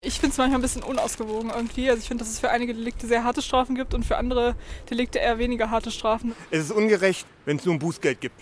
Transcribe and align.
Ich 0.00 0.20
finde 0.20 0.30
es 0.30 0.38
manchmal 0.38 0.60
ein 0.60 0.62
bisschen 0.62 0.84
unausgewogen 0.84 1.50
irgendwie. 1.50 1.90
Also 1.90 2.00
ich 2.00 2.06
finde, 2.06 2.22
dass 2.22 2.32
es 2.32 2.38
für 2.38 2.50
einige 2.50 2.72
Delikte 2.72 3.08
sehr 3.08 3.24
harte 3.24 3.42
Strafen 3.42 3.74
gibt 3.74 3.94
und 3.94 4.04
für 4.04 4.16
andere 4.16 4.54
Delikte 4.88 5.18
eher 5.18 5.38
weniger 5.38 5.72
harte 5.72 5.90
Strafen. 5.90 6.36
Es 6.52 6.60
ist 6.60 6.70
ungerecht, 6.70 7.26
wenn 7.46 7.56
es 7.56 7.64
nur 7.64 7.74
ein 7.74 7.80
Bußgeld 7.80 8.20
gibt. 8.20 8.40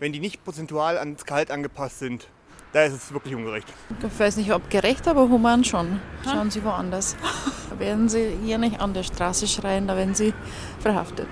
Wenn 0.00 0.12
die 0.12 0.18
nicht 0.18 0.42
prozentual 0.42 0.98
ans 0.98 1.24
Gehalt 1.24 1.52
angepasst 1.52 2.00
sind, 2.00 2.26
da 2.72 2.82
ist 2.82 2.94
es 2.94 3.12
wirklich 3.12 3.36
ungerecht. 3.36 3.68
Ich 4.04 4.18
weiß 4.18 4.38
nicht, 4.38 4.52
ob 4.52 4.68
gerecht, 4.70 5.06
aber 5.06 5.28
human 5.28 5.62
schon. 5.62 6.00
Schauen 6.24 6.50
Sie 6.50 6.64
woanders. 6.64 7.16
Da 7.70 7.78
werden 7.78 8.08
Sie 8.08 8.36
hier 8.42 8.56
nicht 8.56 8.80
an 8.80 8.94
der 8.94 9.02
Straße 9.02 9.46
schreien, 9.46 9.86
da 9.86 9.94
werden 9.94 10.14
Sie 10.14 10.32
verhaftet. 10.80 11.28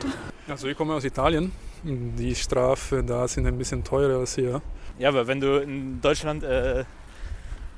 Also 0.46 0.68
ich 0.68 0.76
komme 0.76 0.94
aus 0.94 1.02
Italien. 1.02 1.50
Die 1.82 2.34
Strafen 2.34 3.06
da 3.06 3.26
sind 3.26 3.46
ein 3.46 3.56
bisschen 3.56 3.82
teurer 3.82 4.20
als 4.20 4.34
hier. 4.34 4.60
Ja, 4.98 5.08
aber 5.08 5.26
wenn 5.26 5.40
du 5.40 5.60
in 5.60 6.00
Deutschland 6.02 6.44
äh, 6.44 6.84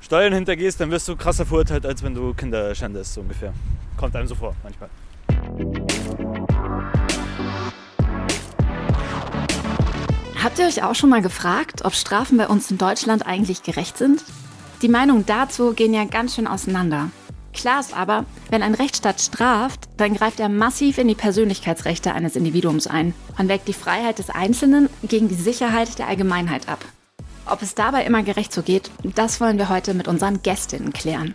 Steuern 0.01 0.33
hintergehst, 0.33 0.79
dann 0.79 0.91
wirst 0.91 1.07
du 1.07 1.15
krasser 1.15 1.45
verurteilt, 1.45 1.85
als 1.85 2.03
wenn 2.03 2.15
du 2.15 2.33
Kinder 2.33 2.73
schändest, 2.73 3.13
so 3.13 3.21
ungefähr. 3.21 3.53
Kommt 3.97 4.15
einem 4.15 4.27
so 4.27 4.35
vor, 4.35 4.55
manchmal. 4.63 4.89
Habt 10.41 10.57
ihr 10.57 10.65
euch 10.65 10.83
auch 10.83 10.95
schon 10.95 11.09
mal 11.09 11.21
gefragt, 11.21 11.83
ob 11.83 11.93
Strafen 11.93 12.37
bei 12.37 12.47
uns 12.47 12.71
in 12.71 12.77
Deutschland 12.77 13.27
eigentlich 13.27 13.61
gerecht 13.61 13.97
sind? 13.97 14.23
Die 14.81 14.87
Meinungen 14.87 15.25
dazu 15.25 15.73
gehen 15.73 15.93
ja 15.93 16.05
ganz 16.05 16.35
schön 16.35 16.47
auseinander. 16.47 17.09
Klar 17.51 17.81
ist 17.81 17.95
aber, 17.95 18.25
wenn 18.49 18.63
ein 18.63 18.73
Rechtsstaat 18.73 19.19
straft, 19.19 19.89
dann 19.97 20.13
greift 20.13 20.39
er 20.39 20.47
massiv 20.47 20.97
in 20.97 21.09
die 21.09 21.15
Persönlichkeitsrechte 21.15 22.13
eines 22.13 22.37
Individuums 22.37 22.87
ein 22.87 23.13
und 23.37 23.49
wägt 23.49 23.67
die 23.67 23.73
Freiheit 23.73 24.19
des 24.19 24.29
Einzelnen 24.29 24.89
gegen 25.03 25.27
die 25.27 25.35
Sicherheit 25.35 25.99
der 25.99 26.07
Allgemeinheit 26.07 26.69
ab. 26.69 26.85
Ob 27.49 27.63
es 27.63 27.73
dabei 27.73 28.05
immer 28.05 28.21
gerecht 28.21 28.53
so 28.53 28.61
geht, 28.61 28.91
das 29.03 29.41
wollen 29.41 29.57
wir 29.57 29.69
heute 29.69 29.95
mit 29.95 30.07
unseren 30.07 30.43
Gästinnen 30.43 30.93
klären. 30.93 31.33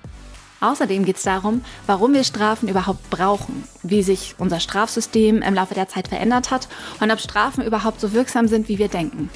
Außerdem 0.60 1.04
geht 1.04 1.16
es 1.16 1.24
darum, 1.24 1.62
warum 1.86 2.14
wir 2.14 2.22
Strafen 2.22 2.68
überhaupt 2.68 3.10
brauchen, 3.10 3.64
wie 3.82 4.04
sich 4.04 4.36
unser 4.38 4.60
Strafsystem 4.60 5.42
im 5.42 5.54
Laufe 5.54 5.74
der 5.74 5.88
Zeit 5.88 6.06
verändert 6.06 6.52
hat 6.52 6.68
und 7.00 7.10
ob 7.10 7.18
Strafen 7.18 7.64
überhaupt 7.64 8.00
so 8.00 8.12
wirksam 8.12 8.46
sind, 8.46 8.68
wie 8.68 8.78
wir 8.78 8.88
denken. 8.88 9.28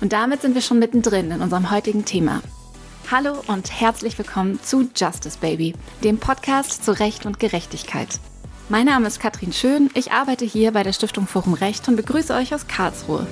Und 0.00 0.14
damit 0.14 0.40
sind 0.40 0.54
wir 0.54 0.62
schon 0.62 0.78
mittendrin 0.78 1.30
in 1.30 1.42
unserem 1.42 1.70
heutigen 1.70 2.06
Thema. 2.06 2.40
Hallo 3.10 3.34
und 3.46 3.70
herzlich 3.78 4.16
willkommen 4.16 4.58
zu 4.62 4.88
Justice 4.96 5.38
Baby, 5.38 5.74
dem 6.02 6.16
Podcast 6.16 6.86
zu 6.86 6.98
Recht 6.98 7.26
und 7.26 7.38
Gerechtigkeit. 7.38 8.18
Mein 8.70 8.86
Name 8.86 9.06
ist 9.08 9.20
Katrin 9.20 9.52
Schön, 9.52 9.90
ich 9.92 10.12
arbeite 10.12 10.46
hier 10.46 10.72
bei 10.72 10.82
der 10.82 10.94
Stiftung 10.94 11.26
Forum 11.26 11.52
Recht 11.52 11.86
und 11.86 11.96
begrüße 11.96 12.32
euch 12.32 12.54
aus 12.54 12.66
Karlsruhe. 12.66 13.26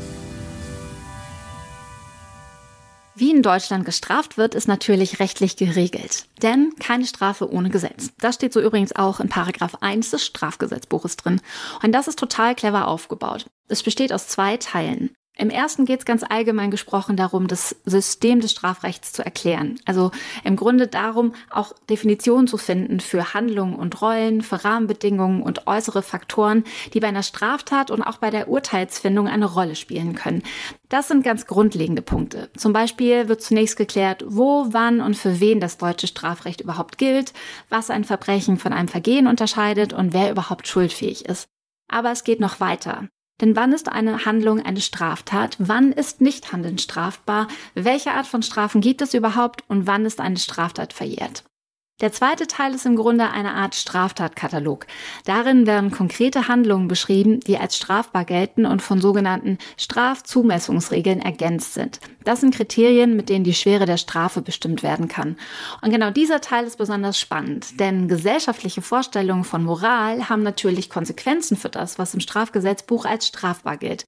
Wie 3.23 3.31
in 3.31 3.43
Deutschland 3.43 3.85
gestraft 3.85 4.37
wird, 4.37 4.57
ist 4.57 4.67
natürlich 4.67 5.21
rechtlich 5.21 5.55
geregelt. 5.55 6.27
Denn 6.43 6.73
keine 6.81 7.07
Strafe 7.07 7.49
ohne 7.53 7.71
Gesetz. 7.71 8.11
Das 8.19 8.35
steht 8.35 8.53
so 8.53 8.61
übrigens 8.61 8.97
auch 8.97 9.21
in 9.21 9.29
Paragraph 9.29 9.77
1 9.81 10.11
des 10.11 10.27
Strafgesetzbuches 10.27 11.19
drin. 11.19 11.41
Und 11.85 11.93
das 11.93 12.09
ist 12.09 12.19
total 12.19 12.57
clever 12.57 12.89
aufgebaut. 12.89 13.47
Es 13.69 13.85
besteht 13.85 14.13
aus 14.13 14.27
zwei 14.27 14.57
Teilen. 14.57 15.15
Im 15.35 15.49
ersten 15.49 15.87
geht 15.87 16.01
es 16.01 16.05
ganz 16.05 16.23
allgemein 16.29 16.71
gesprochen 16.71 17.17
darum, 17.17 17.49
das 17.49 17.75
System 17.87 18.41
des 18.41 18.53
Strafrechts 18.53 19.13
zu 19.13 19.25
erklären. 19.25 19.79
Also 19.87 20.11
im 20.45 20.57
Grunde 20.57 20.89
darum, 20.89 21.35
auch 21.51 21.73
Definitionen 21.89 22.47
zu 22.47 22.59
finden 22.59 23.01
für 23.01 23.33
Handlungen 23.33 23.75
und 23.75 24.03
Rollen, 24.03 24.43
für 24.43 24.63
Rahmenbedingungen 24.63 25.43
und 25.43 25.67
äußere 25.67 26.03
Faktoren, 26.03 26.65
die 26.93 27.01
bei 27.01 27.09
einer 27.09 27.23
Straftat 27.23 27.91
und 27.91 28.03
auch 28.03 28.19
bei 28.19 28.29
der 28.29 28.49
Urteilsfindung 28.49 29.27
eine 29.27 29.47
Rolle 29.47 29.75
spielen 29.75 30.15
können. 30.15 30.43
Das 30.91 31.09
sind 31.09 31.25
ganz 31.25 31.47
grundlegende 31.47 32.03
Punkte. 32.03 32.51
Zum 32.55 32.75
Beispiel 32.75 33.29
wird 33.29 33.41
zunächst 33.41 33.79
geklärt, 33.79 34.25
wo, 34.29 34.67
wann 34.73 35.01
und 35.01 35.17
für 35.17 35.41
wen 35.41 35.61
das 35.61 35.79
deutsche 35.79 36.09
Strafrecht 36.09 36.61
überhaupt 36.61 36.99
gilt, 36.99 37.33
was 37.71 37.89
ein 37.89 38.05
Verbrechen 38.05 38.59
von 38.59 38.75
einem 38.75 38.89
Vergehen 38.89 39.27
unterscheidet 39.27 39.95
und 39.95 40.13
wer 40.13 40.31
überhaupt 40.31 40.69
schuldfähig 40.69 41.25
ist. 41.25 41.49
Aber 41.89 42.13
es 42.13 42.23
geht 42.23 42.41
noch 42.41 42.61
weiter. 42.61 43.09
Denn 43.41 43.57
wann 43.57 43.73
ist 43.73 43.89
eine 43.89 44.25
Handlung 44.25 44.61
eine 44.61 44.81
Straftat? 44.81 45.57
Wann 45.59 45.93
ist 45.93 46.21
Nichthandeln 46.21 46.79
strafbar? 46.79 47.49
Welche 47.75 48.13
Art 48.13 48.27
von 48.27 48.43
Strafen 48.43 48.81
gibt 48.81 49.03
es 49.03 49.15
überhaupt? 49.15 49.65
Und 49.69 49.87
wann 49.87 50.05
ist 50.05 50.21
eine 50.21 50.39
Straftat 50.39 50.93
verjährt? 50.93 51.45
Der 52.03 52.11
zweite 52.11 52.49
Teil 52.49 52.75
ist 52.75 52.85
im 52.85 52.97
Grunde 52.97 53.31
eine 53.31 53.55
Art 53.55 53.77
Straftatkatalog. 53.77 54.89
Darin 55.25 55.69
werden 55.69 55.93
konkrete 55.93 56.49
Handlungen 56.49 56.89
beschrieben, 56.89 57.39
die 57.39 57.59
als 57.59 57.77
strafbar 57.77 58.25
gelten 58.25 58.67
und 58.67 58.83
von 58.83 59.01
sogenannten 59.01 59.57
Strafzumessungsregeln 59.77 61.21
ergänzt 61.21 61.75
sind. 61.75 62.01
Das 62.25 62.41
sind 62.41 62.57
Kriterien, 62.57 63.15
mit 63.15 63.29
denen 63.29 63.45
die 63.45 63.55
Schwere 63.55 63.87
der 63.87 63.99
Strafe 63.99 64.43
bestimmt 64.43 64.83
werden 64.83 65.07
kann. 65.07 65.37
Und 65.81 65.93
genau 65.93 66.11
dieser 66.11 66.41
Teil 66.41 66.65
ist 66.65 66.77
besonders 66.77 67.21
spannend, 67.21 67.79
denn 67.79 68.09
gesellschaftliche 68.09 68.83
Vorstellungen 68.83 69.45
von 69.45 69.63
Moral 69.63 70.29
haben 70.29 70.43
natürlich 70.43 70.91
Konsequenzen 70.91 71.57
für 71.57 71.69
das, 71.69 72.01
was 72.01 72.15
im 72.15 72.21
Strafgesetzbuch 72.21 73.05
als 73.05 73.29
strafbar 73.29 73.77
gilt. 73.77 74.07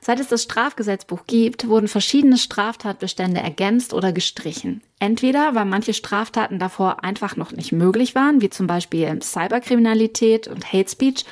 Seit 0.00 0.20
es 0.20 0.28
das 0.28 0.44
Strafgesetzbuch 0.44 1.26
gibt, 1.26 1.68
wurden 1.68 1.88
verschiedene 1.88 2.38
Straftatbestände 2.38 3.40
ergänzt 3.40 3.92
oder 3.92 4.12
gestrichen. 4.12 4.82
Entweder 5.00 5.54
weil 5.54 5.64
manche 5.64 5.92
Straftaten 5.92 6.58
davor 6.58 7.02
einfach 7.04 7.36
noch 7.36 7.52
nicht 7.52 7.72
möglich 7.72 8.14
waren, 8.14 8.40
wie 8.40 8.50
zum 8.50 8.66
Beispiel 8.66 9.20
Cyberkriminalität 9.20 10.48
und 10.48 10.72
Hate 10.72 10.90
Speech, 10.90 11.24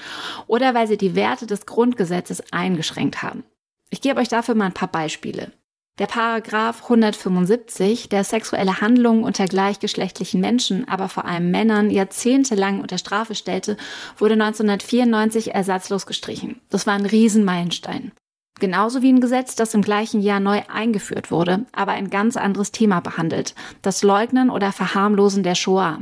oder 0.46 0.74
weil 0.74 0.88
sie 0.88 0.96
die 0.96 1.14
Werte 1.14 1.46
des 1.46 1.66
Grundgesetzes 1.66 2.52
eingeschränkt 2.52 3.22
haben. 3.22 3.44
Ich 3.90 4.00
gebe 4.00 4.20
euch 4.20 4.28
dafür 4.28 4.54
mal 4.54 4.66
ein 4.66 4.74
paar 4.74 4.90
Beispiele. 4.90 5.52
Der 5.98 6.06
Paragraph 6.06 6.82
175, 6.82 8.10
der 8.10 8.22
sexuelle 8.22 8.82
Handlungen 8.82 9.24
unter 9.24 9.46
gleichgeschlechtlichen 9.46 10.42
Menschen, 10.42 10.86
aber 10.86 11.08
vor 11.08 11.24
allem 11.24 11.50
Männern, 11.50 11.88
jahrzehntelang 11.88 12.82
unter 12.82 12.98
Strafe 12.98 13.34
stellte, 13.34 13.78
wurde 14.18 14.34
1994 14.34 15.54
ersatzlos 15.54 16.04
gestrichen. 16.04 16.60
Das 16.68 16.86
war 16.86 16.92
ein 16.92 17.06
Riesenmeilenstein. 17.06 18.12
Genauso 18.58 19.02
wie 19.02 19.12
ein 19.12 19.20
Gesetz, 19.20 19.54
das 19.54 19.74
im 19.74 19.82
gleichen 19.82 20.20
Jahr 20.20 20.40
neu 20.40 20.62
eingeführt 20.68 21.30
wurde, 21.30 21.66
aber 21.72 21.92
ein 21.92 22.08
ganz 22.08 22.36
anderes 22.36 22.72
Thema 22.72 23.00
behandelt. 23.00 23.54
Das 23.82 24.02
Leugnen 24.02 24.48
oder 24.50 24.72
Verharmlosen 24.72 25.42
der 25.42 25.54
Shoah. 25.54 26.00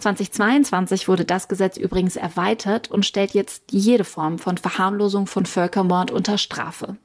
2022 0.00 1.08
wurde 1.08 1.24
das 1.24 1.48
Gesetz 1.48 1.76
übrigens 1.76 2.16
erweitert 2.16 2.90
und 2.90 3.06
stellt 3.06 3.32
jetzt 3.32 3.64
jede 3.70 4.04
Form 4.04 4.38
von 4.38 4.58
Verharmlosung 4.58 5.26
von 5.26 5.46
Völkermord 5.46 6.10
unter 6.10 6.36
Strafe. 6.36 6.98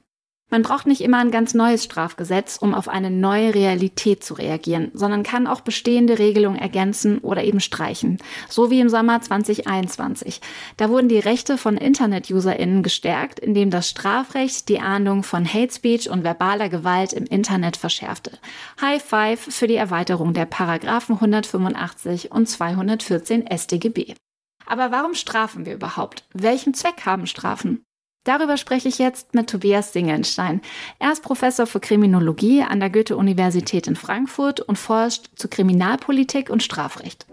Man 0.50 0.62
braucht 0.62 0.88
nicht 0.88 1.00
immer 1.00 1.18
ein 1.18 1.30
ganz 1.30 1.54
neues 1.54 1.84
Strafgesetz, 1.84 2.58
um 2.60 2.74
auf 2.74 2.88
eine 2.88 3.10
neue 3.10 3.54
Realität 3.54 4.24
zu 4.24 4.34
reagieren, 4.34 4.90
sondern 4.94 5.22
kann 5.22 5.46
auch 5.46 5.60
bestehende 5.60 6.18
Regelungen 6.18 6.58
ergänzen 6.58 7.18
oder 7.18 7.44
eben 7.44 7.60
streichen. 7.60 8.18
So 8.48 8.68
wie 8.70 8.80
im 8.80 8.88
Sommer 8.88 9.20
2021. 9.22 10.40
Da 10.76 10.90
wurden 10.90 11.08
die 11.08 11.20
Rechte 11.20 11.56
von 11.56 11.76
Internet-UserInnen 11.76 12.82
gestärkt, 12.82 13.38
indem 13.38 13.70
das 13.70 13.88
Strafrecht 13.88 14.68
die 14.68 14.80
Ahndung 14.80 15.22
von 15.22 15.46
Hate 15.46 15.72
Speech 15.72 16.10
und 16.10 16.24
verbaler 16.24 16.68
Gewalt 16.68 17.12
im 17.12 17.26
Internet 17.26 17.76
verschärfte. 17.76 18.32
High 18.80 19.02
Five 19.02 19.40
für 19.40 19.68
die 19.68 19.76
Erweiterung 19.76 20.34
der 20.34 20.46
Paragraphen 20.46 21.14
185 21.14 22.32
und 22.32 22.48
214 22.48 23.44
StGB. 23.56 24.14
Aber 24.66 24.90
warum 24.90 25.14
strafen 25.14 25.64
wir 25.64 25.74
überhaupt? 25.74 26.24
Welchen 26.32 26.74
Zweck 26.74 27.06
haben 27.06 27.26
Strafen? 27.26 27.82
Darüber 28.24 28.58
spreche 28.58 28.88
ich 28.88 28.98
jetzt 28.98 29.34
mit 29.34 29.48
Tobias 29.48 29.94
Singelstein. 29.94 30.60
Er 30.98 31.12
ist 31.12 31.22
Professor 31.22 31.66
für 31.66 31.80
Kriminologie 31.80 32.62
an 32.62 32.78
der 32.78 32.90
Goethe-Universität 32.90 33.86
in 33.86 33.96
Frankfurt 33.96 34.60
und 34.60 34.76
forscht 34.76 35.30
zu 35.36 35.48
Kriminalpolitik 35.48 36.50
und 36.50 36.62
Strafrecht. 36.62 37.26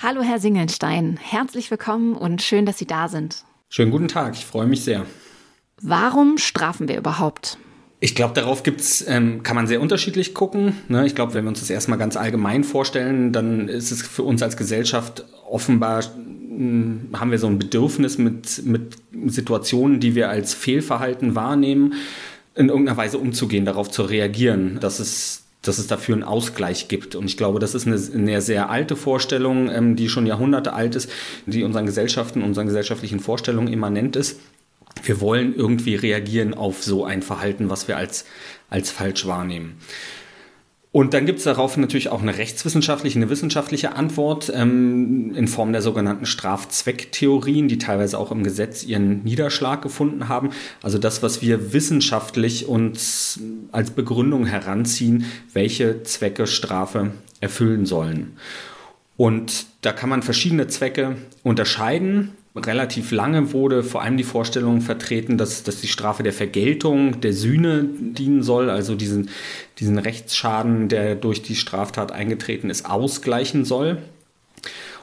Hallo, 0.00 0.22
Herr 0.22 0.38
Singelstein. 0.38 1.18
Herzlich 1.20 1.72
willkommen 1.72 2.14
und 2.14 2.40
schön, 2.40 2.66
dass 2.66 2.78
Sie 2.78 2.86
da 2.86 3.08
sind. 3.08 3.44
Schönen 3.68 3.90
guten 3.90 4.06
Tag, 4.06 4.34
ich 4.34 4.46
freue 4.46 4.66
mich 4.66 4.84
sehr. 4.84 5.04
Warum 5.82 6.38
strafen 6.38 6.86
wir 6.86 6.96
überhaupt? 6.96 7.58
Ich 8.04 8.14
glaube, 8.14 8.34
darauf 8.34 8.62
gibt's, 8.64 9.02
ähm, 9.08 9.42
kann 9.42 9.56
man 9.56 9.66
sehr 9.66 9.80
unterschiedlich 9.80 10.34
gucken. 10.34 10.74
Ne? 10.88 11.06
Ich 11.06 11.14
glaube, 11.14 11.32
wenn 11.32 11.46
wir 11.46 11.48
uns 11.48 11.60
das 11.60 11.70
erstmal 11.70 11.98
ganz 11.98 12.18
allgemein 12.18 12.62
vorstellen, 12.62 13.32
dann 13.32 13.66
ist 13.66 13.90
es 13.92 14.02
für 14.02 14.24
uns 14.24 14.42
als 14.42 14.58
Gesellschaft 14.58 15.24
offenbar, 15.48 16.02
hm, 16.02 17.08
haben 17.14 17.30
wir 17.30 17.38
so 17.38 17.46
ein 17.46 17.58
Bedürfnis 17.58 18.18
mit, 18.18 18.66
mit 18.66 18.98
Situationen, 19.28 20.00
die 20.00 20.14
wir 20.14 20.28
als 20.28 20.52
Fehlverhalten 20.52 21.34
wahrnehmen, 21.34 21.94
in 22.54 22.68
irgendeiner 22.68 22.98
Weise 22.98 23.16
umzugehen, 23.16 23.64
darauf 23.64 23.90
zu 23.90 24.02
reagieren, 24.02 24.80
dass 24.80 24.98
es 24.98 25.40
dass 25.62 25.78
es 25.78 25.86
dafür 25.86 26.14
einen 26.14 26.24
Ausgleich 26.24 26.88
gibt. 26.88 27.14
Und 27.14 27.24
ich 27.24 27.38
glaube, 27.38 27.58
das 27.58 27.74
ist 27.74 27.86
eine, 27.86 27.96
eine 27.96 28.42
sehr 28.42 28.68
alte 28.68 28.96
Vorstellung, 28.96 29.70
ähm, 29.70 29.96
die 29.96 30.10
schon 30.10 30.26
Jahrhunderte 30.26 30.74
alt 30.74 30.94
ist, 30.94 31.10
die 31.46 31.62
unseren 31.62 31.86
Gesellschaften, 31.86 32.42
unseren 32.42 32.66
gesellschaftlichen 32.66 33.18
Vorstellungen 33.18 33.72
immanent 33.72 34.14
ist 34.14 34.40
wir 35.06 35.20
wollen 35.20 35.54
irgendwie 35.54 35.94
reagieren 35.94 36.54
auf 36.54 36.82
so 36.82 37.04
ein 37.04 37.22
Verhalten, 37.22 37.70
was 37.70 37.88
wir 37.88 37.96
als, 37.96 38.24
als 38.70 38.90
falsch 38.90 39.26
wahrnehmen. 39.26 39.76
Und 40.94 41.12
dann 41.12 41.26
gibt 41.26 41.40
es 41.40 41.44
darauf 41.44 41.76
natürlich 41.76 42.08
auch 42.08 42.22
eine 42.22 42.38
rechtswissenschaftliche, 42.38 43.18
eine 43.18 43.28
wissenschaftliche 43.28 43.96
Antwort 43.96 44.52
ähm, 44.54 45.34
in 45.34 45.48
Form 45.48 45.72
der 45.72 45.82
sogenannten 45.82 46.24
Strafzwecktheorien, 46.24 47.66
die 47.66 47.78
teilweise 47.78 48.16
auch 48.16 48.30
im 48.30 48.44
Gesetz 48.44 48.84
ihren 48.84 49.24
Niederschlag 49.24 49.82
gefunden 49.82 50.28
haben. 50.28 50.50
Also 50.84 50.98
das, 50.98 51.20
was 51.20 51.42
wir 51.42 51.72
wissenschaftlich 51.72 52.68
uns 52.68 53.40
als 53.72 53.90
Begründung 53.90 54.46
heranziehen, 54.46 55.24
welche 55.52 56.04
Zwecke 56.04 56.46
Strafe 56.46 57.10
erfüllen 57.40 57.86
sollen. 57.86 58.36
Und 59.16 59.66
da 59.80 59.90
kann 59.90 60.10
man 60.10 60.22
verschiedene 60.22 60.68
Zwecke 60.68 61.16
unterscheiden 61.42 62.34
relativ 62.56 63.10
lange 63.10 63.52
wurde 63.52 63.82
vor 63.82 64.02
allem 64.02 64.16
die 64.16 64.24
Vorstellung 64.24 64.80
vertreten, 64.80 65.38
dass, 65.38 65.64
dass 65.64 65.80
die 65.80 65.88
Strafe 65.88 66.22
der 66.22 66.32
Vergeltung, 66.32 67.20
der 67.20 67.32
Sühne 67.32 67.84
dienen 67.84 68.42
soll, 68.42 68.70
also 68.70 68.94
diesen, 68.94 69.30
diesen 69.78 69.98
Rechtsschaden, 69.98 70.88
der 70.88 71.16
durch 71.16 71.42
die 71.42 71.56
Straftat 71.56 72.12
eingetreten 72.12 72.70
ist, 72.70 72.88
ausgleichen 72.88 73.64
soll. 73.64 73.98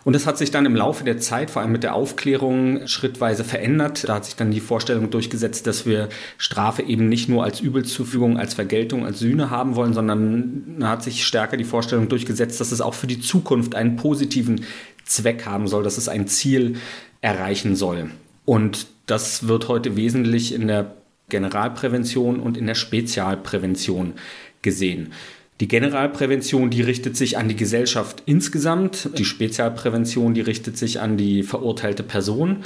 Und 0.03 0.13
das 0.13 0.25
hat 0.25 0.38
sich 0.38 0.50
dann 0.50 0.65
im 0.65 0.75
Laufe 0.75 1.03
der 1.03 1.19
Zeit, 1.19 1.51
vor 1.51 1.62
allem 1.62 1.74
mit 1.74 1.83
der 1.83 1.94
Aufklärung, 1.94 2.88
schrittweise 2.88 3.44
verändert. 3.44 4.07
Da 4.07 4.15
hat 4.15 4.25
sich 4.25 4.36
dann 4.36 4.50
die 4.50 4.59
Vorstellung 4.59 5.12
durchgesetzt, 5.12 5.68
dass 5.68 5.86
wir 5.86 6.09
Strafe 6.38 6.81
eben 6.81 7.07
nicht 7.07 7.30
nur 7.30 7.44
als 7.44 7.59
Übelzufügung, 7.59 8.38
als 8.38 8.56
Vergeltung, 8.56 9.06
als 9.06 9.19
Sühne 9.19 9.51
haben 9.51 9.75
wollen, 9.75 9.94
sondern 9.94 10.77
hat 10.81 11.04
sich 11.04 11.24
stärker 11.24 11.56
die 11.57 11.65
Vorstellung 11.65 12.09
durchgesetzt, 12.09 12.59
dass 12.59 12.71
es 12.71 12.81
auch 12.81 12.95
für 12.95 13.07
die 13.07 13.19
Zukunft 13.19 13.75
einen 13.75 13.95
positiven 13.95 14.65
Zweck 15.06 15.45
haben 15.45 15.68
soll, 15.68 15.83
dass 15.83 16.00
es 16.00 16.09
ein 16.09 16.27
Ziel 16.27 16.77
erreichen 17.21 17.75
soll. 17.75 18.12
Und 18.45 18.88
das 19.06 19.47
wird 19.47 19.68
heute 19.68 19.95
wesentlich 19.95 20.53
in 20.53 20.68
der 20.68 20.95
Generalprävention 21.29 22.39
und 22.39 22.57
in 22.57 22.68
der 22.68 22.75
Spezialprävention 22.75 24.13
gesehen. 24.62 25.13
Die 25.59 25.68
Generalprävention, 25.68 26.71
die 26.71 26.81
richtet 26.81 27.15
sich 27.15 27.38
an 27.38 27.47
die 27.47 27.56
Gesellschaft 27.56 28.23
insgesamt. 28.25 29.09
Die 29.18 29.25
Spezialprävention, 29.25 30.33
die 30.33 30.41
richtet 30.41 30.77
sich 30.77 31.00
an 31.00 31.18
die 31.18 31.44
verurteilte 31.44 32.01
Person. 32.01 32.63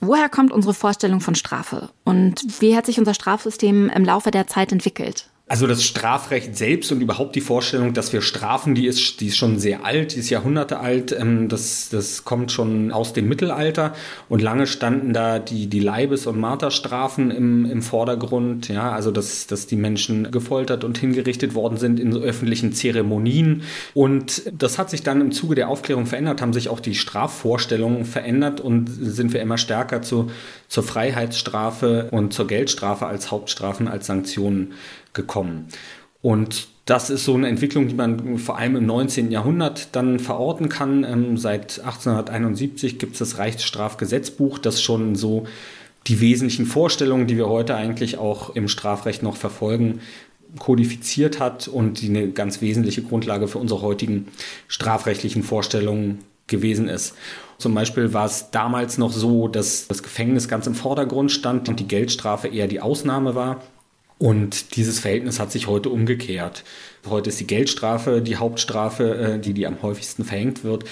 Woher 0.00 0.30
kommt 0.30 0.50
unsere 0.50 0.74
Vorstellung 0.74 1.20
von 1.20 1.34
Strafe? 1.34 1.90
Und 2.04 2.60
wie 2.60 2.76
hat 2.76 2.86
sich 2.86 2.98
unser 2.98 3.14
Strafsystem 3.14 3.90
im 3.90 4.04
Laufe 4.04 4.30
der 4.30 4.46
Zeit 4.46 4.72
entwickelt? 4.72 5.28
Also 5.46 5.66
das 5.66 5.84
Strafrecht 5.84 6.56
selbst 6.56 6.90
und 6.90 7.02
überhaupt 7.02 7.36
die 7.36 7.42
Vorstellung, 7.42 7.92
dass 7.92 8.14
wir 8.14 8.22
strafen, 8.22 8.74
die 8.74 8.86
ist, 8.86 9.20
die 9.20 9.26
ist 9.26 9.36
schon 9.36 9.58
sehr 9.58 9.84
alt, 9.84 10.14
die 10.14 10.20
ist 10.20 10.30
Jahrhunderte 10.30 10.80
alt. 10.80 11.12
Ähm, 11.12 11.50
das, 11.50 11.90
das 11.90 12.24
kommt 12.24 12.50
schon 12.50 12.90
aus 12.90 13.12
dem 13.12 13.28
Mittelalter 13.28 13.92
und 14.30 14.40
lange 14.40 14.66
standen 14.66 15.12
da 15.12 15.38
die, 15.38 15.66
die 15.66 15.80
Leibes- 15.80 16.26
und 16.26 16.40
Marterstrafen 16.40 17.30
im, 17.30 17.66
im 17.66 17.82
Vordergrund. 17.82 18.68
Ja, 18.68 18.92
also 18.92 19.10
dass, 19.10 19.46
dass 19.46 19.66
die 19.66 19.76
Menschen 19.76 20.30
gefoltert 20.30 20.82
und 20.82 20.96
hingerichtet 20.96 21.54
worden 21.54 21.76
sind 21.76 22.00
in 22.00 22.16
öffentlichen 22.16 22.72
Zeremonien. 22.72 23.64
Und 23.92 24.50
das 24.50 24.78
hat 24.78 24.88
sich 24.88 25.02
dann 25.02 25.20
im 25.20 25.30
Zuge 25.30 25.56
der 25.56 25.68
Aufklärung 25.68 26.06
verändert, 26.06 26.40
haben 26.40 26.54
sich 26.54 26.70
auch 26.70 26.80
die 26.80 26.94
Strafvorstellungen 26.94 28.06
verändert 28.06 28.62
und 28.62 28.88
sind 28.88 29.34
wir 29.34 29.42
immer 29.42 29.58
stärker 29.58 30.00
zu, 30.00 30.30
zur 30.68 30.84
Freiheitsstrafe 30.84 32.08
und 32.12 32.32
zur 32.32 32.46
Geldstrafe 32.46 33.04
als 33.04 33.30
Hauptstrafen, 33.30 33.88
als 33.88 34.06
Sanktionen 34.06 34.72
gekommen. 35.14 35.68
Und 36.20 36.68
das 36.84 37.08
ist 37.08 37.24
so 37.24 37.34
eine 37.34 37.48
Entwicklung, 37.48 37.88
die 37.88 37.94
man 37.94 38.38
vor 38.38 38.58
allem 38.58 38.76
im 38.76 38.86
19. 38.86 39.30
Jahrhundert 39.30 39.88
dann 39.92 40.18
verorten 40.18 40.68
kann. 40.68 41.04
Ähm, 41.04 41.38
seit 41.38 41.78
1871 41.78 42.98
gibt 42.98 43.14
es 43.14 43.18
das 43.20 43.38
Reichsstrafgesetzbuch, 43.38 44.58
das 44.58 44.82
schon 44.82 45.16
so 45.16 45.46
die 46.06 46.20
wesentlichen 46.20 46.66
Vorstellungen, 46.66 47.26
die 47.26 47.38
wir 47.38 47.48
heute 47.48 47.74
eigentlich 47.74 48.18
auch 48.18 48.54
im 48.54 48.68
Strafrecht 48.68 49.22
noch 49.22 49.36
verfolgen, 49.36 50.00
kodifiziert 50.58 51.40
hat 51.40 51.68
und 51.68 52.00
die 52.00 52.08
eine 52.08 52.28
ganz 52.28 52.60
wesentliche 52.60 53.02
Grundlage 53.02 53.48
für 53.48 53.58
unsere 53.58 53.80
heutigen 53.80 54.28
strafrechtlichen 54.68 55.42
Vorstellungen 55.42 56.20
gewesen 56.46 56.88
ist. 56.88 57.14
Zum 57.58 57.74
Beispiel 57.74 58.12
war 58.12 58.26
es 58.26 58.50
damals 58.50 58.98
noch 58.98 59.12
so, 59.12 59.48
dass 59.48 59.88
das 59.88 60.02
Gefängnis 60.02 60.48
ganz 60.48 60.66
im 60.66 60.74
Vordergrund 60.74 61.32
stand 61.32 61.68
und 61.68 61.80
die 61.80 61.88
Geldstrafe 61.88 62.48
eher 62.48 62.68
die 62.68 62.80
Ausnahme 62.80 63.34
war. 63.34 63.62
Und 64.18 64.76
dieses 64.76 65.00
Verhältnis 65.00 65.40
hat 65.40 65.50
sich 65.50 65.66
heute 65.66 65.90
umgekehrt. 65.90 66.64
Heute 67.08 67.30
ist 67.30 67.40
die 67.40 67.46
Geldstrafe 67.46 68.22
die 68.22 68.36
Hauptstrafe, 68.36 69.14
äh, 69.14 69.38
die, 69.38 69.54
die 69.54 69.66
am 69.66 69.82
häufigsten 69.82 70.24
verhängt 70.24 70.64
wird. 70.64 70.84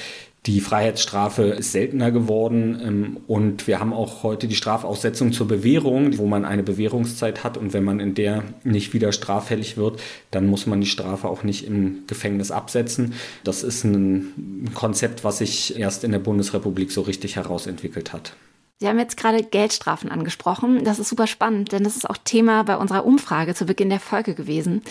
Die 0.47 0.61
Freiheitsstrafe 0.61 1.45
ist 1.45 1.71
seltener 1.71 2.11
geworden 2.11 2.81
ähm, 2.85 3.17
und 3.29 3.69
wir 3.69 3.79
haben 3.79 3.93
auch 3.93 4.25
heute 4.25 4.49
die 4.49 4.57
Strafaussetzung 4.57 5.33
zur 5.33 5.47
Bewährung, 5.47 6.19
wo 6.19 6.27
man 6.27 6.45
eine 6.45 6.65
Bewährungszeit 6.65 7.45
hat 7.45 7.57
und 7.57 7.73
wenn 7.73 7.85
man 7.85 8.01
in 8.01 8.15
der 8.15 8.43
nicht 8.65 8.93
wieder 8.93 9.13
straffällig 9.13 9.77
wird, 9.77 10.01
dann 10.33 10.47
muss 10.47 10.67
man 10.67 10.81
die 10.81 10.89
Strafe 10.89 11.29
auch 11.29 11.45
nicht 11.45 11.65
im 11.65 12.03
Gefängnis 12.09 12.51
absetzen. 12.51 13.15
Das 13.45 13.63
ist 13.63 13.85
ein 13.85 14.69
Konzept, 14.75 15.23
was 15.23 15.39
sich 15.39 15.79
erst 15.79 16.03
in 16.03 16.11
der 16.11 16.19
Bundesrepublik 16.19 16.91
so 16.91 17.03
richtig 17.03 17.37
herausentwickelt 17.37 18.13
hat. 18.13 18.35
Sie 18.83 18.89
haben 18.89 18.99
jetzt 18.99 19.17
gerade 19.17 19.45
Geldstrafen 19.45 20.11
angesprochen. 20.11 20.83
Das 20.83 20.99
ist 20.99 21.09
super 21.09 21.29
spannend, 21.29 21.71
denn 21.71 21.85
das 21.85 21.95
ist 21.95 22.11
auch 22.11 22.17
Thema 22.17 22.65
bei 22.65 22.77
unserer 22.77 23.07
Umfrage 23.07 23.55
zu 23.55 23.65
Beginn 23.65 23.91
der 23.91 24.01
Folge 24.01 24.35
gewesen. 24.35 24.83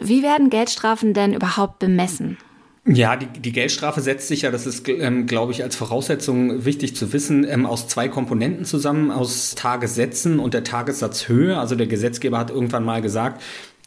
Wie 0.00 0.22
werden 0.22 0.48
Geldstrafen 0.48 1.12
denn 1.12 1.34
überhaupt 1.34 1.80
bemessen? 1.80 2.38
Ja, 2.86 3.16
die, 3.16 3.26
die 3.26 3.50
Geldstrafe 3.50 4.00
setzt 4.00 4.28
sich 4.28 4.42
ja, 4.42 4.52
das 4.52 4.64
ist, 4.64 4.88
ähm, 4.88 5.26
glaube 5.26 5.50
ich, 5.50 5.64
als 5.64 5.74
Voraussetzung 5.74 6.64
wichtig 6.64 6.94
zu 6.94 7.12
wissen, 7.12 7.42
ähm, 7.42 7.66
aus 7.66 7.88
zwei 7.88 8.06
Komponenten 8.06 8.64
zusammen, 8.64 9.10
aus 9.10 9.56
Tagessätzen 9.56 10.38
und 10.38 10.54
der 10.54 10.62
Tagessatzhöhe. 10.62 11.58
Also 11.58 11.74
der 11.74 11.88
Gesetzgeber 11.88 12.38
hat 12.38 12.50
irgendwann 12.50 12.84
mal 12.84 13.02
gesagt, 13.02 13.42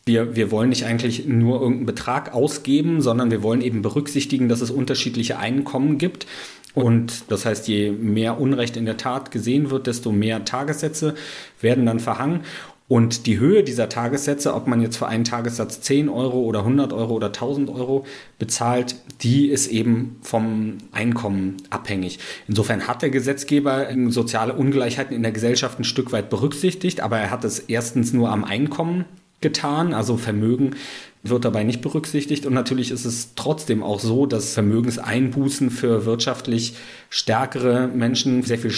wir, 0.05 0.35
wir 0.35 0.51
wollen 0.51 0.69
nicht 0.69 0.85
eigentlich 0.85 1.27
nur 1.27 1.61
irgendeinen 1.61 1.87
Betrag 1.87 2.33
ausgeben, 2.33 3.01
sondern 3.01 3.31
wir 3.31 3.41
wollen 3.41 3.61
eben 3.61 3.81
berücksichtigen, 3.81 4.49
dass 4.49 4.61
es 4.61 4.69
unterschiedliche 4.69 5.39
Einkommen 5.39 5.97
gibt. 5.97 6.27
Und 6.75 7.31
das 7.31 7.45
heißt, 7.45 7.67
je 7.67 7.91
mehr 7.91 8.39
Unrecht 8.39 8.77
in 8.77 8.85
der 8.85 8.97
Tat 8.97 9.31
gesehen 9.31 9.71
wird, 9.71 9.87
desto 9.87 10.11
mehr 10.11 10.45
Tagessätze 10.45 11.15
werden 11.61 11.85
dann 11.85 11.99
verhangen. 11.99 12.41
Und 12.87 13.25
die 13.25 13.39
Höhe 13.39 13.63
dieser 13.63 13.89
Tagessätze, 13.89 14.53
ob 14.53 14.67
man 14.67 14.79
jetzt 14.79 14.97
für 14.97 15.07
einen 15.07 15.23
Tagessatz 15.23 15.81
10 15.81 16.07
Euro 16.07 16.41
oder 16.41 16.59
100 16.59 16.93
Euro 16.93 17.15
oder 17.15 17.27
1000 17.27 17.69
Euro 17.69 18.05
bezahlt, 18.37 18.97
die 19.23 19.47
ist 19.47 19.67
eben 19.67 20.17
vom 20.21 20.77
Einkommen 20.91 21.57
abhängig. 21.71 22.19
Insofern 22.47 22.87
hat 22.87 23.01
der 23.01 23.09
Gesetzgeber 23.09 23.87
soziale 24.09 24.53
Ungleichheiten 24.53 25.15
in 25.15 25.23
der 25.23 25.31
Gesellschaft 25.31 25.79
ein 25.79 25.83
Stück 25.83 26.11
weit 26.11 26.29
berücksichtigt, 26.29 27.01
aber 27.01 27.17
er 27.17 27.31
hat 27.31 27.43
es 27.43 27.57
erstens 27.57 28.13
nur 28.13 28.29
am 28.29 28.43
Einkommen 28.43 29.05
getan, 29.41 29.93
also 29.93 30.17
Vermögen 30.17 30.75
wird 31.23 31.45
dabei 31.45 31.63
nicht 31.63 31.81
berücksichtigt. 31.81 32.45
Und 32.45 32.53
natürlich 32.53 32.91
ist 32.91 33.05
es 33.05 33.35
trotzdem 33.35 33.83
auch 33.83 33.99
so, 33.99 34.25
dass 34.25 34.53
Vermögenseinbußen 34.53 35.71
für 35.71 36.05
wirtschaftlich 36.05 36.75
stärkere 37.09 37.87
Menschen 37.87 38.43
sehr 38.43 38.59
viel 38.59 38.73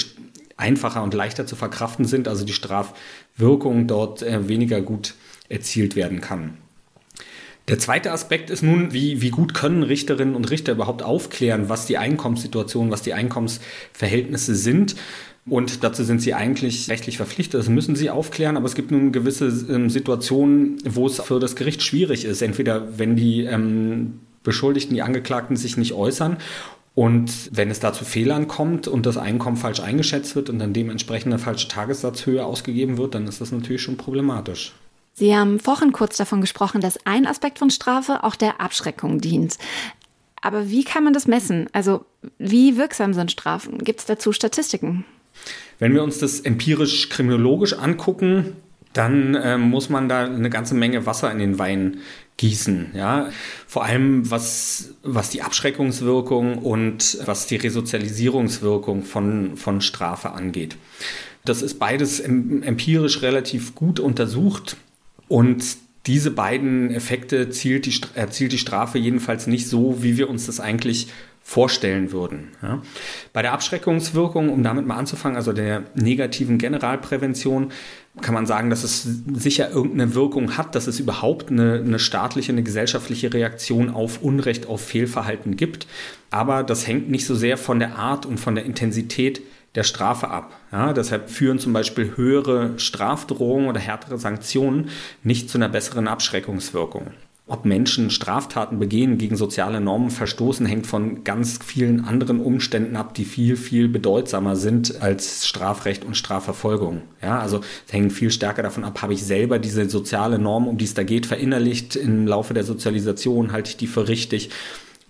einfacher 0.56 1.04
und 1.04 1.14
leichter 1.14 1.46
zu 1.46 1.56
verkraften 1.56 2.06
sind, 2.06 2.28
also 2.28 2.44
die 2.44 2.54
Strafwirkung 2.54 3.88
dort 3.88 4.24
äh, 4.24 4.48
weniger 4.48 4.82
gut 4.82 5.14
erzielt 5.50 5.96
werden 5.96 6.20
kann. 6.22 6.58
Der 7.68 7.80
zweite 7.80 8.14
Aspekt 8.14 8.50
ist 8.50 8.64
nun, 8.64 8.94
wie, 8.94 9.22
wie 9.22 9.30
gut 9.30 9.54
können 9.54 9.84
Richterinnen 9.84 10.36
und 10.36 10.50
Richter 10.50 10.72
überhaupt 10.72 11.04
aufklären, 11.04 11.68
was 11.68 11.86
die 11.86 11.98
Einkommenssituation, 11.98 12.92
was 12.92 13.02
die 13.02 13.14
Einkommensverhältnisse 13.14 14.56
sind. 14.56 14.96
Und 15.50 15.84
dazu 15.84 16.04
sind 16.04 16.22
sie 16.22 16.34
eigentlich 16.34 16.90
rechtlich 16.90 17.18
verpflichtet. 17.18 17.60
Das 17.60 17.70
müssen 17.70 17.96
sie 17.96 18.10
aufklären. 18.10 18.58
Aber 18.58 18.66
es 18.66 18.76
gibt 18.76 18.92
nun 18.92 19.12
gewisse 19.12 19.48
ähm, 19.70 19.90
Situationen, 19.90 20.78
wo 20.86 21.08
es 21.08 21.22
für 21.22 21.40
das 21.40 21.56
Gericht 21.56 21.82
schwierig 21.84 22.26
ist. 22.26 22.42
Entweder 22.42 22.98
wenn 23.00 23.16
die 23.16 23.44
ähm, 23.44 24.20
Beschuldigten, 24.44 24.96
die 24.96 25.02
Angeklagten 25.02 25.56
sich 25.56 25.78
nicht 25.78 25.94
äußern 25.94 26.38
und 26.98 27.56
wenn 27.56 27.70
es 27.70 27.80
da 27.80 27.94
zu 27.94 28.06
Fehlern 28.06 28.48
kommt 28.48 28.88
und 28.88 29.06
das 29.06 29.18
Einkommen 29.18 29.56
falsch 29.56 29.82
eingeschätzt 29.82 30.36
wird 30.36 30.50
und 30.50 30.58
dann 30.58 30.74
dementsprechend 30.74 31.32
eine 31.32 31.40
falsche 31.40 31.68
Tagessatzhöhe 31.68 32.44
ausgegeben 32.44 32.98
wird, 32.98 33.14
dann 33.14 33.28
ist 33.28 33.40
das 33.40 33.52
natürlich 33.52 33.84
schon 33.84 33.98
problematisch. 33.98 34.74
Sie 35.14 35.36
haben 35.36 35.60
vorhin 35.60 35.92
kurz 35.92 36.18
davon 36.18 36.42
gesprochen, 36.42 36.82
dass 36.82 37.06
ein 37.06 37.28
Aspekt 37.28 37.60
von 37.60 37.70
Strafe 37.70 38.24
auch 38.24 38.36
der 38.36 38.62
Abschreckung 38.62 39.22
dient. 39.22 39.60
Aber 40.42 40.70
wie 40.72 40.84
kann 40.84 41.04
man 41.04 41.14
das 41.14 41.28
messen? 41.28 41.68
Also 41.72 42.04
wie 42.40 42.78
wirksam 42.78 43.14
sind 43.14 43.32
Strafen? 43.32 43.78
Gibt 43.78 44.00
es 44.00 44.06
dazu 44.08 44.32
Statistiken? 44.32 45.06
Wenn 45.80 45.94
wir 45.94 46.04
uns 46.04 46.18
das 46.18 46.40
empirisch 46.40 47.10
kriminologisch 47.10 47.74
angucken, 47.74 48.56
dann 48.94 49.36
äh, 49.36 49.58
muss 49.58 49.90
man 49.90 50.10
da 50.10 50.26
eine 50.26 50.50
ganze 50.50 50.74
Menge 50.74 51.06
Wasser 51.06 51.32
in 51.32 51.40
den 51.40 51.60
Wein 51.60 51.98
gießen. 52.38 52.92
Ja? 52.96 53.30
Vor 53.68 53.84
allem 53.84 54.30
was, 54.32 54.94
was 55.04 55.30
die 55.30 55.42
Abschreckungswirkung 55.42 56.60
und 56.60 57.20
was 57.26 57.48
die 57.48 57.58
Resozialisierungswirkung 57.58 59.04
von, 59.04 59.58
von 59.58 59.82
Strafe 59.82 60.32
angeht. 60.32 60.78
Das 61.46 61.62
ist 61.62 61.76
beides 61.76 62.20
empirisch 62.20 63.22
relativ 63.22 63.76
gut 63.76 64.00
untersucht 64.00 64.78
und 65.28 65.64
diese 66.06 66.32
beiden 66.32 66.90
Effekte 66.90 67.38
erzielt 67.38 67.86
die, 67.86 68.00
erzielt 68.16 68.54
die 68.54 68.58
Strafe 68.58 68.98
jedenfalls 68.98 69.46
nicht 69.46 69.68
so, 69.68 70.02
wie 70.02 70.18
wir 70.18 70.30
uns 70.30 70.46
das 70.46 70.60
eigentlich 70.60 71.08
vorstellen 71.48 72.12
würden. 72.12 72.50
Ja. 72.62 72.82
Bei 73.32 73.42
der 73.42 73.54
Abschreckungswirkung, 73.54 74.50
um 74.50 74.64
damit 74.64 74.86
mal 74.86 74.98
anzufangen, 74.98 75.38
also 75.38 75.54
der 75.54 75.84
negativen 75.96 76.58
Generalprävention, 76.58 77.72
kann 78.20 78.34
man 78.34 78.46
sagen, 78.46 78.70
dass 78.70 78.84
es 78.84 79.08
sicher 79.34 79.72
irgendeine 79.72 80.14
Wirkung 80.14 80.58
hat, 80.58 80.76
dass 80.76 80.88
es 80.88 81.00
überhaupt 81.00 81.50
eine, 81.50 81.76
eine 81.76 82.00
staatliche, 82.00 82.52
eine 82.52 82.64
gesellschaftliche 82.64 83.34
Reaktion 83.34 83.90
auf 83.90 84.22
Unrecht, 84.22 84.68
auf 84.68 84.82
Fehlverhalten 84.82 85.56
gibt. 85.56 85.88
Aber 86.32 86.64
das 86.64 86.86
hängt 86.86 87.10
nicht 87.10 87.26
so 87.26 87.34
sehr 87.34 87.58
von 87.58 87.80
der 87.80 87.96
Art 87.96 88.26
und 88.26 88.42
von 88.42 88.56
der 88.56 88.66
Intensität 88.66 89.42
der 89.76 89.84
Strafe 89.84 90.28
ab. 90.28 90.54
Ja, 90.74 90.92
deshalb 90.92 91.30
führen 91.30 91.60
zum 91.60 91.72
Beispiel 91.72 92.18
höhere 92.18 92.78
Strafdrohungen 92.78 93.70
oder 93.70 93.80
härtere 93.80 94.18
Sanktionen 94.18 94.90
nicht 95.24 95.50
zu 95.50 95.58
einer 95.58 95.70
besseren 95.70 96.10
Abschreckungswirkung. 96.10 97.12
Ob 97.50 97.64
Menschen 97.64 98.10
Straftaten 98.10 98.78
begehen, 98.78 99.18
gegen 99.18 99.38
soziale 99.38 99.80
Normen 99.80 100.10
verstoßen, 100.10 100.66
hängt 100.66 100.86
von 100.86 101.24
ganz 101.24 101.60
vielen 101.64 102.04
anderen 102.04 102.42
Umständen 102.42 102.98
ab, 102.98 103.14
die 103.14 103.24
viel, 103.24 103.56
viel 103.56 103.88
bedeutsamer 103.88 104.58
sind 104.58 105.02
als 105.02 105.48
Strafrecht 105.48 106.04
und 106.04 106.18
Strafverfolgung. 106.18 107.04
Ja, 107.22 107.40
also 107.40 107.62
es 107.88 107.94
hängt 107.94 108.12
viel 108.12 108.32
stärker 108.32 108.64
davon 108.64 108.84
ab, 108.84 109.02
habe 109.02 109.14
ich 109.14 109.24
selber 109.24 109.60
diese 109.60 109.90
soziale 109.90 110.40
Norm, 110.40 110.68
um 110.68 110.78
die 110.78 110.84
es 110.84 110.94
da 110.94 111.04
geht, 111.04 111.26
verinnerlicht 111.26 111.96
im 111.96 112.28
Laufe 112.28 112.54
der 112.54 112.66
Sozialisation, 112.66 113.54
halte 113.54 113.70
ich 113.70 113.78
die 113.78 113.88
für 113.88 114.10
richtig 114.10 114.50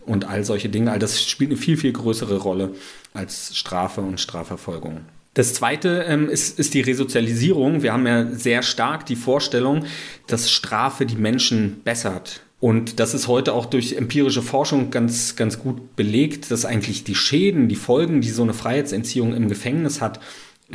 und 0.05 0.25
all 0.25 0.43
solche 0.43 0.69
Dinge. 0.69 0.91
All 0.91 0.99
das 0.99 1.27
spielt 1.27 1.49
eine 1.49 1.59
viel, 1.59 1.75
viel 1.75 1.91
größere 1.91 2.37
Rolle 2.37 2.75
als 3.15 3.57
Strafe 3.57 4.01
und 4.01 4.19
Strafverfolgung. 4.19 5.01
Das 5.37 5.53
zweite 5.53 6.03
ähm, 6.07 6.29
ist, 6.29 6.57
ist 6.57 6.73
die 6.73 6.81
Resozialisierung. 6.81 7.83
Wir 7.83 7.93
haben 7.93 8.07
ja 8.07 8.25
sehr 8.31 8.63
stark 8.63 9.05
die 9.05 9.15
Vorstellung, 9.15 9.85
dass 10.25 10.49
Strafe 10.49 11.05
die 11.05 11.15
Menschen 11.15 11.81
bessert. 11.83 12.41
Und 12.59 12.99
das 12.99 13.13
ist 13.13 13.27
heute 13.27 13.53
auch 13.53 13.67
durch 13.67 13.93
empirische 13.93 14.41
Forschung 14.41 14.89
ganz, 14.89 15.35
ganz 15.35 15.59
gut 15.59 15.95
belegt, 15.95 16.49
dass 16.49 16.65
eigentlich 16.65 17.03
die 17.03 17.13
Schäden, 17.13 17.69
die 17.69 17.75
Folgen, 17.75 18.19
die 18.19 18.31
so 18.31 18.41
eine 18.41 18.55
Freiheitsentziehung 18.55 19.35
im 19.35 19.47
Gefängnis 19.47 20.01
hat, 20.01 20.19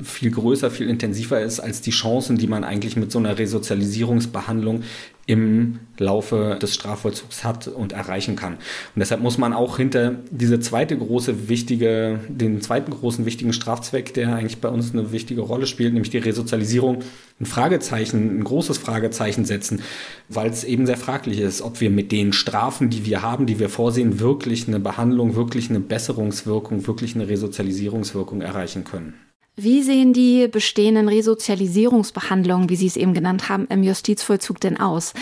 viel 0.01 0.31
größer, 0.31 0.71
viel 0.71 0.89
intensiver 0.89 1.41
ist 1.41 1.59
als 1.59 1.81
die 1.81 1.91
Chancen, 1.91 2.39
die 2.39 2.47
man 2.47 2.63
eigentlich 2.63 2.97
mit 2.97 3.11
so 3.11 3.19
einer 3.19 3.39
Resozialisierungsbehandlung 3.39 4.85
im 5.27 5.79
Laufe 5.99 6.59
des 6.61 6.75
Strafvollzugs 6.75 7.45
hat 7.45 7.69
und 7.69 7.93
erreichen 7.93 8.35
kann. 8.35 8.55
Und 8.55 8.61
deshalb 8.97 9.21
muss 9.21 9.39
man 9.39 9.53
auch 9.53 9.77
hinter 9.77 10.17
diese 10.31 10.59
zweite 10.59 10.99
große 10.99 11.49
wichtige, 11.49 12.19
den 12.29 12.61
zweiten 12.61 12.91
großen 12.91 13.25
wichtigen 13.25 13.53
Strafzweck, 13.53 14.15
der 14.15 14.35
eigentlich 14.35 14.61
bei 14.61 14.69
uns 14.69 14.93
eine 14.93 15.13
wichtige 15.13 15.43
Rolle 15.43 15.67
spielt, 15.67 15.93
nämlich 15.93 16.11
die 16.11 16.19
Resozialisierung, 16.19 16.99
ein 17.41 17.47
Fragezeichen, 17.47 18.41
ein 18.41 18.45
großes 18.45 18.79
Fragezeichen 18.79 19.45
setzen, 19.45 19.83
weil 20.29 20.51
es 20.51 20.65
eben 20.65 20.87
sehr 20.87 20.97
fraglich 20.97 21.39
ist, 21.39 21.63
ob 21.63 21.81
wir 21.81 21.91
mit 21.91 22.11
den 22.11 22.33
Strafen, 22.33 22.91
die 22.91 23.07
wir 23.07 23.23
haben, 23.23 23.47
die 23.47 23.61
wir 23.61 23.69
vorsehen, 23.69 24.19
wirklich 24.19 24.67
eine 24.67 24.81
Behandlung, 24.81 25.37
wirklich 25.37 25.71
eine 25.71 25.81
Besserungswirkung, 25.81 26.87
wirklich 26.89 27.15
eine 27.15 27.29
Resozialisierungswirkung 27.29 28.43
erreichen 28.43 28.83
können. 28.83 29.15
Wie 29.63 29.81
sehen 29.85 30.13
die 30.13 30.49
bestehenden 30.49 31.09
Resozialisierungsbehandlungen, 31.09 32.69
wie 32.69 32.75
Sie 32.75 32.89
es 32.89 32.97
eben 32.97 33.15
genannt 33.15 33.49
haben, 33.49 33.69
im 33.69 33.85
Justizvollzug 33.85 34.59
denn 34.59 34.81
aus? 34.81 35.15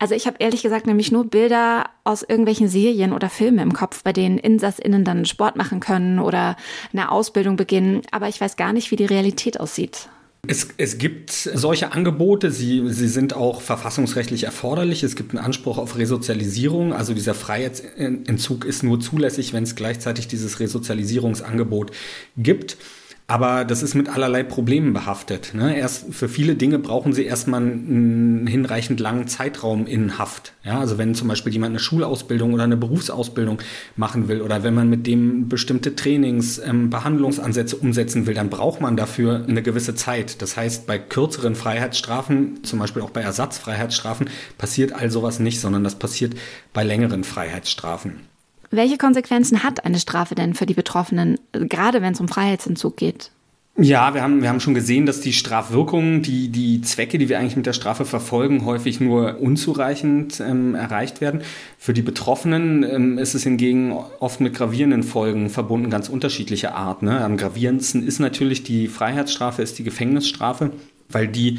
Also 0.00 0.16
ich 0.16 0.26
habe 0.26 0.38
ehrlich 0.40 0.64
gesagt 0.64 0.88
nämlich 0.88 1.12
nur 1.12 1.26
Bilder 1.26 1.84
aus 2.02 2.24
irgendwelchen 2.24 2.66
Serien 2.66 3.12
oder 3.12 3.30
Filmen 3.30 3.60
im 3.60 3.72
Kopf, 3.72 4.02
bei 4.02 4.12
denen 4.12 4.38
Insassinnen 4.38 5.04
dann 5.04 5.26
Sport 5.26 5.54
machen 5.54 5.78
können 5.78 6.18
oder 6.18 6.56
eine 6.92 7.12
Ausbildung 7.12 7.54
beginnen, 7.54 8.02
aber 8.10 8.28
ich 8.28 8.40
weiß 8.40 8.56
gar 8.56 8.72
nicht, 8.72 8.90
wie 8.90 8.96
die 8.96 9.04
Realität 9.04 9.60
aussieht. 9.60 10.08
Es, 10.48 10.68
es 10.76 10.98
gibt 10.98 11.30
solche 11.30 11.92
Angebote, 11.92 12.50
sie, 12.50 12.82
sie 12.88 13.08
sind 13.08 13.34
auch 13.34 13.60
verfassungsrechtlich 13.60 14.42
erforderlich. 14.42 15.04
Es 15.04 15.14
gibt 15.14 15.30
einen 15.30 15.44
Anspruch 15.44 15.78
auf 15.78 15.96
Resozialisierung. 15.96 16.92
Also 16.92 17.14
dieser 17.14 17.34
Freiheitsentzug 17.34 18.64
ist 18.64 18.82
nur 18.82 18.98
zulässig, 18.98 19.52
wenn 19.52 19.62
es 19.62 19.76
gleichzeitig 19.76 20.26
dieses 20.26 20.58
Resozialisierungsangebot 20.58 21.92
gibt. 22.36 22.76
Aber 23.26 23.64
das 23.64 23.82
ist 23.82 23.94
mit 23.94 24.10
allerlei 24.10 24.42
Problemen 24.42 24.92
behaftet. 24.92 25.54
Ne? 25.54 25.78
Erst 25.78 26.12
für 26.12 26.28
viele 26.28 26.56
Dinge 26.56 26.78
brauchen 26.78 27.14
sie 27.14 27.24
erstmal 27.24 27.62
einen 27.62 28.46
hinreichend 28.46 29.00
langen 29.00 29.28
Zeitraum 29.28 29.86
in 29.86 30.18
Haft. 30.18 30.52
Ja? 30.62 30.78
Also 30.80 30.98
wenn 30.98 31.14
zum 31.14 31.28
Beispiel 31.28 31.50
jemand 31.54 31.70
eine 31.70 31.78
Schulausbildung 31.78 32.52
oder 32.52 32.64
eine 32.64 32.76
Berufsausbildung 32.76 33.62
machen 33.96 34.28
will 34.28 34.42
oder 34.42 34.62
wenn 34.62 34.74
man 34.74 34.90
mit 34.90 35.06
dem 35.06 35.48
bestimmte 35.48 35.96
Trainings, 35.96 36.58
ähm, 36.58 36.90
Behandlungsansätze 36.90 37.76
umsetzen 37.76 38.26
will, 38.26 38.34
dann 38.34 38.50
braucht 38.50 38.82
man 38.82 38.94
dafür 38.94 39.46
eine 39.48 39.62
gewisse 39.62 39.94
Zeit. 39.94 40.42
Das 40.42 40.58
heißt, 40.58 40.86
bei 40.86 40.98
kürzeren 40.98 41.54
Freiheitsstrafen, 41.54 42.62
zum 42.62 42.78
Beispiel 42.78 43.00
auch 43.00 43.10
bei 43.10 43.22
Ersatzfreiheitsstrafen, 43.22 44.28
passiert 44.58 44.92
all 44.92 45.10
sowas 45.10 45.38
nicht, 45.40 45.60
sondern 45.60 45.82
das 45.82 45.94
passiert 45.94 46.34
bei 46.74 46.84
längeren 46.84 47.24
Freiheitsstrafen. 47.24 48.33
Welche 48.74 48.98
Konsequenzen 48.98 49.62
hat 49.62 49.84
eine 49.84 50.00
Strafe 50.00 50.34
denn 50.34 50.54
für 50.54 50.66
die 50.66 50.74
Betroffenen, 50.74 51.38
gerade 51.52 52.02
wenn 52.02 52.12
es 52.12 52.20
um 52.20 52.26
Freiheitsentzug 52.26 52.96
geht? 52.96 53.30
Ja, 53.76 54.14
wir 54.14 54.22
haben, 54.22 54.40
wir 54.40 54.48
haben 54.48 54.60
schon 54.60 54.74
gesehen, 54.74 55.04
dass 55.04 55.20
die 55.20 55.32
Strafwirkungen, 55.32 56.22
die, 56.22 56.48
die 56.48 56.80
Zwecke, 56.80 57.18
die 57.18 57.28
wir 57.28 57.40
eigentlich 57.40 57.56
mit 57.56 57.66
der 57.66 57.72
Strafe 57.72 58.04
verfolgen, 58.04 58.64
häufig 58.64 59.00
nur 59.00 59.40
unzureichend 59.40 60.40
ähm, 60.40 60.76
erreicht 60.76 61.20
werden. 61.20 61.42
Für 61.76 61.92
die 61.92 62.02
Betroffenen 62.02 62.84
ähm, 62.84 63.18
ist 63.18 63.34
es 63.34 63.42
hingegen 63.42 63.92
oft 64.20 64.40
mit 64.40 64.54
gravierenden 64.54 65.02
Folgen 65.02 65.50
verbunden, 65.50 65.90
ganz 65.90 66.08
unterschiedlicher 66.08 66.76
Art. 66.76 67.02
Ne? 67.02 67.20
Am 67.24 67.36
gravierendsten 67.36 68.06
ist 68.06 68.20
natürlich 68.20 68.62
die 68.62 68.86
Freiheitsstrafe, 68.86 69.62
ist 69.62 69.76
die 69.78 69.84
Gefängnisstrafe, 69.84 70.70
weil 71.08 71.26
die 71.26 71.58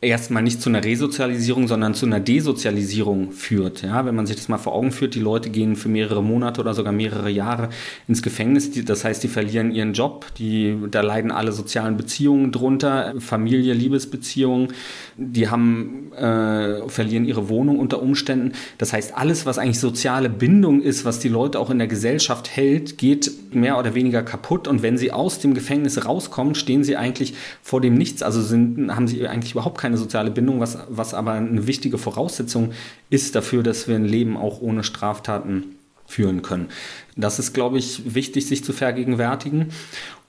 erstmal 0.00 0.44
nicht 0.44 0.62
zu 0.62 0.68
einer 0.68 0.84
Resozialisierung, 0.84 1.66
sondern 1.66 1.92
zu 1.92 2.06
einer 2.06 2.20
Desozialisierung 2.20 3.32
führt. 3.32 3.82
Ja, 3.82 4.06
wenn 4.06 4.14
man 4.14 4.26
sich 4.26 4.36
das 4.36 4.48
mal 4.48 4.58
vor 4.58 4.72
Augen 4.74 4.92
führt, 4.92 5.16
die 5.16 5.20
Leute 5.20 5.50
gehen 5.50 5.74
für 5.74 5.88
mehrere 5.88 6.22
Monate 6.22 6.60
oder 6.60 6.72
sogar 6.72 6.92
mehrere 6.92 7.30
Jahre 7.30 7.70
ins 8.06 8.22
Gefängnis. 8.22 8.70
Das 8.84 9.04
heißt, 9.04 9.22
die 9.24 9.28
verlieren 9.28 9.72
ihren 9.72 9.94
Job, 9.94 10.26
die, 10.38 10.76
da 10.90 11.00
leiden 11.00 11.32
alle 11.32 11.50
sozialen 11.50 11.96
Beziehungen 11.96 12.52
drunter, 12.52 13.14
Familie, 13.18 13.74
Liebesbeziehungen, 13.74 14.68
die 15.16 15.48
haben, 15.48 16.12
äh, 16.12 16.88
verlieren 16.88 17.24
ihre 17.24 17.48
Wohnung 17.48 17.80
unter 17.80 18.00
Umständen. 18.00 18.52
Das 18.78 18.92
heißt, 18.92 19.16
alles, 19.16 19.46
was 19.46 19.58
eigentlich 19.58 19.80
soziale 19.80 20.30
Bindung 20.30 20.80
ist, 20.80 21.04
was 21.04 21.18
die 21.18 21.28
Leute 21.28 21.58
auch 21.58 21.70
in 21.70 21.78
der 21.78 21.88
Gesellschaft 21.88 22.54
hält, 22.56 22.98
geht 22.98 23.52
mehr 23.52 23.76
oder 23.78 23.96
weniger 23.96 24.22
kaputt. 24.22 24.68
Und 24.68 24.82
wenn 24.82 24.96
sie 24.96 25.10
aus 25.10 25.40
dem 25.40 25.54
Gefängnis 25.54 26.04
rauskommen, 26.04 26.54
stehen 26.54 26.84
sie 26.84 26.96
eigentlich 26.96 27.34
vor 27.62 27.80
dem 27.80 27.94
Nichts. 27.94 28.22
Also 28.22 28.40
sind, 28.42 28.94
haben 28.94 29.08
sie 29.08 29.26
eigentlich 29.26 29.52
überhaupt 29.52 29.78
keine 29.78 29.87
keine 29.88 29.96
soziale 29.96 30.30
Bindung, 30.30 30.60
was, 30.60 30.76
was 30.90 31.14
aber 31.14 31.32
eine 31.32 31.66
wichtige 31.66 31.96
Voraussetzung 31.96 32.72
ist 33.08 33.34
dafür, 33.34 33.62
dass 33.62 33.88
wir 33.88 33.96
ein 33.96 34.04
Leben 34.04 34.36
auch 34.36 34.60
ohne 34.60 34.84
Straftaten 34.84 35.76
führen 36.06 36.42
können. 36.42 36.68
Das 37.16 37.38
ist, 37.38 37.54
glaube 37.54 37.78
ich, 37.78 38.14
wichtig, 38.14 38.46
sich 38.46 38.62
zu 38.62 38.74
vergegenwärtigen. 38.74 39.70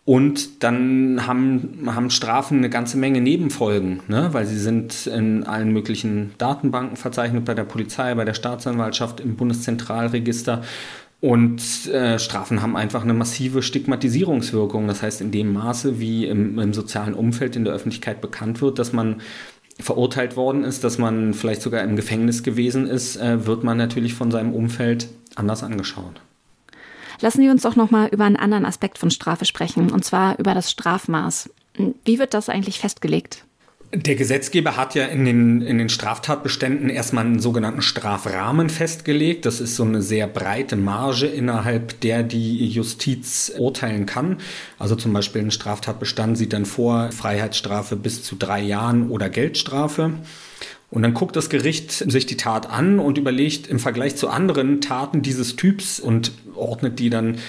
Und 0.05 0.63
dann 0.63 1.27
haben, 1.27 1.89
haben 1.93 2.09
Strafen 2.09 2.59
eine 2.59 2.69
ganze 2.69 2.97
Menge 2.97 3.19
Nebenfolgen, 3.19 3.99
ne? 4.07 4.29
weil 4.31 4.45
sie 4.45 4.57
sind 4.57 5.07
in 5.07 5.43
allen 5.43 5.73
möglichen 5.73 6.31
Datenbanken 6.37 6.95
verzeichnet, 6.95 7.43
bei 7.43 7.53
der 7.53 7.65
Polizei, 7.65 8.15
bei 8.15 8.23
der 8.23 8.33
Staatsanwaltschaft, 8.33 9.19
im 9.19 9.35
Bundeszentralregister. 9.35 10.63
Und 11.21 11.87
äh, 11.87 12.17
Strafen 12.17 12.61
haben 12.61 12.77
einfach 12.77 13.03
eine 13.03 13.13
massive 13.13 13.61
Stigmatisierungswirkung. 13.61 14.87
Das 14.87 15.01
heißt, 15.01 15.19
in 15.19 15.31
dem 15.31 15.51
Maße, 15.51 15.99
wie 15.99 16.25
im, 16.25 16.57
im 16.59 16.73
sozialen 16.73 17.13
Umfeld 17.13 17.55
in 17.57 17.65
der 17.65 17.73
Öffentlichkeit 17.73 18.21
bekannt 18.21 18.61
wird, 18.61 18.79
dass 18.79 18.93
man 18.93 19.21
verurteilt 19.79 20.35
worden 20.35 20.63
ist, 20.63 20.83
dass 20.83 20.97
man 20.97 21.33
vielleicht 21.33 21.61
sogar 21.61 21.83
im 21.83 21.95
Gefängnis 21.95 22.43
gewesen 22.43 22.87
ist, 22.87 23.17
äh, 23.17 23.45
wird 23.45 23.63
man 23.63 23.77
natürlich 23.77 24.13
von 24.13 24.31
seinem 24.31 24.53
Umfeld 24.53 25.09
anders 25.35 25.63
angeschaut. 25.63 26.21
Lassen 27.21 27.41
Sie 27.41 27.49
uns 27.49 27.63
doch 27.63 27.75
noch 27.75 27.91
mal 27.91 28.07
über 28.07 28.23
einen 28.23 28.37
anderen 28.37 28.65
Aspekt 28.65 28.97
von 28.97 29.11
Strafe 29.11 29.43
sprechen, 29.45 29.91
und 29.91 30.05
zwar 30.05 30.39
über 30.39 30.53
das 30.53 30.71
Strafmaß. 30.71 31.49
Wie 32.05 32.19
wird 32.19 32.33
das 32.33 32.47
eigentlich 32.47 32.79
festgelegt? 32.79 33.45
Der 33.91 34.13
Gesetzgeber 34.13 34.77
hat 34.77 34.93
ja 34.93 35.05
in 35.05 35.25
den, 35.25 35.61
in 35.61 35.79
den 35.79 35.89
Straftatbeständen 35.89 36.91
erstmal 36.91 37.25
einen 37.25 37.39
sogenannten 37.39 37.81
Strafrahmen 37.81 38.69
festgelegt. 38.69 39.47
Das 39.47 39.59
ist 39.59 39.75
so 39.75 39.83
eine 39.83 40.03
sehr 40.03 40.27
breite 40.27 40.75
Marge, 40.75 41.25
innerhalb 41.25 41.99
der 42.01 42.21
die 42.21 42.67
Justiz 42.67 43.51
urteilen 43.57 44.05
kann. 44.05 44.37
Also 44.77 44.95
zum 44.95 45.11
Beispiel 45.11 45.41
ein 45.41 45.49
Straftatbestand 45.49 46.37
sieht 46.37 46.53
dann 46.53 46.67
vor 46.67 47.11
Freiheitsstrafe 47.11 47.95
bis 47.95 48.21
zu 48.21 48.35
drei 48.35 48.61
Jahren 48.61 49.09
oder 49.09 49.27
Geldstrafe. 49.27 50.13
Und 50.91 51.01
dann 51.01 51.15
guckt 51.15 51.35
das 51.35 51.49
Gericht 51.49 51.91
sich 51.91 52.27
die 52.27 52.37
Tat 52.37 52.69
an 52.69 52.99
und 52.99 53.17
überlegt 53.17 53.65
im 53.65 53.79
Vergleich 53.79 54.15
zu 54.15 54.29
anderen 54.29 54.81
Taten 54.81 55.23
dieses 55.23 55.55
Typs 55.55 55.99
und 55.99 56.31
ordnet 56.53 56.99
die 56.99 57.09
dann 57.09 57.39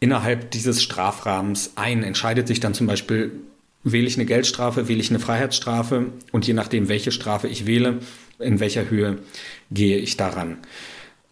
innerhalb 0.00 0.50
dieses 0.50 0.82
Strafrahmens 0.82 1.72
ein, 1.76 2.02
entscheidet 2.02 2.48
sich 2.48 2.58
dann 2.60 2.72
zum 2.72 2.86
Beispiel 2.86 3.32
Wähle 3.82 4.06
ich 4.06 4.16
eine 4.16 4.26
Geldstrafe, 4.26 4.88
wähle 4.88 5.00
ich 5.00 5.10
eine 5.10 5.20
Freiheitsstrafe 5.20 6.06
und 6.32 6.46
je 6.46 6.54
nachdem, 6.54 6.88
welche 6.88 7.12
Strafe 7.12 7.48
ich 7.48 7.66
wähle, 7.66 8.00
in 8.38 8.60
welcher 8.60 8.90
Höhe 8.90 9.18
gehe 9.70 9.98
ich 9.98 10.16
daran. 10.16 10.58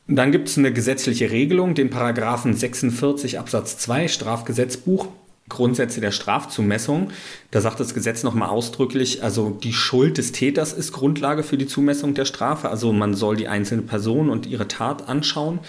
Dann 0.06 0.32
gibt 0.32 0.48
es 0.48 0.56
eine 0.56 0.72
gesetzliche 0.72 1.30
Regelung, 1.30 1.74
den 1.74 1.90
Paragraphen 1.90 2.54
46 2.54 3.38
Absatz 3.38 3.76
2 3.78 4.08
Strafgesetzbuch. 4.08 5.08
Grundsätze 5.48 6.00
der 6.00 6.12
Strafzumessung. 6.12 7.10
Da 7.50 7.60
sagt 7.60 7.80
das 7.80 7.94
Gesetz 7.94 8.22
nochmal 8.22 8.50
ausdrücklich, 8.50 9.22
also 9.22 9.50
die 9.50 9.72
Schuld 9.72 10.18
des 10.18 10.32
Täters 10.32 10.72
ist 10.72 10.92
Grundlage 10.92 11.42
für 11.42 11.56
die 11.56 11.66
Zumessung 11.66 12.14
der 12.14 12.26
Strafe. 12.26 12.68
Also 12.68 12.92
man 12.92 13.14
soll 13.14 13.36
die 13.36 13.48
einzelne 13.48 13.82
Person 13.82 14.30
und 14.30 14.46
ihre 14.46 14.68
Tat 14.68 15.08
anschauen 15.08 15.60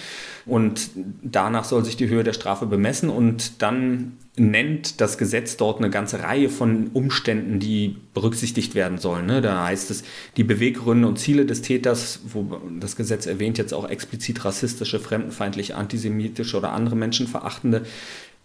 und 0.46 0.90
danach 1.24 1.64
soll 1.64 1.86
sich 1.86 1.98
die 1.98 2.10
Höhe 2.10 2.24
der 2.24 2.34
Strafe 2.34 2.66
bemessen 2.66 3.10
und 3.10 3.62
dann 3.62 4.18
nennt 4.39 5.01
das 5.01 5.17
Gesetz 5.17 5.58
dort 5.58 5.79
eine 5.79 5.89
ganze 5.89 6.24
Reihe 6.24 6.50
von 6.50 6.88
Umständen, 6.93 7.60
die 7.60 7.98
berücksichtigt 8.13 8.74
werden 8.74 8.98
sollen. 8.98 9.25
Ne? 9.25 9.41
Da 9.41 9.65
heißt 9.65 9.91
es, 9.91 10.03
die 10.38 10.43
Beweggründe 10.43 11.08
und 11.08 11.19
Ziele 11.19 11.46
des 11.46 11.62
Täters, 11.62 12.22
wo 12.27 12.60
das 12.79 12.96
Gesetz 12.96 13.25
erwähnt 13.25 13.58
jetzt 13.58 13.74
auch 13.74 13.89
explizit 13.89 14.46
rassistische, 14.46 15.00
fremdenfeindliche, 15.00 15.75
antisemitische 15.75 16.58
oder 16.58 16.72
andere 16.72 16.96
menschenverachtende 16.96 17.86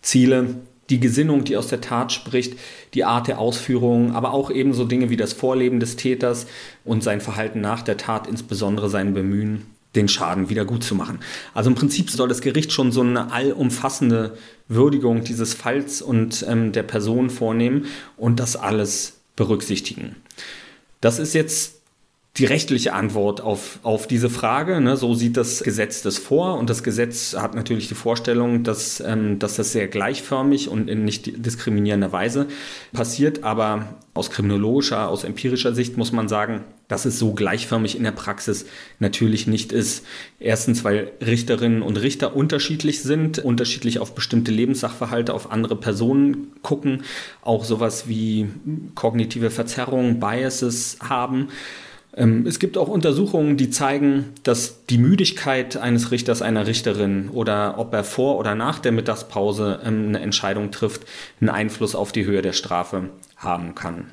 Ziele, 0.02 0.56
die 0.90 1.00
Gesinnung, 1.00 1.44
die 1.44 1.56
aus 1.56 1.68
der 1.68 1.80
Tat 1.80 2.12
spricht, 2.12 2.58
die 2.92 3.04
Art 3.04 3.28
der 3.28 3.38
Ausführung, 3.38 4.14
aber 4.14 4.34
auch 4.34 4.50
ebenso 4.50 4.84
Dinge 4.84 5.08
wie 5.08 5.16
das 5.16 5.32
Vorleben 5.32 5.80
des 5.80 5.96
Täters 5.96 6.46
und 6.84 7.02
sein 7.02 7.20
Verhalten 7.20 7.60
nach 7.60 7.82
der 7.82 7.96
Tat, 7.96 8.26
insbesondere 8.26 8.90
sein 8.90 9.14
Bemühen, 9.14 9.62
den 9.96 10.08
Schaden 10.08 10.48
wieder 10.48 10.64
gut 10.64 10.84
zu 10.84 10.94
machen. 10.94 11.20
Also 11.52 11.70
im 11.70 11.76
Prinzip 11.76 12.10
soll 12.10 12.28
das 12.28 12.40
Gericht 12.40 12.72
schon 12.72 12.92
so 12.92 13.00
eine 13.00 13.32
allumfassende 13.32 14.36
Würdigung 14.68 15.24
dieses 15.24 15.54
Falls 15.54 16.02
und 16.02 16.44
ähm, 16.48 16.72
der 16.72 16.82
Person 16.82 17.30
vornehmen 17.30 17.86
und 18.16 18.40
das 18.40 18.56
alles 18.56 19.20
berücksichtigen. 19.36 20.16
Das 21.00 21.18
ist 21.18 21.34
jetzt 21.34 21.80
die 22.36 22.46
rechtliche 22.46 22.94
Antwort 22.94 23.40
auf, 23.40 23.78
auf 23.84 24.08
diese 24.08 24.28
Frage. 24.28 24.80
Ne? 24.80 24.96
So 24.96 25.14
sieht 25.14 25.36
das 25.36 25.62
Gesetz 25.62 26.02
das 26.02 26.18
vor. 26.18 26.58
Und 26.58 26.68
das 26.68 26.82
Gesetz 26.82 27.36
hat 27.38 27.54
natürlich 27.54 27.86
die 27.86 27.94
Vorstellung, 27.94 28.64
dass, 28.64 28.98
ähm, 28.98 29.38
dass 29.38 29.54
das 29.54 29.70
sehr 29.70 29.86
gleichförmig 29.86 30.68
und 30.68 30.90
in 30.90 31.04
nicht 31.04 31.46
diskriminierender 31.46 32.10
Weise 32.10 32.48
passiert. 32.92 33.44
Aber 33.44 33.94
aus 34.14 34.30
kriminologischer, 34.30 35.08
aus 35.08 35.22
empirischer 35.22 35.74
Sicht 35.74 35.96
muss 35.96 36.10
man 36.10 36.26
sagen, 36.26 36.64
dass 36.88 37.04
es 37.04 37.20
so 37.20 37.34
gleichförmig 37.34 37.96
in 37.96 38.02
der 38.02 38.10
Praxis 38.10 38.66
natürlich 38.98 39.46
nicht 39.46 39.72
ist. 39.72 40.04
Erstens, 40.40 40.82
weil 40.82 41.12
Richterinnen 41.24 41.82
und 41.82 41.98
Richter 41.98 42.34
unterschiedlich 42.34 43.02
sind, 43.02 43.38
unterschiedlich 43.38 44.00
auf 44.00 44.16
bestimmte 44.16 44.50
Lebenssachverhalte, 44.50 45.32
auf 45.32 45.52
andere 45.52 45.76
Personen 45.76 46.48
gucken, 46.62 47.04
auch 47.42 47.64
sowas 47.64 48.08
wie 48.08 48.48
kognitive 48.96 49.50
Verzerrungen, 49.50 50.18
Biases 50.18 50.98
haben. 51.00 51.48
Ähm, 52.16 52.46
es 52.46 52.58
gibt 52.58 52.78
auch 52.78 52.88
Untersuchungen, 52.88 53.56
die 53.56 53.70
zeigen, 53.70 54.32
dass 54.42 54.86
die 54.86 54.98
Müdigkeit 54.98 55.76
eines 55.76 56.10
Richters, 56.10 56.42
einer 56.42 56.66
Richterin 56.66 57.28
oder 57.30 57.78
ob 57.78 57.92
er 57.92 58.04
vor 58.04 58.38
oder 58.38 58.54
nach 58.54 58.78
der 58.78 58.92
Mittagspause 58.92 59.80
ähm, 59.84 60.08
eine 60.08 60.20
Entscheidung 60.20 60.70
trifft, 60.70 61.02
einen 61.40 61.50
Einfluss 61.50 61.94
auf 61.94 62.12
die 62.12 62.24
Höhe 62.24 62.42
der 62.42 62.52
Strafe 62.52 63.10
haben 63.36 63.74
kann. 63.74 64.06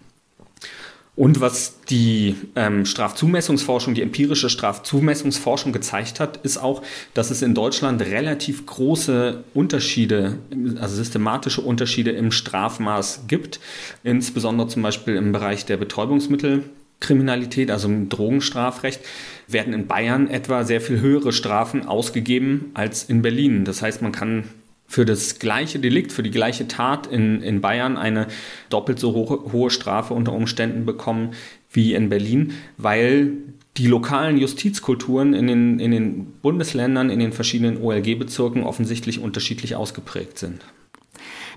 Und 1.15 1.41
was 1.41 1.81
die 1.89 2.35
ähm, 2.55 2.85
Strafzumessungsforschung, 2.85 3.93
die 3.93 4.01
empirische 4.01 4.49
Strafzumessungsforschung 4.49 5.73
gezeigt 5.73 6.21
hat, 6.21 6.37
ist 6.37 6.57
auch, 6.57 6.81
dass 7.13 7.31
es 7.31 7.41
in 7.41 7.53
Deutschland 7.53 8.01
relativ 8.01 8.65
große 8.65 9.43
Unterschiede, 9.53 10.37
also 10.79 10.95
systematische 10.95 11.61
Unterschiede 11.61 12.11
im 12.11 12.31
Strafmaß 12.31 13.25
gibt, 13.27 13.59
insbesondere 14.03 14.69
zum 14.69 14.81
Beispiel 14.81 15.15
im 15.15 15.33
Bereich 15.33 15.65
der 15.65 15.77
Betäubungsmittel. 15.77 16.63
Kriminalität, 17.01 17.69
also 17.69 17.89
im 17.89 18.07
Drogenstrafrecht, 18.07 19.01
werden 19.47 19.73
in 19.73 19.87
Bayern 19.87 20.29
etwa 20.29 20.63
sehr 20.63 20.79
viel 20.79 21.01
höhere 21.01 21.33
Strafen 21.33 21.85
ausgegeben 21.85 22.71
als 22.73 23.03
in 23.03 23.21
Berlin. 23.21 23.65
Das 23.65 23.81
heißt, 23.81 24.01
man 24.01 24.13
kann 24.13 24.45
für 24.87 25.05
das 25.05 25.39
gleiche 25.39 25.79
Delikt, 25.79 26.11
für 26.11 26.23
die 26.23 26.31
gleiche 26.31 26.67
Tat 26.67 27.07
in, 27.07 27.41
in 27.41 27.61
Bayern 27.61 27.97
eine 27.97 28.27
doppelt 28.69 28.99
so 28.99 29.13
hohe, 29.13 29.51
hohe 29.51 29.69
Strafe 29.69 30.13
unter 30.13 30.33
Umständen 30.33 30.85
bekommen 30.85 31.31
wie 31.71 31.93
in 31.93 32.09
Berlin, 32.09 32.53
weil 32.77 33.31
die 33.77 33.87
lokalen 33.87 34.37
Justizkulturen 34.37 35.33
in 35.33 35.47
den, 35.47 35.79
in 35.79 35.91
den 35.91 36.25
Bundesländern, 36.41 37.09
in 37.09 37.19
den 37.19 37.31
verschiedenen 37.31 37.81
OLG-Bezirken 37.81 38.63
offensichtlich 38.63 39.19
unterschiedlich 39.19 39.75
ausgeprägt 39.75 40.37
sind. 40.37 40.61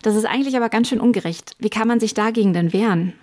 Das 0.03 0.15
ist 0.15 0.27
eigentlich 0.27 0.57
aber 0.57 0.69
ganz 0.69 0.89
schön 0.89 1.01
ungerecht. 1.01 1.57
Wie 1.59 1.71
kann 1.71 1.89
man 1.89 1.99
sich 1.99 2.15
dagegen 2.15 2.53
denn 2.53 2.73
wehren? 2.73 3.15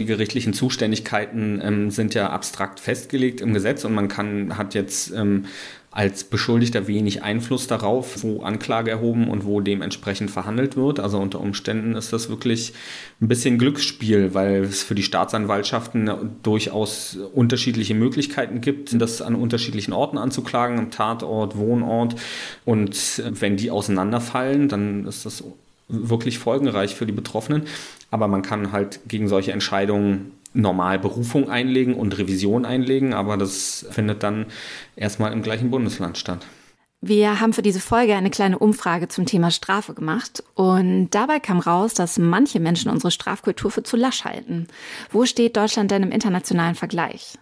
Die 0.00 0.06
gerichtlichen 0.06 0.54
Zuständigkeiten 0.54 1.60
ähm, 1.62 1.90
sind 1.90 2.14
ja 2.14 2.30
abstrakt 2.30 2.80
festgelegt 2.80 3.42
im 3.42 3.52
Gesetz 3.52 3.84
und 3.84 3.94
man 3.94 4.08
kann, 4.08 4.56
hat 4.56 4.72
jetzt 4.72 5.12
ähm, 5.12 5.44
als 5.90 6.24
Beschuldigter 6.24 6.86
wenig 6.86 7.22
Einfluss 7.22 7.66
darauf, 7.66 8.22
wo 8.22 8.42
Anklage 8.42 8.90
erhoben 8.90 9.28
und 9.28 9.44
wo 9.44 9.60
dementsprechend 9.60 10.30
verhandelt 10.30 10.74
wird. 10.74 11.00
Also 11.00 11.18
unter 11.18 11.38
Umständen 11.38 11.96
ist 11.96 12.14
das 12.14 12.30
wirklich 12.30 12.72
ein 13.20 13.28
bisschen 13.28 13.58
Glücksspiel, 13.58 14.32
weil 14.32 14.62
es 14.62 14.82
für 14.82 14.94
die 14.94 15.02
Staatsanwaltschaften 15.02 16.10
durchaus 16.42 17.18
unterschiedliche 17.34 17.94
Möglichkeiten 17.94 18.62
gibt, 18.62 18.98
das 18.98 19.20
an 19.20 19.34
unterschiedlichen 19.34 19.92
Orten 19.92 20.16
anzuklagen, 20.16 20.78
am 20.78 20.90
Tatort, 20.90 21.58
Wohnort. 21.58 22.14
Und 22.64 23.22
wenn 23.28 23.58
die 23.58 23.70
auseinanderfallen, 23.70 24.70
dann 24.70 25.04
ist 25.06 25.26
das 25.26 25.44
wirklich 25.88 26.38
folgenreich 26.38 26.94
für 26.94 27.04
die 27.04 27.12
Betroffenen. 27.12 27.64
Aber 28.10 28.28
man 28.28 28.42
kann 28.42 28.72
halt 28.72 29.00
gegen 29.06 29.28
solche 29.28 29.52
Entscheidungen 29.52 30.32
normal 30.52 30.98
Berufung 30.98 31.48
einlegen 31.48 31.94
und 31.94 32.18
Revision 32.18 32.64
einlegen, 32.64 33.14
aber 33.14 33.36
das 33.36 33.86
findet 33.90 34.22
dann 34.22 34.46
erstmal 34.96 35.32
im 35.32 35.42
gleichen 35.42 35.70
Bundesland 35.70 36.18
statt. 36.18 36.46
Wir 37.02 37.40
haben 37.40 37.54
für 37.54 37.62
diese 37.62 37.80
Folge 37.80 38.14
eine 38.14 38.28
kleine 38.28 38.58
Umfrage 38.58 39.08
zum 39.08 39.24
Thema 39.24 39.50
Strafe 39.50 39.94
gemacht 39.94 40.44
und 40.54 41.08
dabei 41.10 41.40
kam 41.40 41.58
raus, 41.58 41.94
dass 41.94 42.18
manche 42.18 42.60
Menschen 42.60 42.90
unsere 42.90 43.10
Strafkultur 43.10 43.70
für 43.70 43.82
zu 43.82 43.96
lasch 43.96 44.24
halten. 44.24 44.66
Wo 45.10 45.24
steht 45.24 45.56
Deutschland 45.56 45.90
denn 45.90 46.02
im 46.02 46.12
internationalen 46.12 46.74
Vergleich? 46.74 47.38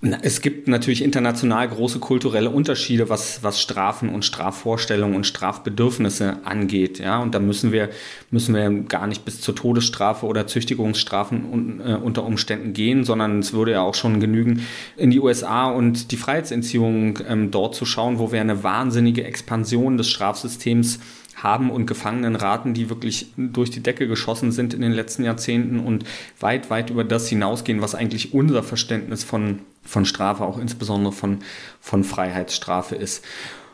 Es 0.00 0.42
gibt 0.42 0.68
natürlich 0.68 1.02
international 1.02 1.68
große 1.68 1.98
kulturelle 1.98 2.50
Unterschiede, 2.50 3.08
was, 3.08 3.42
was 3.42 3.60
Strafen 3.60 4.10
und 4.10 4.24
Strafvorstellungen 4.24 5.16
und 5.16 5.26
Strafbedürfnisse 5.26 6.38
angeht. 6.44 7.00
Ja, 7.00 7.20
und 7.20 7.34
da 7.34 7.40
müssen 7.40 7.72
wir, 7.72 7.90
müssen 8.30 8.54
wir 8.54 8.70
gar 8.84 9.08
nicht 9.08 9.24
bis 9.24 9.40
zur 9.40 9.56
Todesstrafe 9.56 10.26
oder 10.26 10.46
Züchtigungsstrafen 10.46 11.44
un, 11.50 11.80
äh, 11.80 11.94
unter 11.96 12.22
Umständen 12.22 12.74
gehen, 12.74 13.02
sondern 13.02 13.40
es 13.40 13.52
würde 13.52 13.72
ja 13.72 13.80
auch 13.80 13.96
schon 13.96 14.20
genügen, 14.20 14.62
in 14.96 15.10
die 15.10 15.18
USA 15.18 15.68
und 15.68 16.12
die 16.12 16.16
Freiheitsentziehung 16.16 17.18
ähm, 17.28 17.50
dort 17.50 17.74
zu 17.74 17.84
schauen, 17.84 18.20
wo 18.20 18.30
wir 18.30 18.40
eine 18.40 18.62
wahnsinnige 18.62 19.24
Expansion 19.24 19.96
des 19.96 20.08
Strafsystems 20.08 21.00
haben 21.42 21.70
und 21.70 21.86
Gefangenenraten, 21.86 22.74
die 22.74 22.90
wirklich 22.90 23.28
durch 23.36 23.70
die 23.70 23.82
Decke 23.82 24.08
geschossen 24.08 24.52
sind 24.52 24.74
in 24.74 24.80
den 24.80 24.92
letzten 24.92 25.24
Jahrzehnten 25.24 25.80
und 25.80 26.04
weit, 26.40 26.70
weit 26.70 26.90
über 26.90 27.04
das 27.04 27.28
hinausgehen, 27.28 27.80
was 27.80 27.94
eigentlich 27.94 28.34
unser 28.34 28.62
Verständnis 28.62 29.24
von, 29.24 29.60
von 29.82 30.04
Strafe, 30.04 30.44
auch 30.44 30.58
insbesondere 30.58 31.12
von, 31.12 31.38
von 31.80 32.04
Freiheitsstrafe 32.04 32.96
ist. 32.96 33.24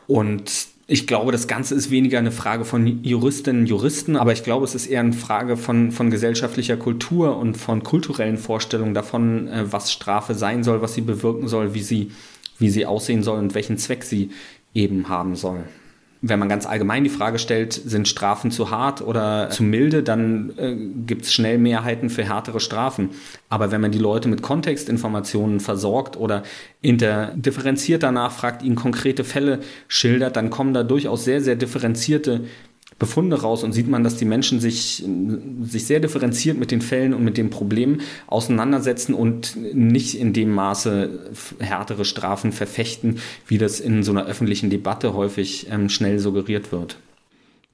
Und 0.06 0.68
ich 0.86 1.06
glaube, 1.06 1.32
das 1.32 1.48
Ganze 1.48 1.74
ist 1.74 1.90
weniger 1.90 2.18
eine 2.18 2.30
Frage 2.30 2.66
von 2.66 3.02
Juristinnen 3.02 3.62
und 3.62 3.68
Juristen, 3.68 4.16
aber 4.16 4.32
ich 4.32 4.44
glaube, 4.44 4.66
es 4.66 4.74
ist 4.74 4.86
eher 4.86 5.00
eine 5.00 5.14
Frage 5.14 5.56
von, 5.56 5.92
von 5.92 6.10
gesellschaftlicher 6.10 6.76
Kultur 6.76 7.38
und 7.38 7.56
von 7.56 7.82
kulturellen 7.82 8.36
Vorstellungen 8.36 8.92
davon, 8.92 9.48
äh, 9.48 9.72
was 9.72 9.90
Strafe 9.90 10.34
sein 10.34 10.62
soll, 10.62 10.82
was 10.82 10.92
sie 10.92 11.00
bewirken 11.00 11.48
soll, 11.48 11.72
wie 11.72 11.82
sie, 11.82 12.10
wie 12.58 12.68
sie 12.68 12.84
aussehen 12.84 13.22
soll 13.22 13.38
und 13.38 13.54
welchen 13.54 13.78
Zweck 13.78 14.04
sie 14.04 14.30
eben 14.74 15.08
haben 15.08 15.36
soll 15.36 15.64
wenn 16.26 16.38
man 16.38 16.48
ganz 16.48 16.64
allgemein 16.64 17.04
die 17.04 17.10
Frage 17.10 17.38
stellt, 17.38 17.74
sind 17.74 18.08
Strafen 18.08 18.50
zu 18.50 18.70
hart 18.70 19.02
oder 19.02 19.50
zu 19.50 19.62
milde, 19.62 20.02
dann 20.02 20.52
äh, 20.56 20.74
gibt 21.06 21.26
es 21.26 21.34
schnell 21.34 21.58
Mehrheiten 21.58 22.08
für 22.08 22.24
härtere 22.24 22.60
Strafen. 22.60 23.10
Aber 23.50 23.70
wenn 23.70 23.82
man 23.82 23.92
die 23.92 23.98
Leute 23.98 24.28
mit 24.28 24.40
Kontextinformationen 24.40 25.60
versorgt 25.60 26.16
oder 26.16 26.42
interdifferenziert 26.80 28.02
danach 28.02 28.32
fragt, 28.32 28.62
ihnen 28.62 28.74
konkrete 28.74 29.22
Fälle 29.22 29.60
schildert, 29.86 30.36
dann 30.36 30.48
kommen 30.48 30.72
da 30.72 30.82
durchaus 30.82 31.24
sehr, 31.24 31.42
sehr 31.42 31.56
differenzierte 31.56 32.46
Befunde 32.98 33.40
raus 33.40 33.64
und 33.64 33.72
sieht 33.72 33.88
man, 33.88 34.04
dass 34.04 34.16
die 34.16 34.24
Menschen 34.24 34.60
sich, 34.60 35.04
sich 35.62 35.86
sehr 35.86 36.00
differenziert 36.00 36.58
mit 36.58 36.70
den 36.70 36.80
Fällen 36.80 37.12
und 37.12 37.24
mit 37.24 37.36
den 37.36 37.50
Problemen 37.50 38.02
auseinandersetzen 38.26 39.14
und 39.14 39.56
nicht 39.56 40.14
in 40.14 40.32
dem 40.32 40.50
Maße 40.50 41.34
härtere 41.58 42.04
Strafen 42.04 42.52
verfechten, 42.52 43.18
wie 43.46 43.58
das 43.58 43.80
in 43.80 44.02
so 44.02 44.12
einer 44.12 44.26
öffentlichen 44.26 44.70
Debatte 44.70 45.14
häufig 45.14 45.66
ähm, 45.70 45.88
schnell 45.88 46.18
suggeriert 46.18 46.72
wird. 46.72 46.96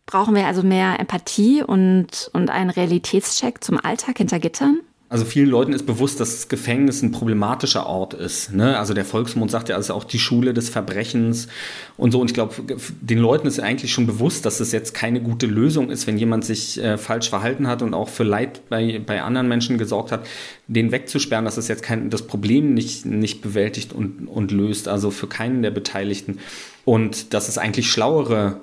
Brauchen 0.06 0.34
wir 0.34 0.46
also 0.46 0.62
mehr 0.62 0.98
Empathie 0.98 1.62
und, 1.62 2.30
und 2.32 2.50
einen 2.50 2.70
Realitätscheck 2.70 3.62
zum 3.62 3.78
Alltag 3.78 4.18
hinter 4.18 4.40
Gittern? 4.40 4.80
Also 5.12 5.24
vielen 5.24 5.50
Leuten 5.50 5.72
ist 5.72 5.86
bewusst, 5.86 6.20
dass 6.20 6.36
das 6.36 6.48
Gefängnis 6.48 7.02
ein 7.02 7.10
problematischer 7.10 7.84
Ort 7.84 8.14
ist. 8.14 8.52
Ne? 8.52 8.78
Also 8.78 8.94
der 8.94 9.04
Volksmund 9.04 9.50
sagt 9.50 9.68
ja, 9.68 9.76
es 9.76 9.86
ist 9.86 9.90
auch 9.90 10.04
die 10.04 10.20
Schule 10.20 10.54
des 10.54 10.68
Verbrechens 10.68 11.48
und 11.96 12.12
so. 12.12 12.20
Und 12.20 12.30
ich 12.30 12.34
glaube, 12.34 12.54
den 13.00 13.18
Leuten 13.18 13.48
ist 13.48 13.58
eigentlich 13.58 13.92
schon 13.92 14.06
bewusst, 14.06 14.46
dass 14.46 14.60
es 14.60 14.70
jetzt 14.70 14.94
keine 14.94 15.20
gute 15.20 15.46
Lösung 15.46 15.90
ist, 15.90 16.06
wenn 16.06 16.16
jemand 16.16 16.44
sich 16.44 16.80
äh, 16.80 16.96
falsch 16.96 17.28
verhalten 17.28 17.66
hat 17.66 17.82
und 17.82 17.92
auch 17.92 18.08
für 18.08 18.22
Leid 18.22 18.68
bei, 18.68 19.02
bei 19.04 19.20
anderen 19.20 19.48
Menschen 19.48 19.78
gesorgt 19.78 20.12
hat, 20.12 20.28
den 20.68 20.92
wegzusperren, 20.92 21.44
dass 21.44 21.56
es 21.56 21.66
jetzt 21.66 21.82
kein, 21.82 22.08
das 22.08 22.28
Problem 22.28 22.72
nicht, 22.72 23.04
nicht 23.04 23.42
bewältigt 23.42 23.92
und, 23.92 24.28
und 24.28 24.52
löst. 24.52 24.86
Also 24.86 25.10
für 25.10 25.26
keinen 25.26 25.62
der 25.62 25.72
Beteiligten. 25.72 26.38
Und 26.84 27.34
dass 27.34 27.48
es 27.48 27.58
eigentlich 27.58 27.90
schlauere 27.90 28.60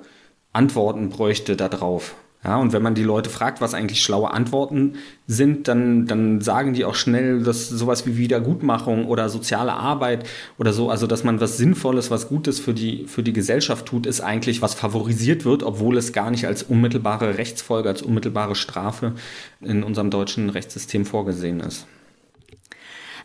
Antworten 0.54 1.10
bräuchte 1.10 1.56
darauf. 1.56 2.14
Ja, 2.44 2.56
und 2.56 2.72
wenn 2.72 2.82
man 2.82 2.94
die 2.94 3.02
Leute 3.02 3.30
fragt, 3.30 3.60
was 3.60 3.74
eigentlich 3.74 4.00
schlaue 4.00 4.30
Antworten 4.30 4.94
sind, 5.26 5.66
dann, 5.66 6.06
dann 6.06 6.40
sagen 6.40 6.72
die 6.72 6.84
auch 6.84 6.94
schnell, 6.94 7.42
dass 7.42 7.68
sowas 7.68 8.06
wie 8.06 8.16
Wiedergutmachung 8.16 9.06
oder 9.06 9.28
soziale 9.28 9.72
Arbeit 9.72 10.24
oder 10.56 10.72
so, 10.72 10.88
also 10.88 11.08
dass 11.08 11.24
man 11.24 11.40
was 11.40 11.56
Sinnvolles, 11.56 12.12
was 12.12 12.28
Gutes 12.28 12.60
für 12.60 12.74
die, 12.74 13.06
für 13.08 13.24
die 13.24 13.32
Gesellschaft 13.32 13.86
tut, 13.86 14.06
ist 14.06 14.20
eigentlich, 14.20 14.62
was 14.62 14.74
favorisiert 14.74 15.44
wird, 15.44 15.64
obwohl 15.64 15.96
es 15.96 16.12
gar 16.12 16.30
nicht 16.30 16.46
als 16.46 16.62
unmittelbare 16.62 17.38
Rechtsfolge, 17.38 17.88
als 17.88 18.02
unmittelbare 18.02 18.54
Strafe 18.54 19.14
in 19.60 19.82
unserem 19.82 20.10
deutschen 20.10 20.48
Rechtssystem 20.48 21.06
vorgesehen 21.06 21.58
ist. 21.58 21.88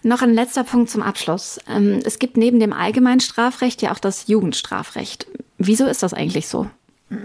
Noch 0.01 0.23
ein 0.23 0.33
letzter 0.33 0.63
Punkt 0.63 0.89
zum 0.89 1.03
Abschluss. 1.03 1.59
Ähm, 1.69 1.99
es 2.03 2.17
gibt 2.17 2.35
neben 2.35 2.59
dem 2.59 2.73
allgemeinen 2.73 3.21
Strafrecht 3.21 3.81
ja 3.83 3.93
auch 3.93 3.99
das 3.99 4.27
Jugendstrafrecht. 4.27 5.27
Wieso 5.59 5.85
ist 5.85 6.01
das 6.01 6.13
eigentlich 6.13 6.47
so? 6.47 6.67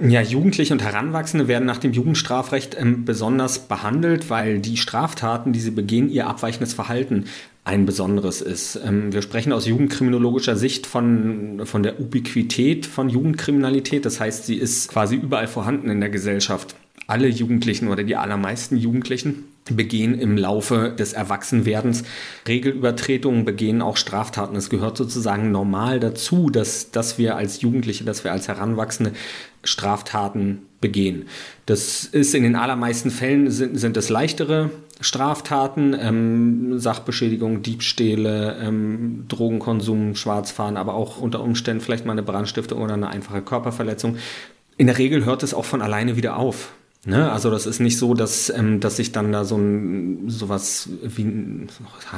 Ja, 0.02 0.20
Jugendliche 0.22 0.72
und 0.72 0.82
Heranwachsende 0.82 1.48
werden 1.48 1.64
nach 1.64 1.78
dem 1.78 1.92
Jugendstrafrecht 1.92 2.76
ähm, 2.78 3.04
besonders 3.04 3.68
behandelt, 3.68 4.30
weil 4.30 4.60
die 4.60 4.76
Straftaten, 4.76 5.52
die 5.52 5.60
sie 5.60 5.70
begehen, 5.70 6.10
ihr 6.10 6.26
abweichendes 6.26 6.74
Verhalten 6.74 7.24
ein 7.64 7.86
besonderes 7.86 8.40
ist. 8.40 8.80
Ähm, 8.84 9.12
wir 9.12 9.22
sprechen 9.22 9.52
aus 9.52 9.66
jugendkriminologischer 9.66 10.56
Sicht 10.56 10.86
von, 10.86 11.62
von 11.64 11.82
der 11.82 12.00
Ubiquität 12.00 12.86
von 12.86 13.08
Jugendkriminalität. 13.08 14.04
Das 14.04 14.20
heißt, 14.20 14.46
sie 14.46 14.56
ist 14.56 14.88
quasi 14.88 15.16
überall 15.16 15.48
vorhanden 15.48 15.90
in 15.90 16.00
der 16.00 16.10
Gesellschaft. 16.10 16.74
Alle 17.06 17.28
Jugendlichen 17.28 17.88
oder 17.88 18.04
die 18.04 18.16
allermeisten 18.16 18.76
Jugendlichen 18.76 19.44
begehen 19.74 20.18
im 20.18 20.36
Laufe 20.36 20.94
des 20.98 21.12
Erwachsenwerdens 21.12 22.04
Regelübertretungen, 22.46 23.44
begehen 23.44 23.82
auch 23.82 23.96
Straftaten. 23.96 24.56
Es 24.56 24.70
gehört 24.70 24.96
sozusagen 24.96 25.50
normal 25.50 26.00
dazu, 26.00 26.50
dass, 26.50 26.90
dass 26.90 27.18
wir 27.18 27.36
als 27.36 27.60
Jugendliche, 27.60 28.04
dass 28.04 28.24
wir 28.24 28.32
als 28.32 28.48
Heranwachsende 28.48 29.12
Straftaten 29.64 30.62
begehen. 30.80 31.26
Das 31.66 32.04
ist 32.04 32.34
in 32.34 32.44
den 32.44 32.56
allermeisten 32.56 33.10
Fällen 33.10 33.50
sind, 33.50 33.76
sind 33.76 33.96
es 33.96 34.08
leichtere 34.08 34.70
Straftaten, 35.00 35.96
ähm, 35.98 36.78
Sachbeschädigung, 36.78 37.62
Diebstähle, 37.62 38.56
ähm, 38.60 39.24
Drogenkonsum, 39.28 40.14
Schwarzfahren, 40.14 40.76
aber 40.76 40.94
auch 40.94 41.18
unter 41.18 41.42
Umständen 41.42 41.82
vielleicht 41.82 42.06
mal 42.06 42.12
eine 42.12 42.22
Brandstiftung 42.22 42.80
oder 42.80 42.94
eine 42.94 43.08
einfache 43.08 43.42
Körperverletzung. 43.42 44.16
In 44.76 44.86
der 44.86 44.98
Regel 44.98 45.24
hört 45.24 45.42
es 45.42 45.54
auch 45.54 45.64
von 45.64 45.82
alleine 45.82 46.16
wieder 46.16 46.36
auf. 46.36 46.72
Ne? 47.04 47.30
Also 47.30 47.50
das 47.50 47.66
ist 47.66 47.78
nicht 47.78 47.96
so, 47.96 48.12
dass, 48.14 48.50
ähm, 48.50 48.80
dass 48.80 48.96
sich 48.96 49.12
dann 49.12 49.30
da 49.30 49.44
so 49.44 49.56
ein 49.56 50.28
sowas 50.28 50.88
wie 51.02 51.66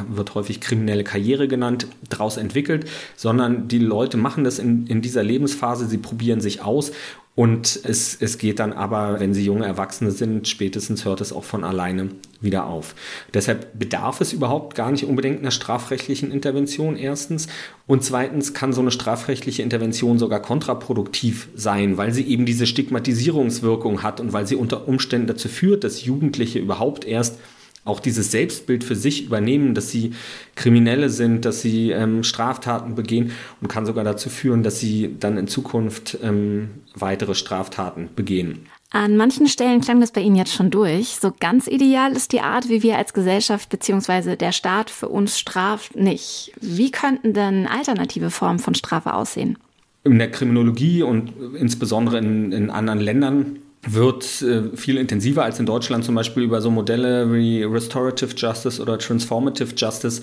wird 0.08 0.34
häufig 0.34 0.60
kriminelle 0.60 1.04
Karriere 1.04 1.48
genannt, 1.48 1.86
daraus 2.08 2.38
entwickelt, 2.38 2.88
sondern 3.14 3.68
die 3.68 3.78
Leute 3.78 4.16
machen 4.16 4.42
das 4.42 4.58
in, 4.58 4.86
in 4.86 5.02
dieser 5.02 5.22
Lebensphase, 5.22 5.86
sie 5.86 5.98
probieren 5.98 6.40
sich 6.40 6.62
aus 6.62 6.92
und 7.40 7.80
es, 7.84 8.18
es 8.20 8.36
geht 8.36 8.58
dann 8.58 8.74
aber, 8.74 9.18
wenn 9.18 9.32
sie 9.32 9.42
junge 9.42 9.64
Erwachsene 9.64 10.10
sind, 10.10 10.46
spätestens 10.46 11.06
hört 11.06 11.22
es 11.22 11.32
auch 11.32 11.44
von 11.44 11.64
alleine 11.64 12.10
wieder 12.42 12.66
auf. 12.66 12.94
Deshalb 13.32 13.78
bedarf 13.78 14.20
es 14.20 14.34
überhaupt 14.34 14.74
gar 14.74 14.90
nicht 14.90 15.04
unbedingt 15.04 15.38
einer 15.38 15.50
strafrechtlichen 15.50 16.32
Intervention 16.32 16.96
erstens. 16.96 17.46
Und 17.86 18.04
zweitens 18.04 18.52
kann 18.52 18.74
so 18.74 18.82
eine 18.82 18.90
strafrechtliche 18.90 19.62
Intervention 19.62 20.18
sogar 20.18 20.42
kontraproduktiv 20.42 21.48
sein, 21.54 21.96
weil 21.96 22.12
sie 22.12 22.28
eben 22.28 22.44
diese 22.44 22.66
Stigmatisierungswirkung 22.66 24.02
hat 24.02 24.20
und 24.20 24.34
weil 24.34 24.46
sie 24.46 24.56
unter 24.56 24.86
Umständen 24.86 25.28
dazu 25.28 25.48
führt, 25.48 25.82
dass 25.82 26.04
Jugendliche 26.04 26.58
überhaupt 26.58 27.06
erst 27.06 27.38
auch 27.84 28.00
dieses 28.00 28.30
Selbstbild 28.30 28.84
für 28.84 28.94
sich 28.94 29.24
übernehmen, 29.24 29.74
dass 29.74 29.90
sie 29.90 30.12
Kriminelle 30.54 31.08
sind, 31.08 31.44
dass 31.44 31.62
sie 31.62 31.90
ähm, 31.90 32.22
Straftaten 32.22 32.94
begehen 32.94 33.32
und 33.60 33.68
kann 33.68 33.86
sogar 33.86 34.04
dazu 34.04 34.28
führen, 34.28 34.62
dass 34.62 34.78
sie 34.78 35.16
dann 35.18 35.38
in 35.38 35.48
Zukunft 35.48 36.18
ähm, 36.22 36.70
weitere 36.94 37.34
Straftaten 37.34 38.10
begehen. 38.14 38.66
An 38.92 39.16
manchen 39.16 39.46
Stellen 39.46 39.80
klang 39.80 40.00
das 40.00 40.10
bei 40.10 40.20
Ihnen 40.20 40.34
jetzt 40.34 40.52
schon 40.52 40.70
durch. 40.70 41.10
So 41.20 41.32
ganz 41.38 41.68
ideal 41.68 42.12
ist 42.12 42.32
die 42.32 42.40
Art, 42.40 42.68
wie 42.68 42.82
wir 42.82 42.98
als 42.98 43.14
Gesellschaft 43.14 43.68
bzw. 43.68 44.34
der 44.34 44.50
Staat 44.50 44.90
für 44.90 45.08
uns 45.08 45.38
straft, 45.38 45.94
nicht. 45.94 46.52
Wie 46.60 46.90
könnten 46.90 47.32
denn 47.32 47.68
alternative 47.68 48.30
Formen 48.30 48.58
von 48.58 48.74
Strafe 48.74 49.14
aussehen? 49.14 49.58
In 50.02 50.18
der 50.18 50.30
Kriminologie 50.30 51.04
und 51.04 51.32
insbesondere 51.56 52.18
in, 52.18 52.50
in 52.50 52.70
anderen 52.70 52.98
Ländern 52.98 53.60
wird 53.86 54.42
äh, 54.42 54.76
viel 54.76 54.98
intensiver 54.98 55.44
als 55.44 55.58
in 55.58 55.66
Deutschland 55.66 56.04
zum 56.04 56.14
Beispiel 56.14 56.42
über 56.42 56.60
so 56.60 56.70
Modelle 56.70 57.32
wie 57.32 57.62
Restorative 57.62 58.34
Justice 58.36 58.80
oder 58.80 58.98
Transformative 58.98 59.74
Justice 59.74 60.22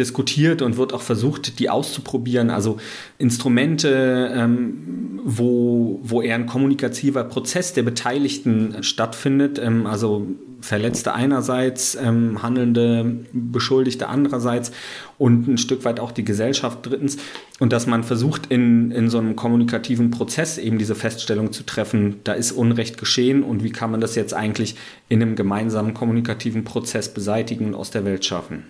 diskutiert 0.00 0.62
und 0.62 0.76
wird 0.76 0.92
auch 0.92 1.02
versucht, 1.02 1.60
die 1.60 1.70
auszuprobieren. 1.70 2.50
Also 2.50 2.78
Instrumente, 3.18 4.32
ähm, 4.34 5.20
wo, 5.24 6.00
wo 6.02 6.22
eher 6.22 6.34
ein 6.34 6.46
kommunikativer 6.46 7.22
Prozess 7.24 7.72
der 7.72 7.84
Beteiligten 7.84 8.82
stattfindet. 8.82 9.60
Ähm, 9.62 9.86
also 9.86 10.26
Verletzte 10.60 11.14
einerseits, 11.14 11.94
ähm, 11.94 12.42
Handelnde, 12.42 13.24
Beschuldigte 13.32 14.08
andererseits 14.08 14.72
und 15.16 15.48
ein 15.48 15.58
Stück 15.58 15.84
weit 15.84 16.00
auch 16.00 16.12
die 16.12 16.24
Gesellschaft 16.24 16.80
drittens. 16.82 17.16
Und 17.60 17.72
dass 17.72 17.86
man 17.86 18.04
versucht, 18.04 18.46
in, 18.46 18.90
in 18.90 19.08
so 19.08 19.18
einem 19.18 19.36
kommunikativen 19.36 20.10
Prozess 20.10 20.58
eben 20.58 20.76
diese 20.78 20.94
Feststellung 20.94 21.52
zu 21.52 21.64
treffen, 21.64 22.16
da 22.24 22.32
ist 22.32 22.52
Unrecht 22.52 22.98
geschehen 22.98 23.42
und 23.42 23.64
wie 23.64 23.72
kann 23.72 23.90
man 23.90 24.00
das 24.00 24.16
jetzt 24.16 24.34
eigentlich 24.34 24.76
in 25.08 25.22
einem 25.22 25.34
gemeinsamen 25.34 25.94
kommunikativen 25.94 26.64
Prozess 26.64 27.12
beseitigen 27.12 27.68
und 27.68 27.74
aus 27.74 27.90
der 27.90 28.04
Welt 28.04 28.24
schaffen. 28.24 28.64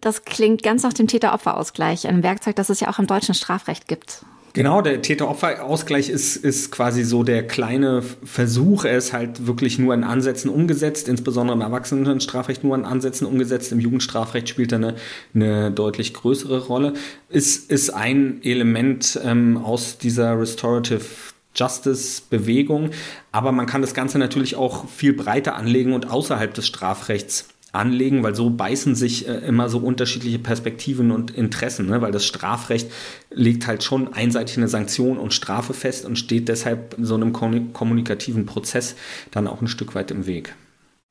Das 0.00 0.24
klingt 0.24 0.62
ganz 0.62 0.82
nach 0.82 0.92
dem 0.92 1.06
Täter-Opfer-Ausgleich, 1.06 2.06
ein 2.06 2.22
Werkzeug, 2.22 2.56
das 2.56 2.68
es 2.68 2.80
ja 2.80 2.88
auch 2.88 2.98
im 2.98 3.06
deutschen 3.06 3.34
Strafrecht 3.34 3.88
gibt. 3.88 4.24
Genau, 4.56 4.80
der 4.80 5.02
Täter-Opfer-Ausgleich 5.02 6.08
ist, 6.08 6.36
ist 6.36 6.70
quasi 6.70 7.04
so 7.04 7.22
der 7.22 7.46
kleine 7.46 8.00
Versuch. 8.00 8.86
Er 8.86 8.96
ist 8.96 9.12
halt 9.12 9.46
wirklich 9.46 9.78
nur 9.78 9.92
in 9.92 10.02
Ansätzen 10.02 10.48
umgesetzt, 10.48 11.08
insbesondere 11.08 11.54
im 11.56 11.60
Erwachsenenstrafrecht 11.60 12.64
nur 12.64 12.74
in 12.74 12.86
Ansätzen 12.86 13.26
umgesetzt. 13.26 13.70
Im 13.72 13.80
Jugendstrafrecht 13.80 14.48
spielt 14.48 14.72
er 14.72 14.78
eine, 14.78 14.94
eine 15.34 15.70
deutlich 15.72 16.14
größere 16.14 16.68
Rolle. 16.68 16.94
Ist, 17.28 17.70
ist 17.70 17.90
ein 17.90 18.40
Element 18.42 19.20
ähm, 19.22 19.58
aus 19.58 19.98
dieser 19.98 20.40
Restorative 20.40 21.04
Justice-Bewegung. 21.54 22.92
Aber 23.32 23.52
man 23.52 23.66
kann 23.66 23.82
das 23.82 23.92
Ganze 23.92 24.18
natürlich 24.18 24.56
auch 24.56 24.88
viel 24.88 25.12
breiter 25.12 25.56
anlegen 25.56 25.92
und 25.92 26.10
außerhalb 26.10 26.54
des 26.54 26.66
Strafrechts 26.66 27.48
anlegen, 27.76 28.22
weil 28.22 28.34
so 28.34 28.50
beißen 28.50 28.94
sich 28.94 29.28
äh, 29.28 29.38
immer 29.38 29.68
so 29.68 29.78
unterschiedliche 29.78 30.38
Perspektiven 30.38 31.10
und 31.10 31.30
Interessen, 31.30 31.86
ne? 31.86 32.00
weil 32.00 32.12
das 32.12 32.24
Strafrecht 32.24 32.90
legt 33.30 33.66
halt 33.66 33.82
schon 33.82 34.12
einseitig 34.12 34.56
eine 34.56 34.68
Sanktion 34.68 35.18
und 35.18 35.34
Strafe 35.34 35.74
fest 35.74 36.04
und 36.04 36.16
steht 36.16 36.48
deshalb 36.48 36.96
so 37.00 37.14
einem 37.14 37.32
kommunikativen 37.32 38.46
Prozess 38.46 38.96
dann 39.30 39.46
auch 39.46 39.60
ein 39.60 39.68
Stück 39.68 39.94
weit 39.94 40.10
im 40.10 40.26
Weg. 40.26 40.54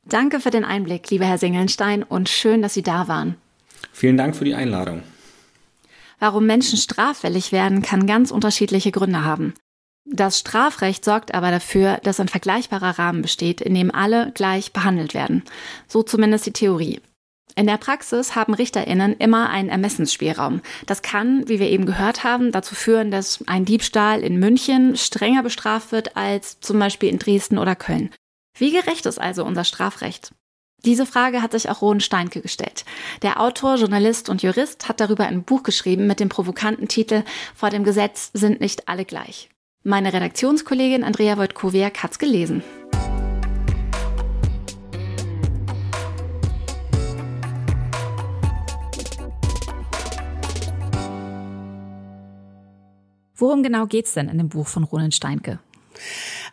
Danke 0.07 0.39
für 0.39 0.51
den 0.51 0.65
Einblick, 0.65 1.09
lieber 1.09 1.25
Herr 1.25 1.39
Singelstein, 1.39 2.03
und 2.03 2.29
schön, 2.29 2.61
dass 2.61 2.75
Sie 2.75 2.83
da 2.83 3.07
waren. 3.07 3.35
Vielen 3.91 4.17
Dank 4.17 4.35
für 4.35 4.45
die 4.45 4.53
Einladung. 4.53 5.01
Warum 6.19 6.45
Menschen 6.45 6.77
straffällig 6.77 7.51
werden, 7.51 7.81
kann 7.81 8.07
ganz 8.07 8.31
unterschiedliche 8.31 8.91
Gründe 8.91 9.23
haben. 9.23 9.53
Das 10.05 10.39
Strafrecht 10.39 11.03
sorgt 11.03 11.33
aber 11.33 11.49
dafür, 11.49 11.99
dass 12.03 12.19
ein 12.19 12.27
vergleichbarer 12.27 12.99
Rahmen 12.99 13.23
besteht, 13.23 13.59
in 13.59 13.73
dem 13.73 13.93
alle 13.93 14.31
gleich 14.33 14.71
behandelt 14.71 15.13
werden. 15.15 15.43
So 15.87 16.03
zumindest 16.03 16.45
die 16.45 16.53
Theorie. 16.53 17.01
In 17.55 17.67
der 17.67 17.77
Praxis 17.77 18.35
haben 18.35 18.53
Richterinnen 18.53 19.15
immer 19.17 19.49
einen 19.49 19.69
Ermessensspielraum. 19.69 20.61
Das 20.85 21.01
kann, 21.01 21.47
wie 21.47 21.59
wir 21.59 21.69
eben 21.69 21.85
gehört 21.85 22.23
haben, 22.23 22.51
dazu 22.51 22.75
führen, 22.75 23.11
dass 23.11 23.43
ein 23.47 23.65
Diebstahl 23.65 24.21
in 24.21 24.39
München 24.39 24.97
strenger 24.97 25.41
bestraft 25.41 25.91
wird 25.91 26.17
als 26.17 26.59
zum 26.59 26.77
Beispiel 26.77 27.09
in 27.09 27.17
Dresden 27.17 27.57
oder 27.57 27.75
Köln. 27.75 28.11
Wie 28.57 28.71
gerecht 28.71 29.05
ist 29.05 29.19
also 29.19 29.45
unser 29.45 29.63
Strafrecht? 29.63 30.31
Diese 30.83 31.05
Frage 31.05 31.41
hat 31.41 31.53
sich 31.53 31.69
auch 31.69 31.81
Roden 31.81 32.01
Steinke 32.01 32.41
gestellt. 32.41 32.85
Der 33.23 33.39
Autor, 33.39 33.75
Journalist 33.75 34.29
und 34.29 34.43
Jurist 34.43 34.87
hat 34.87 34.99
darüber 34.99 35.25
ein 35.25 35.43
Buch 35.43 35.63
geschrieben 35.63 36.05
mit 36.05 36.19
dem 36.19 36.29
provokanten 36.29 36.87
Titel 36.87 37.23
Vor 37.55 37.69
dem 37.69 37.83
Gesetz 37.83 38.29
sind 38.33 38.59
nicht 38.61 38.87
alle 38.87 39.05
gleich. 39.05 39.49
Meine 39.87 40.13
Redaktionskollegin 40.13 41.03
Andrea 41.03 41.37
Wojtkowiak 41.37 42.01
hat's 42.01 42.17
gelesen. 42.17 42.63
Worum 53.35 53.61
genau 53.61 53.85
geht's 53.85 54.15
denn 54.15 54.27
in 54.27 54.39
dem 54.39 54.49
Buch 54.49 54.65
von 54.65 54.85
Roland 54.85 55.13
Steinke? 55.13 55.59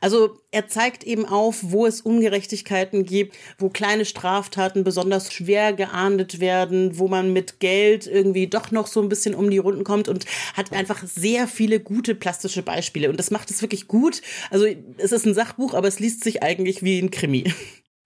Also 0.02 0.36
er 0.50 0.66
zeigt 0.66 1.04
eben 1.04 1.24
auf, 1.24 1.60
wo 1.62 1.86
es 1.86 2.00
Ungerechtigkeiten 2.00 3.04
gibt, 3.04 3.36
wo 3.56 3.70
kleine 3.70 4.04
Straftaten 4.04 4.82
besonders 4.82 5.32
schwer 5.32 5.72
geahndet 5.72 6.40
werden, 6.40 6.98
wo 6.98 7.06
man 7.06 7.32
mit 7.32 7.60
Geld 7.60 8.08
irgendwie 8.08 8.48
doch 8.48 8.72
noch 8.72 8.88
so 8.88 9.00
ein 9.00 9.08
bisschen 9.08 9.34
um 9.34 9.48
die 9.48 9.58
Runden 9.58 9.84
kommt 9.84 10.08
und 10.08 10.26
hat 10.54 10.72
einfach 10.72 11.04
sehr 11.06 11.46
viele 11.46 11.78
gute 11.78 12.16
plastische 12.16 12.62
Beispiele. 12.62 13.08
Und 13.08 13.16
das 13.16 13.30
macht 13.30 13.50
es 13.50 13.62
wirklich 13.62 13.86
gut. 13.86 14.22
Also 14.50 14.66
es 14.98 15.12
ist 15.12 15.24
ein 15.24 15.34
Sachbuch, 15.34 15.72
aber 15.72 15.86
es 15.86 16.00
liest 16.00 16.24
sich 16.24 16.42
eigentlich 16.42 16.82
wie 16.82 16.98
ein 16.98 17.12
Krimi. 17.12 17.44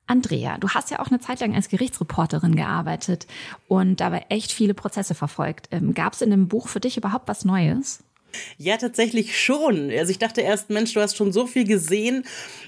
Andrea, 0.07 0.59
du 0.59 0.69
hast 0.69 0.91
ja 0.91 1.01
auch 1.01 1.09
eine 1.09 1.19
Zeit 1.19 1.41
lang 1.41 1.55
als 1.55 1.69
Gerichtsreporterin 1.69 2.55
gearbeitet 2.55 3.27
und 3.69 4.01
dabei 4.01 4.27
echt 4.29 4.53
viele 4.53 4.75
Prozesse 4.75 5.15
verfolgt. 5.15 5.69
Ähm, 5.73 5.95
Gab 5.95 6.13
es 6.13 6.21
in 6.21 6.31
dem 6.31 6.47
Buch 6.47 6.69
für 6.69 6.79
dich 6.79 6.97
überhaupt 6.99 7.27
was 7.27 7.47
Neues? 7.47 8.05
Ja, 8.59 8.77
tatsächlich 8.77 9.41
schon. 9.41 9.91
Also 9.91 10.11
ich 10.11 10.19
dachte 10.19 10.41
erst, 10.41 10.71
Mensch, 10.71 10.95
du 10.95 11.01
hast 11.01 11.17
schon 11.17 11.33
so 11.33 11.47
viel 11.47 11.67
gesehen, 11.67 12.25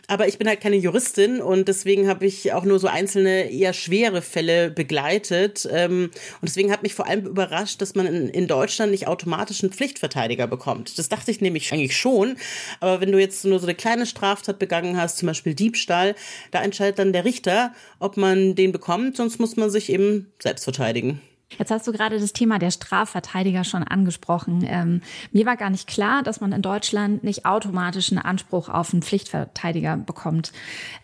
aber 0.07 0.29
ich 0.29 0.39
bin 0.39 0.49
halt 0.49 0.61
keine 0.61 0.77
Juristin 0.77 1.41
und 1.41 1.69
deswegen 1.69 2.09
habe 2.09 2.27
ich 2.27 2.53
auch 2.53 2.65
nur 2.65 2.79
so 2.79 2.87
einzelne 2.87 3.51
eher 3.51 3.73
schwere 3.73 4.23
Fälle 4.23 4.71
begleitet. 4.71 5.69
Ähm, 5.71 6.11
und 6.41 6.49
deswegen 6.49 6.73
hat 6.73 6.83
mich 6.83 6.95
vor 6.95 7.07
allem 7.07 7.27
überrascht, 7.27 7.81
dass 7.81 7.95
man 7.95 8.07
in, 8.07 8.29
in 8.29 8.47
Deutschland 8.47 8.91
nicht 8.91 9.07
automatisch 9.07 9.63
einen 9.63 9.73
Pflichtverteidiger 9.73 10.47
bekommt. 10.47 10.99
Das 10.99 11.09
dachte 11.09 11.31
ich 11.31 11.41
nämlich 11.41 11.73
eigentlich 11.73 11.97
schon. 11.97 12.37
Aber 12.81 13.01
wenn 13.01 13.13
du 13.13 13.19
jetzt 13.19 13.45
nur 13.45 13.59
so 13.59 13.67
eine 13.67 13.75
kleine 13.75 14.07
Straftat 14.07 14.59
begangen 14.59 14.97
hast, 14.97 15.19
zum 15.19 15.27
Beispiel 15.27 15.55
Diebstahl, 15.55 16.15
da 16.51 16.63
entscheidet 16.63 16.99
dann 16.99 17.13
der 17.13 17.25
Richter, 17.25 17.75
ob 17.99 18.17
man 18.17 18.55
den 18.55 18.73
bekommt, 18.73 19.17
sonst 19.17 19.39
muss 19.39 19.57
man 19.57 19.71
sich 19.71 19.91
eben 19.91 20.33
selbst 20.39 20.65
verteidigen. 20.65 21.21
Jetzt 21.57 21.71
hast 21.71 21.87
du 21.87 21.93
gerade 21.93 22.21
das 22.21 22.35
Thema 22.35 22.59
der 22.59 22.71
Strafverteidiger 22.71 23.65
schon 23.65 23.83
angesprochen. 23.83 24.65
Ähm, 24.67 25.01
mir 25.33 25.47
war 25.47 25.57
gar 25.57 25.71
nicht 25.71 25.87
klar, 25.89 26.23
dass 26.23 26.41
man 26.41 26.53
in 26.53 26.61
Deutschland 26.61 27.25
nicht 27.25 27.47
automatisch 27.47 28.13
einen 28.13 28.21
Anspruch 28.21 28.69
auf 28.69 28.93
einen 28.93 29.03
Pflichtverteidiger 29.03 29.97
bekommt. 29.97 30.53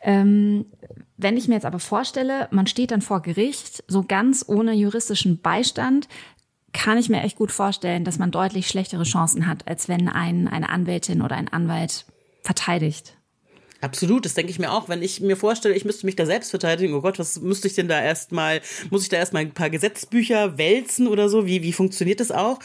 Ähm, 0.03 0.67
wenn 1.17 1.37
ich 1.37 1.49
mir 1.49 1.55
jetzt 1.55 1.65
aber 1.65 1.79
vorstelle, 1.79 2.49
man 2.51 2.67
steht 2.67 2.91
dann 2.91 3.01
vor 3.01 3.23
Gericht, 3.23 3.85
so 3.89 4.03
ganz 4.03 4.45
ohne 4.47 4.75
juristischen 4.75 5.41
Beistand, 5.41 6.09
kann 6.73 6.99
ich 6.99 7.09
mir 7.09 7.23
echt 7.23 7.39
gut 7.39 7.53
vorstellen, 7.53 8.05
dass 8.05 8.19
man 8.19 8.31
deutlich 8.31 8.69
schlechtere 8.69 9.05
Chancen 9.05 9.47
hat, 9.47 9.67
als 9.67 9.89
wenn 9.89 10.09
ein, 10.09 10.49
eine 10.49 10.69
Anwältin 10.69 11.23
oder 11.23 11.37
ein 11.37 11.49
Anwalt 11.49 12.05
verteidigt. 12.43 13.17
Absolut, 13.85 14.25
das 14.25 14.33
denke 14.33 14.51
ich 14.51 14.59
mir 14.59 14.73
auch. 14.73 14.89
Wenn 14.89 15.03
ich 15.03 15.21
mir 15.21 15.37
vorstelle, 15.37 15.75
ich 15.75 15.85
müsste 15.85 16.07
mich 16.07 16.17
da 16.17 16.25
selbst 16.25 16.49
verteidigen, 16.49 16.95
oh 16.95 17.03
Gott, 17.03 17.19
was 17.19 17.39
müsste 17.41 17.69
ich 17.69 17.75
denn 17.75 17.87
da 17.87 18.03
erstmal, 18.03 18.63
muss 18.89 19.03
ich 19.03 19.11
da 19.11 19.19
erstmal 19.19 19.43
ein 19.43 19.53
paar 19.53 19.69
Gesetzbücher 19.69 20.57
wälzen 20.57 21.07
oder 21.07 21.29
so? 21.29 21.45
Wie, 21.45 21.63
wie 21.63 21.75
funktioniert 21.75 22.19
das 22.19 22.31
auch? 22.31 22.61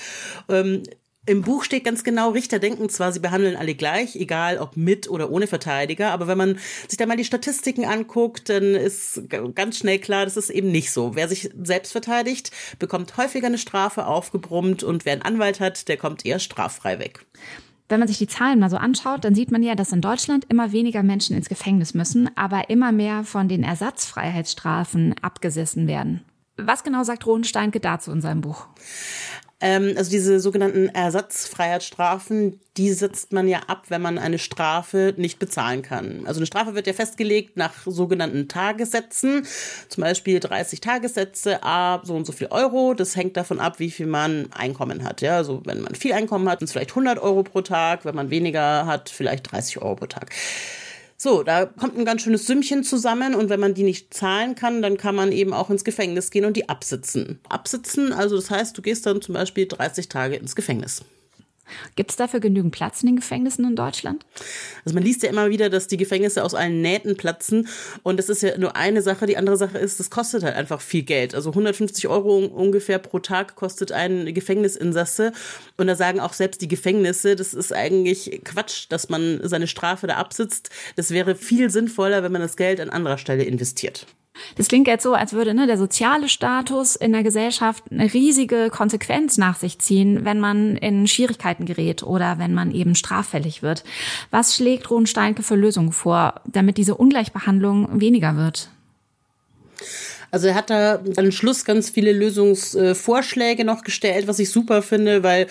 Ähm, 0.48 0.84
im 1.26 1.42
Buch 1.42 1.66
steht 1.66 1.84
ganz 1.84 2.06
genau, 2.06 2.30
Richter 2.30 2.58
denken 2.58 2.88
zwar, 2.88 3.12
sie 3.12 3.20
behandeln 3.20 3.58
alle 3.58 3.76
gleich, 3.76 4.16
egal 4.16 4.60
ob 4.60 4.78
mit 4.78 5.10
oder 5.10 5.30
ohne 5.30 5.46
Verteidiger, 5.46 6.12
aber 6.12 6.28
wenn 6.28 6.38
man 6.38 6.58
sich 6.88 6.98
da 6.98 7.06
mal 7.06 7.18
die 7.18 7.26
Statistiken 7.26 7.84
anguckt, 7.84 8.48
dann 8.48 8.74
ist 8.74 9.24
ganz 9.56 9.78
schnell 9.78 10.00
klar, 10.00 10.24
das 10.24 10.38
ist 10.38 10.50
eben 10.50 10.72
nicht 10.72 10.92
so. 10.92 11.16
Wer 11.16 11.28
sich 11.28 11.50
selbst 11.62 11.92
verteidigt, 11.92 12.52
bekommt 12.80 13.18
häufiger 13.18 13.48
eine 13.48 13.58
Strafe 13.58 14.08
aufgebrummt 14.08 14.84
und 14.84 15.04
wer 15.04 15.12
einen 15.12 15.22
Anwalt 15.22 15.60
hat, 15.60 15.90
der 15.90 15.98
kommt 15.98 16.26
eher 16.26 16.40
straffrei 16.40 16.98
weg. 16.98 17.26
Wenn 17.90 18.00
man 18.00 18.08
sich 18.08 18.20
die 18.20 18.28
Zahlen 18.28 18.60
mal 18.60 18.70
so 18.70 18.78
anschaut, 18.78 19.26
dann 19.26 19.34
sieht 19.34 19.52
man 19.52 19.64
ja, 19.64 19.74
dass 19.74 19.92
in 19.92 20.02
Deutschland 20.02 20.46
immer 20.48 20.72
weniger 20.72 21.02
Menschen 21.02 21.36
ins 21.36 21.50
Gefängnis 21.50 21.96
müssen, 21.96 22.30
aber 22.38 22.70
immer 22.70 22.92
mehr 22.92 23.24
von 23.24 23.48
den 23.48 23.64
Ersatzfreiheitsstrafen 23.64 25.16
abgesessen 25.24 25.88
werden. 25.88 26.24
Was 26.56 26.84
genau 26.84 27.04
sagt 27.04 27.26
Rohensteinke 27.26 27.80
dazu 27.80 28.12
in 28.12 28.22
seinem 28.22 28.42
Buch? 28.42 28.68
Ähm, 29.62 29.94
also 29.98 30.10
diese 30.10 30.40
sogenannten 30.40 30.88
Ersatzfreiheitsstrafen, 30.90 32.60
die 32.78 32.92
setzt 32.94 33.34
man 33.34 33.48
ja 33.48 33.60
ab, 33.68 33.86
wenn 33.90 34.02
man 34.02 34.18
eine 34.18 34.40
Strafe 34.40 35.14
nicht 35.18 35.38
bezahlen 35.38 35.82
kann. 35.82 36.24
Also 36.26 36.40
eine 36.40 36.46
Strafe 36.46 36.76
wird 36.76 36.88
ja 36.88 36.94
festgelegt 36.94 37.58
nach 37.58 37.74
sogenannten 37.86 38.48
Tagessätzen, 38.48 39.46
zum 39.90 40.02
Beispiel 40.02 40.40
30 40.40 40.80
Tagessätze, 40.80 41.62
a 41.62 42.02
so 42.04 42.16
und 42.16 42.26
so 42.26 42.32
viel 42.32 42.48
Euro. 42.52 42.94
Das 42.94 43.18
hängt 43.18 43.36
davon 43.36 43.60
ab, 43.60 43.80
wie 43.80 43.92
viel 43.92 44.08
man 44.08 44.48
Einkommen 44.54 45.04
hat. 45.04 45.22
Ja, 45.22 45.36
also 45.36 45.62
wenn 45.66 45.82
man 45.82 45.96
viel 45.96 46.14
Einkommen 46.14 46.48
hat, 46.48 46.60
sind 46.60 46.68
es 46.68 46.72
vielleicht 46.72 46.92
100 46.92 47.20
Euro 47.20 47.44
pro 47.44 47.62
Tag. 47.62 48.06
Wenn 48.06 48.16
man 48.16 48.30
weniger 48.30 48.86
hat, 48.86 49.10
vielleicht 49.10 49.52
30 49.52 49.82
Euro 49.82 49.96
pro 49.96 50.06
Tag. 50.06 50.32
So, 51.22 51.44
da 51.44 51.66
kommt 51.66 51.98
ein 51.98 52.06
ganz 52.06 52.22
schönes 52.22 52.46
Sümmchen 52.46 52.86
zusammen 52.86 53.36
und 53.36 53.50
wenn 53.50 53.60
man 53.60 53.74
die 53.74 53.84
nicht 53.84 54.14
zahlen 54.14 54.56
kann, 54.56 54.82
dann 54.82 54.96
kann 54.96 55.16
man 55.16 55.34
eben 55.34 55.52
auch 55.52 55.70
ins 55.70 55.84
Gefängnis 55.84 56.32
gehen 56.32 56.46
und 56.46 56.56
die 56.56 56.70
absitzen. 56.70 57.42
Absitzen, 57.50 58.14
also 58.14 58.38
das 58.38 58.50
heißt, 58.50 58.78
du 58.78 58.82
gehst 58.82 59.06
dann 59.06 59.22
zum 59.22 59.34
Beispiel 59.34 59.68
30 59.68 60.08
Tage 60.08 60.38
ins 60.38 60.56
Gefängnis. 60.56 61.04
Gibt 61.96 62.12
es 62.12 62.16
dafür 62.16 62.40
genügend 62.40 62.74
Platz 62.74 63.02
in 63.02 63.08
den 63.08 63.16
Gefängnissen 63.18 63.66
in 63.66 63.76
Deutschland? 63.76 64.26
Also 64.86 64.96
man 64.96 65.04
liest 65.04 65.24
ja 65.24 65.30
immer 65.30 65.50
wieder, 65.50 65.70
dass 65.70 65.88
die 65.88 65.98
Gefängnisse 65.98 66.44
aus 66.44 66.54
allen 66.54 66.82
Nähten 66.82 67.18
platzen 67.18 67.68
und 68.04 68.18
das 68.18 68.30
ist 68.30 68.42
ja 68.42 68.58
nur 68.58 68.76
eine 68.76 69.02
Sache. 69.02 69.26
Die 69.26 69.38
andere 69.38 69.58
Sache 69.58 69.78
ist, 69.78 70.00
das 70.00 70.10
kostet 70.10 70.44
halt 70.44 70.56
einfach 70.56 70.82
viel 70.82 71.04
Geld. 71.04 71.36
Also 71.36 71.50
150 71.50 72.08
Euro 72.08 72.38
ungefähr 72.38 73.00
pro 73.00 73.20
Tag 73.20 73.56
kostet 73.56 73.92
ein 73.92 74.34
Gefängnisinsasse 74.34 75.32
und 75.78 75.88
da 75.88 75.96
sagen 75.96 76.20
auch 76.20 76.34
selbst 76.34 76.62
die 76.62 76.68
Gefängnisse, 76.68 77.36
das 77.36 77.54
ist 77.54 77.74
eigentlich 77.74 78.42
Quatsch, 78.44 78.88
dass 78.90 79.10
man 79.10 79.40
seine 79.44 79.68
Strafe 79.68 80.08
da 80.08 80.16
absitzt. 80.16 80.70
Das 80.96 81.12
wäre 81.12 81.36
viel 81.36 81.70
sinnvoller, 81.70 82.24
wenn 82.24 82.32
man 82.32 82.42
das 82.42 82.58
Geld 82.58 82.80
an 82.80 82.90
anderer 82.90 83.18
Stelle 83.18 83.44
investiert. 83.44 84.06
Das 84.56 84.68
klingt 84.68 84.88
jetzt 84.88 85.04
so, 85.04 85.14
als 85.14 85.34
würde 85.34 85.54
ne, 85.54 85.68
der 85.68 85.78
soziale 85.78 86.30
Status 86.30 86.96
in 86.96 87.12
der 87.12 87.24
Gesellschaft 87.24 87.84
eine 87.92 88.14
riesige 88.14 88.70
Konsequenz 88.70 89.38
nach 89.38 89.58
sich 89.58 89.80
ziehen, 89.80 90.26
wenn 90.26 90.40
man 90.40 90.76
in 90.78 91.08
Schwierigkeiten 91.08 91.66
gerät 91.66 92.04
oder 92.04 92.40
wenn 92.40 92.54
man 92.54 92.72
eben 92.72 92.96
straffällig 92.96 93.62
wird. 93.62 93.84
Was 94.32 94.56
schlägt 94.56 94.90
Ron 94.90 95.06
Steinke 95.06 95.44
für 95.44 95.56
Lösungen 95.56 95.92
vor, 95.92 96.42
damit 96.46 96.78
diese 96.78 96.96
Ungleichbehandlung 96.96 98.00
weniger 98.00 98.36
wird? 98.36 98.70
Also 100.32 100.48
er 100.48 100.56
hat 100.56 100.70
da 100.70 101.00
am 101.18 101.32
Schluss 101.32 101.66
ganz 101.66 101.90
viele 101.90 102.14
Lösungsvorschläge 102.14 103.66
noch 103.66 103.84
gestellt, 103.84 104.28
was 104.28 104.40
ich 104.40 104.52
super 104.52 104.82
finde, 104.82 105.24
weil 105.24 105.48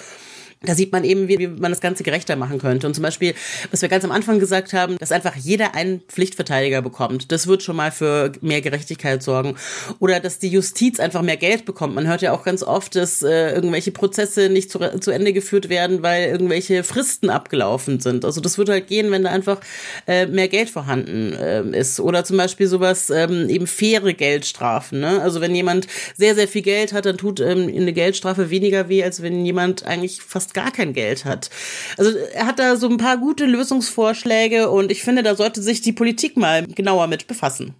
da 0.62 0.75
sieht 0.75 0.90
man 0.90 1.05
eben, 1.05 1.29
wie, 1.29 1.38
wie 1.38 1.47
man 1.47 1.71
das 1.71 1.81
Ganze 1.81 2.03
gerechter 2.03 2.35
machen 2.35 2.59
könnte. 2.59 2.87
Und 2.87 2.94
zum 2.94 3.03
Beispiel, 3.03 3.35
was 3.71 3.81
wir 3.81 3.88
ganz 3.88 4.05
am 4.05 4.11
Anfang 4.11 4.40
gesagt 4.40 4.73
haben, 4.73 4.97
dass 4.99 5.12
einfach 5.12 5.37
jeder 5.37 5.75
einen 5.75 6.01
Pflichtverteidiger 6.09 6.83
bekommt. 6.83 7.31
Das 7.31 7.47
wird 7.47 7.62
schon 7.62 7.77
mal 7.77 7.92
für 7.92 8.33
mehr 8.40 8.61
Gerechtigkeit 8.61 9.23
sorgen. 9.23 9.57
Oder 10.01 10.18
dass 10.18 10.40
die 10.40 10.49
Justiz 10.49 10.99
einfach 10.99 11.23
mehr 11.23 11.37
Geld 11.37 11.64
bekommt. 11.64 11.94
Man 11.94 12.09
hört 12.09 12.23
ja 12.23 12.33
auch 12.33 12.42
ganz 12.42 12.64
oft, 12.64 12.97
dass 12.97 13.23
äh, 13.23 13.53
irgendwelche 13.53 13.92
Prozesse 13.92 14.49
nicht 14.49 14.71
zu, 14.71 14.81
zu 15.01 15.12
Ende 15.12 15.33
geführt 15.33 15.68
werden, 15.68 16.03
weil 16.03 16.29
irgendwelche 16.29 16.83
Fristen 16.83 17.31
abgelaufen 17.31 18.01
sind. 18.01 18.25
Also 18.25 18.40
das 18.40 18.59
wird 18.59 18.68
halt 18.68 18.88
gehen, 18.88 19.12
wenn 19.12 19.23
da 19.23 19.31
einfach 19.31 19.61
äh, 20.07 20.27
mehr 20.27 20.49
Geld 20.49 20.71
vorhanden 20.71 21.35
äh, 21.35 21.79
ist. 21.79 22.01
Oder 22.01 22.25
zum 22.25 22.37
Beispiel 22.37 22.66
sowas, 22.66 23.11
ähm, 23.11 23.49
eben 23.49 23.68
faire 23.68 24.12
Geldstrafen. 24.12 25.01
Ne? 25.01 25.23
Also 25.23 25.40
wenn 25.40 25.55
jemand 25.55 25.87
sehr, 26.16 26.35
sehr 26.35 26.49
viel 26.49 26.62
Geld 26.62 26.92
hat, 26.92 27.07
dann 27.07 27.16
tut 27.16 27.38
ähm, 27.38 27.73
eine 27.75 27.92
Geldstrafe 27.92 28.51
weniger 28.51 28.88
weh, 28.88 29.05
als 29.05 29.23
wenn 29.23 29.44
jemand 29.44 29.87
eigentlich 29.87 30.21
fast 30.23 30.47
fast 30.48 30.54
gar 30.54 30.70
kein 30.70 30.92
Geld 30.92 31.24
hat. 31.24 31.50
Also 31.96 32.16
er 32.16 32.46
hat 32.46 32.58
da 32.58 32.76
so 32.76 32.88
ein 32.88 32.96
paar 32.96 33.18
gute 33.18 33.44
Lösungsvorschläge 33.44 34.70
und 34.70 34.90
ich 34.90 35.02
finde, 35.02 35.22
da 35.22 35.34
sollte 35.34 35.62
sich 35.62 35.80
die 35.80 35.92
Politik 35.92 36.37
mal 36.37 36.66
genauer 36.66 37.06
mit 37.06 37.26
befassen. 37.26 37.74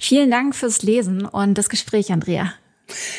Vielen 0.00 0.30
Dank 0.30 0.54
fürs 0.54 0.82
Lesen 0.82 1.24
und 1.24 1.54
das 1.54 1.68
Gespräch, 1.68 2.12
Andrea. 2.12 2.54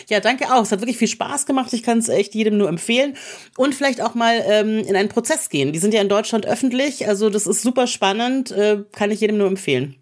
Ja, 0.07 0.19
danke 0.19 0.51
auch. 0.51 0.63
Es 0.63 0.71
hat 0.71 0.79
wirklich 0.79 0.97
viel 0.97 1.07
Spaß 1.07 1.45
gemacht. 1.45 1.73
Ich 1.73 1.83
kann 1.83 1.99
es 1.99 2.09
echt 2.09 2.33
jedem 2.33 2.57
nur 2.57 2.69
empfehlen. 2.69 3.15
Und 3.55 3.75
vielleicht 3.75 4.01
auch 4.01 4.15
mal 4.15 4.43
ähm, 4.47 4.79
in 4.79 4.95
einen 4.95 5.09
Prozess 5.09 5.49
gehen. 5.49 5.73
Die 5.73 5.79
sind 5.79 5.93
ja 5.93 6.01
in 6.01 6.09
Deutschland 6.09 6.47
öffentlich. 6.47 7.07
Also 7.07 7.29
das 7.29 7.45
ist 7.45 7.61
super 7.61 7.85
spannend. 7.85 8.49
Äh, 8.49 8.83
kann 8.93 9.11
ich 9.11 9.21
jedem 9.21 9.37
nur 9.37 9.47
empfehlen. 9.47 9.98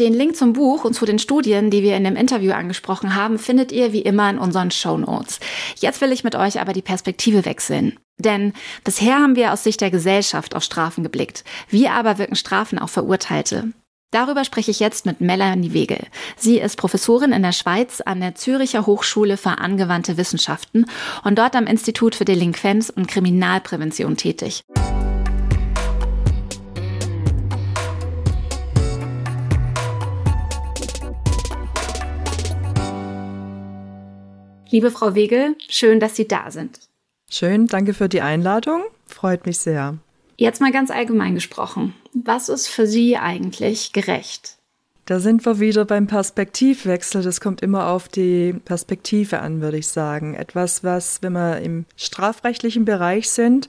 Den 0.00 0.12
Link 0.12 0.34
zum 0.34 0.54
Buch 0.54 0.84
und 0.84 0.94
zu 0.94 1.04
den 1.04 1.20
Studien, 1.20 1.70
die 1.70 1.84
wir 1.84 1.96
in 1.96 2.02
dem 2.02 2.16
Interview 2.16 2.52
angesprochen 2.52 3.14
haben, 3.14 3.38
findet 3.38 3.70
ihr 3.70 3.92
wie 3.92 4.02
immer 4.02 4.28
in 4.28 4.38
unseren 4.38 4.72
Show 4.72 4.98
Notes. 4.98 5.38
Jetzt 5.78 6.00
will 6.00 6.10
ich 6.10 6.24
mit 6.24 6.34
euch 6.34 6.60
aber 6.60 6.72
die 6.72 6.82
Perspektive 6.82 7.44
wechseln. 7.44 7.96
Denn 8.18 8.54
bisher 8.82 9.20
haben 9.20 9.36
wir 9.36 9.52
aus 9.52 9.62
Sicht 9.62 9.80
der 9.80 9.92
Gesellschaft 9.92 10.56
auf 10.56 10.64
Strafen 10.64 11.04
geblickt. 11.04 11.44
Wie 11.68 11.88
aber 11.88 12.18
wirken 12.18 12.34
Strafen 12.34 12.80
auf 12.80 12.90
Verurteilte? 12.90 13.72
Darüber 14.10 14.44
spreche 14.44 14.72
ich 14.72 14.80
jetzt 14.80 15.06
mit 15.06 15.20
Melanie 15.20 15.72
Wegel. 15.72 16.06
Sie 16.36 16.58
ist 16.58 16.76
Professorin 16.76 17.32
in 17.32 17.42
der 17.42 17.52
Schweiz 17.52 18.00
an 18.00 18.20
der 18.20 18.34
Züricher 18.34 18.86
Hochschule 18.86 19.36
für 19.36 19.58
angewandte 19.58 20.16
Wissenschaften 20.16 20.86
und 21.24 21.38
dort 21.38 21.54
am 21.54 21.66
Institut 21.66 22.16
für 22.16 22.24
Delinquenz 22.24 22.90
und 22.90 23.06
Kriminalprävention 23.06 24.16
tätig. 24.16 24.62
Liebe 34.74 34.90
Frau 34.90 35.14
Wegel, 35.14 35.54
schön, 35.68 36.00
dass 36.00 36.16
Sie 36.16 36.26
da 36.26 36.50
sind. 36.50 36.80
Schön, 37.30 37.68
danke 37.68 37.94
für 37.94 38.08
die 38.08 38.22
Einladung. 38.22 38.82
Freut 39.06 39.46
mich 39.46 39.60
sehr. 39.60 39.98
Jetzt 40.36 40.60
mal 40.60 40.72
ganz 40.72 40.90
allgemein 40.90 41.36
gesprochen. 41.36 41.94
Was 42.12 42.48
ist 42.48 42.66
für 42.66 42.88
Sie 42.88 43.16
eigentlich 43.16 43.92
gerecht? 43.92 44.56
Da 45.06 45.20
sind 45.20 45.46
wir 45.46 45.60
wieder 45.60 45.84
beim 45.84 46.08
Perspektivwechsel. 46.08 47.22
Das 47.22 47.40
kommt 47.40 47.60
immer 47.60 47.86
auf 47.86 48.08
die 48.08 48.52
Perspektive 48.64 49.38
an, 49.38 49.60
würde 49.60 49.76
ich 49.76 49.86
sagen. 49.86 50.34
Etwas, 50.34 50.82
was, 50.82 51.22
wenn 51.22 51.34
wir 51.34 51.58
im 51.58 51.84
strafrechtlichen 51.94 52.84
Bereich 52.84 53.30
sind, 53.30 53.68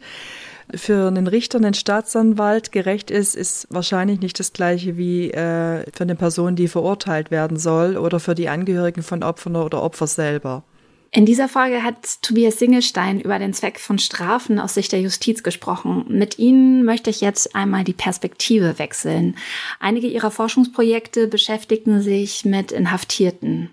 für 0.74 1.06
einen 1.06 1.28
Richter, 1.28 1.60
einen 1.60 1.76
Staatsanwalt 1.76 2.72
gerecht 2.72 3.12
ist, 3.12 3.36
ist 3.36 3.68
wahrscheinlich 3.70 4.22
nicht 4.22 4.39
das 4.39 4.54
gleiche 4.54 4.98
wie 4.98 5.30
äh, 5.30 5.86
für 5.94 6.02
eine 6.02 6.15
Person, 6.15 6.56
die 6.56 6.68
verurteilt 6.68 7.30
werden 7.30 7.58
soll 7.58 7.96
oder 7.96 8.20
für 8.20 8.34
die 8.34 8.50
Angehörigen 8.50 9.04
von 9.04 9.22
Opfern 9.22 9.56
oder 9.56 9.84
Opfer 9.84 10.08
selber. 10.08 10.63
In 11.12 11.26
dieser 11.26 11.48
Folge 11.48 11.82
hat 11.82 12.22
Tobias 12.22 12.60
Singelstein 12.60 13.22
über 13.22 13.39
den 13.39 13.54
Zweck 13.54 13.80
von 13.80 14.00
Strafen 14.00 14.60
aus 14.60 14.74
Sicht 14.74 14.91
der 14.91 15.02
Justiz 15.02 15.44
gesprochen. 15.44 16.06
Mit 16.10 16.39
Ihnen 16.39 16.84
möchte 16.84 17.10
ich 17.10 17.22
jetzt 17.22 17.56
einmal 17.56 17.86
die 17.86 17.94
Perspektive 17.94 18.78
wechseln. 18.80 19.38
Einige 19.80 20.08
Ihrer 20.08 20.32
Forschungsprojekte 20.32 21.28
beschäftigten 21.28 22.02
sich 22.02 22.44
mit 22.44 22.72
Inhaftierten. 22.72 23.70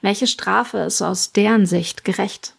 Welche 0.00 0.26
Strafe 0.26 0.78
ist 0.78 1.02
aus 1.02 1.32
deren 1.32 1.66
Sicht 1.66 2.04
gerecht? 2.04 2.56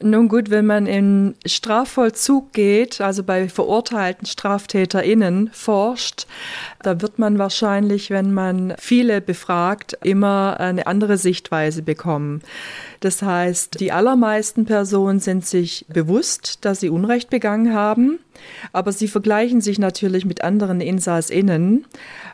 Nun 0.00 0.28
gut, 0.28 0.48
wenn 0.50 0.64
man 0.64 0.86
in 0.86 1.34
Strafvollzug 1.44 2.52
geht, 2.52 3.00
also 3.00 3.24
bei 3.24 3.48
verurteilten 3.48 4.26
StraftäterInnen 4.26 5.50
forscht, 5.52 6.28
da 6.82 7.00
wird 7.00 7.18
man 7.18 7.38
wahrscheinlich, 7.38 8.10
wenn 8.10 8.32
man 8.32 8.74
viele 8.78 9.20
befragt, 9.20 9.98
immer 10.04 10.60
eine 10.60 10.86
andere 10.86 11.18
Sichtweise 11.18 11.82
bekommen. 11.82 12.42
Das 13.00 13.22
heißt, 13.22 13.78
die 13.78 13.92
allermeisten 13.92 14.64
Personen 14.64 15.20
sind 15.20 15.46
sich 15.46 15.86
bewusst, 15.88 16.64
dass 16.64 16.80
sie 16.80 16.88
Unrecht 16.88 17.30
begangen 17.30 17.72
haben, 17.72 18.18
aber 18.72 18.92
sie 18.92 19.08
vergleichen 19.08 19.60
sich 19.60 19.78
natürlich 19.78 20.24
mit 20.24 20.42
anderen 20.42 20.80
InsassInnen. 20.80 21.86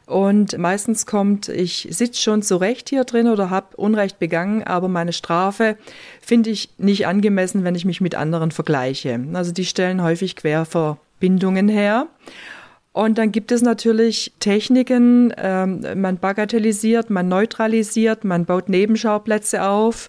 Und 0.06 0.56
meistens 0.58 1.06
kommt, 1.06 1.48
ich 1.48 1.88
sitze 1.90 2.20
schon 2.20 2.42
zurecht 2.42 2.88
hier 2.88 3.04
drin 3.04 3.28
oder 3.28 3.50
habe 3.50 3.76
Unrecht 3.76 4.18
begangen, 4.18 4.62
aber 4.62 4.88
meine 4.88 5.12
Strafe 5.12 5.76
finde 6.20 6.50
ich 6.50 6.70
nicht 6.78 7.06
angemessen, 7.06 7.64
wenn 7.64 7.74
ich 7.74 7.84
mich 7.84 8.00
mit 8.00 8.14
anderen 8.14 8.50
vergleiche. 8.50 9.20
Also 9.34 9.52
die 9.52 9.64
stellen 9.64 10.02
häufig 10.02 10.36
Querverbindungen 10.36 11.68
her. 11.68 12.08
Und 12.94 13.18
dann 13.18 13.32
gibt 13.32 13.50
es 13.50 13.60
natürlich 13.60 14.32
Techniken, 14.38 15.34
ähm, 15.36 15.84
man 15.96 16.18
bagatellisiert, 16.18 17.10
man 17.10 17.26
neutralisiert, 17.26 18.22
man 18.22 18.44
baut 18.44 18.68
Nebenschauplätze 18.68 19.64
auf. 19.64 20.08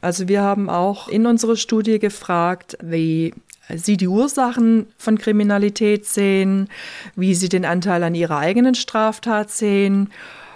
Also 0.00 0.28
wir 0.28 0.42
haben 0.42 0.70
auch 0.70 1.08
in 1.08 1.26
unserer 1.26 1.56
Studie 1.56 1.98
gefragt, 1.98 2.78
wie 2.82 3.34
Sie 3.76 3.96
die 3.96 4.08
Ursachen 4.08 4.86
von 4.98 5.18
Kriminalität 5.18 6.06
sehen, 6.06 6.68
wie 7.16 7.34
Sie 7.34 7.48
den 7.48 7.64
Anteil 7.64 8.02
an 8.02 8.14
Ihrer 8.14 8.38
eigenen 8.38 8.74
Straftat 8.74 9.50
sehen. 9.50 10.10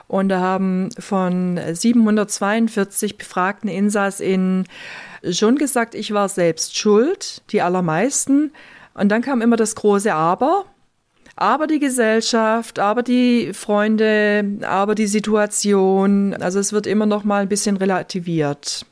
Und 0.08 0.28
da 0.28 0.40
haben 0.40 0.90
von 0.98 1.58
742 1.72 3.18
befragten 3.18 3.68
InsassInnen 3.68 4.66
schon 5.30 5.56
gesagt, 5.56 5.94
ich 5.94 6.12
war 6.12 6.28
selbst 6.28 6.76
schuld, 6.76 7.42
die 7.50 7.62
allermeisten. 7.62 8.52
Und 8.94 9.08
dann 9.08 9.22
kam 9.22 9.42
immer 9.42 9.56
das 9.56 9.74
große 9.74 10.14
Aber. 10.14 10.66
Aber 11.36 11.66
die 11.66 11.80
Gesellschaft, 11.80 12.78
aber 12.78 13.02
die 13.02 13.52
Freunde, 13.54 14.60
aber 14.62 14.94
die 14.94 15.08
Situation. 15.08 16.34
Also 16.34 16.60
es 16.60 16.72
wird 16.72 16.86
immer 16.86 17.06
noch 17.06 17.24
mal 17.24 17.42
ein 17.42 17.48
bisschen 17.48 17.76
relativiert. 17.76 18.86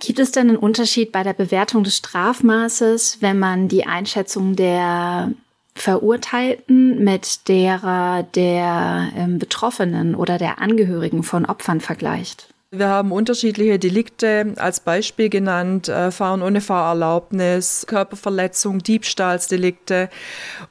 Gibt 0.00 0.18
es 0.18 0.32
denn 0.32 0.48
einen 0.48 0.56
Unterschied 0.56 1.12
bei 1.12 1.22
der 1.22 1.34
Bewertung 1.34 1.84
des 1.84 1.98
Strafmaßes, 1.98 3.18
wenn 3.20 3.38
man 3.38 3.68
die 3.68 3.86
Einschätzung 3.86 4.56
der 4.56 5.32
Verurteilten 5.74 7.04
mit 7.04 7.48
derer 7.48 8.22
der 8.22 9.10
ähm, 9.14 9.38
Betroffenen 9.38 10.14
oder 10.14 10.38
der 10.38 10.58
Angehörigen 10.58 11.22
von 11.22 11.44
Opfern 11.44 11.80
vergleicht? 11.80 12.48
Wir 12.72 12.86
haben 12.86 13.10
unterschiedliche 13.10 13.80
Delikte 13.80 14.54
als 14.54 14.78
Beispiel 14.78 15.28
genannt, 15.28 15.88
äh, 15.88 16.12
Fahren 16.12 16.40
ohne 16.40 16.60
Fahrerlaubnis, 16.60 17.84
Körperverletzung, 17.88 18.78
Diebstahlsdelikte. 18.78 20.08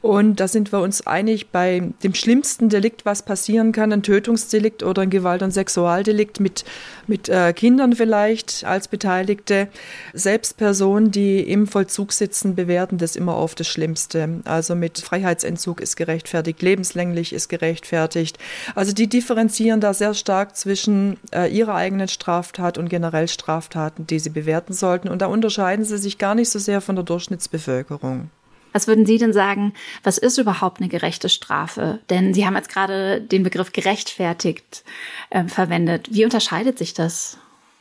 Und 0.01 0.39
da 0.39 0.47
sind 0.47 0.71
wir 0.71 0.79
uns 0.79 1.05
einig, 1.05 1.49
bei 1.49 1.91
dem 2.01 2.13
schlimmsten 2.13 2.69
Delikt, 2.69 3.05
was 3.05 3.23
passieren 3.23 3.73
kann, 3.73 3.91
ein 3.91 4.01
Tötungsdelikt 4.01 4.81
oder 4.81 5.01
ein 5.01 5.09
Gewalt- 5.09 5.41
und 5.41 5.51
Sexualdelikt 5.51 6.39
mit, 6.39 6.63
mit 7.07 7.27
äh, 7.27 7.51
Kindern 7.51 7.91
vielleicht 7.91 8.63
als 8.63 8.87
Beteiligte. 8.87 9.67
Selbst 10.13 10.55
Personen, 10.55 11.11
die 11.11 11.41
im 11.41 11.67
Vollzug 11.67 12.13
sitzen, 12.13 12.55
bewerten 12.55 12.97
das 12.97 13.17
immer 13.17 13.33
auf 13.33 13.55
das 13.55 13.67
Schlimmste. 13.67 14.39
Also 14.45 14.73
mit 14.73 14.99
Freiheitsentzug 14.99 15.81
ist 15.81 15.97
gerechtfertigt, 15.97 16.61
lebenslänglich 16.61 17.33
ist 17.33 17.49
gerechtfertigt. 17.49 18.37
Also 18.73 18.93
die 18.93 19.07
differenzieren 19.07 19.81
da 19.81 19.93
sehr 19.93 20.13
stark 20.13 20.55
zwischen 20.55 21.17
äh, 21.33 21.53
ihrer 21.53 21.75
eigenen 21.75 21.88
eigenen 21.89 22.07
Straftat 22.07 22.77
und 22.77 22.87
generell 22.87 23.27
Straftaten, 23.27 24.05
die 24.05 24.19
sie 24.19 24.29
bewerten 24.29 24.73
sollten. 24.73 25.09
Und 25.09 25.23
da 25.23 25.25
unterscheiden 25.25 25.85
sie 25.85 25.97
sich 25.97 26.19
gar 26.19 26.35
nicht 26.35 26.49
so 26.49 26.59
sehr 26.59 26.81
von 26.81 26.95
der 26.95 27.03
Durchschnittsbevölkerung. 27.03 28.29
Was 28.71 28.85
würden 28.85 29.07
Sie 29.07 29.17
denn 29.17 29.33
sagen, 29.33 29.73
was 30.03 30.19
ist 30.19 30.37
überhaupt 30.37 30.79
eine 30.79 30.89
gerechte 30.89 31.27
Strafe? 31.27 31.97
Denn 32.11 32.35
Sie 32.35 32.45
haben 32.45 32.55
jetzt 32.55 32.69
gerade 32.69 33.19
den 33.19 33.41
Begriff 33.41 33.71
gerechtfertigt 33.73 34.83
äh, 35.31 35.45
verwendet. 35.45 36.09
Wie 36.11 36.23
unterscheidet 36.23 36.77
sich 36.77 36.93
das? 36.93 37.39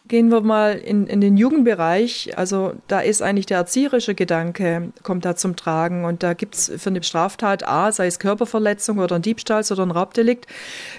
Gehen 0.09 0.31
wir 0.31 0.41
mal 0.41 0.77
in, 0.77 1.07
in 1.07 1.21
den 1.21 1.37
Jugendbereich. 1.37 2.37
Also 2.37 2.73
da 2.87 3.01
ist 3.01 3.21
eigentlich 3.21 3.45
der 3.45 3.59
erzieherische 3.59 4.15
Gedanke, 4.15 4.93
kommt 5.03 5.27
da 5.27 5.37
zum 5.37 5.55
Tragen. 5.55 6.07
Und 6.07 6.23
da 6.23 6.33
gibt's 6.33 6.73
für 6.77 6.89
eine 6.89 7.03
Straftat 7.03 7.69
A, 7.69 7.93
sei 7.93 8.07
es 8.07 8.19
Körperverletzung 8.19 8.99
oder 8.99 9.17
ein 9.17 9.23
Diebstahls- 9.23 9.71
oder 9.71 9.85
ein 9.85 9.91
Raubdelikt, 9.91 10.47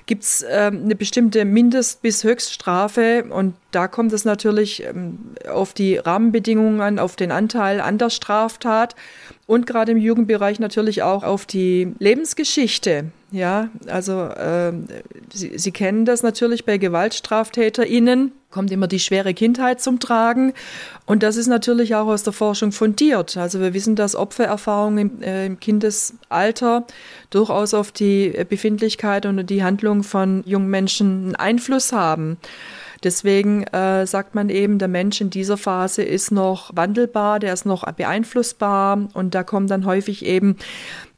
gibt's 0.06 0.46
ähm, 0.48 0.84
eine 0.86 0.96
bestimmte 0.96 1.44
Mindest- 1.44 2.04
bis 2.04 2.24
Höchststrafe. 2.24 3.26
Und 3.30 3.56
da 3.72 3.88
kommt 3.88 4.14
es 4.14 4.26
natürlich 4.26 4.84
ähm, 4.84 5.18
auf 5.52 5.74
die 5.74 5.98
Rahmenbedingungen 5.98 6.80
an, 6.82 7.00
auf 7.00 7.16
den 7.16 7.32
Anteil 7.32 7.82
an 7.82 7.98
der 7.98 8.12
Straftat 8.12 8.96
und 9.50 9.66
gerade 9.66 9.94
im 9.94 9.98
Jugendbereich 9.98 10.60
natürlich 10.60 11.02
auch 11.02 11.24
auf 11.24 11.48
die 11.48 11.96
Lebensgeschichte. 11.98 13.06
Ja, 13.32 13.70
also 13.88 14.26
äh, 14.26 14.72
Sie, 15.34 15.58
Sie 15.58 15.72
kennen 15.72 16.06
das 16.06 16.22
natürlich 16.22 16.66
bei 16.66 16.78
GewaltstraftäterInnen, 16.78 18.32
kommt 18.52 18.72
immer 18.72 18.86
die 18.86 19.00
schwere 19.00 19.34
Kindheit 19.34 19.82
zum 19.82 20.00
Tragen. 20.00 20.54
Und 21.08 21.24
das 21.24 21.36
ist 21.36 21.48
natürlich 21.48 21.96
auch 21.96 22.06
aus 22.06 22.22
der 22.22 22.34
Forschung 22.34 22.72
fundiert. 22.72 23.38
Also 23.38 23.60
wir 23.60 23.74
wissen, 23.74 23.96
dass 23.96 24.16
Opfererfahrungen 24.16 25.00
im, 25.00 25.24
äh, 25.24 25.48
im 25.48 25.60
Kindesalter 25.60 26.86
durchaus 27.32 27.74
auf 27.74 27.92
die 27.92 28.30
Befindlichkeit 28.48 29.26
und 29.26 29.48
die 29.48 29.64
Handlung 29.64 30.04
von 30.04 30.44
jungen 30.46 30.70
Menschen 30.70 31.24
einen 31.26 31.36
Einfluss 31.36 31.92
haben. 31.92 32.38
Deswegen 33.04 33.64
äh, 33.64 34.06
sagt 34.06 34.36
man 34.36 34.50
eben, 34.50 34.80
der 34.80 34.88
Mensch 34.88 35.22
in 35.22 35.30
dieser 35.30 35.58
Phase 35.58 36.04
ist 36.04 36.32
noch 36.32 36.72
wandelbar, 36.76 37.40
der 37.40 37.54
ist 37.54 37.66
noch 37.66 37.90
beeinflussbar 37.94 39.08
und 39.14 39.36
da 39.36 39.44
kommen 39.44 39.68
dann 39.68 39.86
häufig 39.86 40.26
eben 40.26 40.58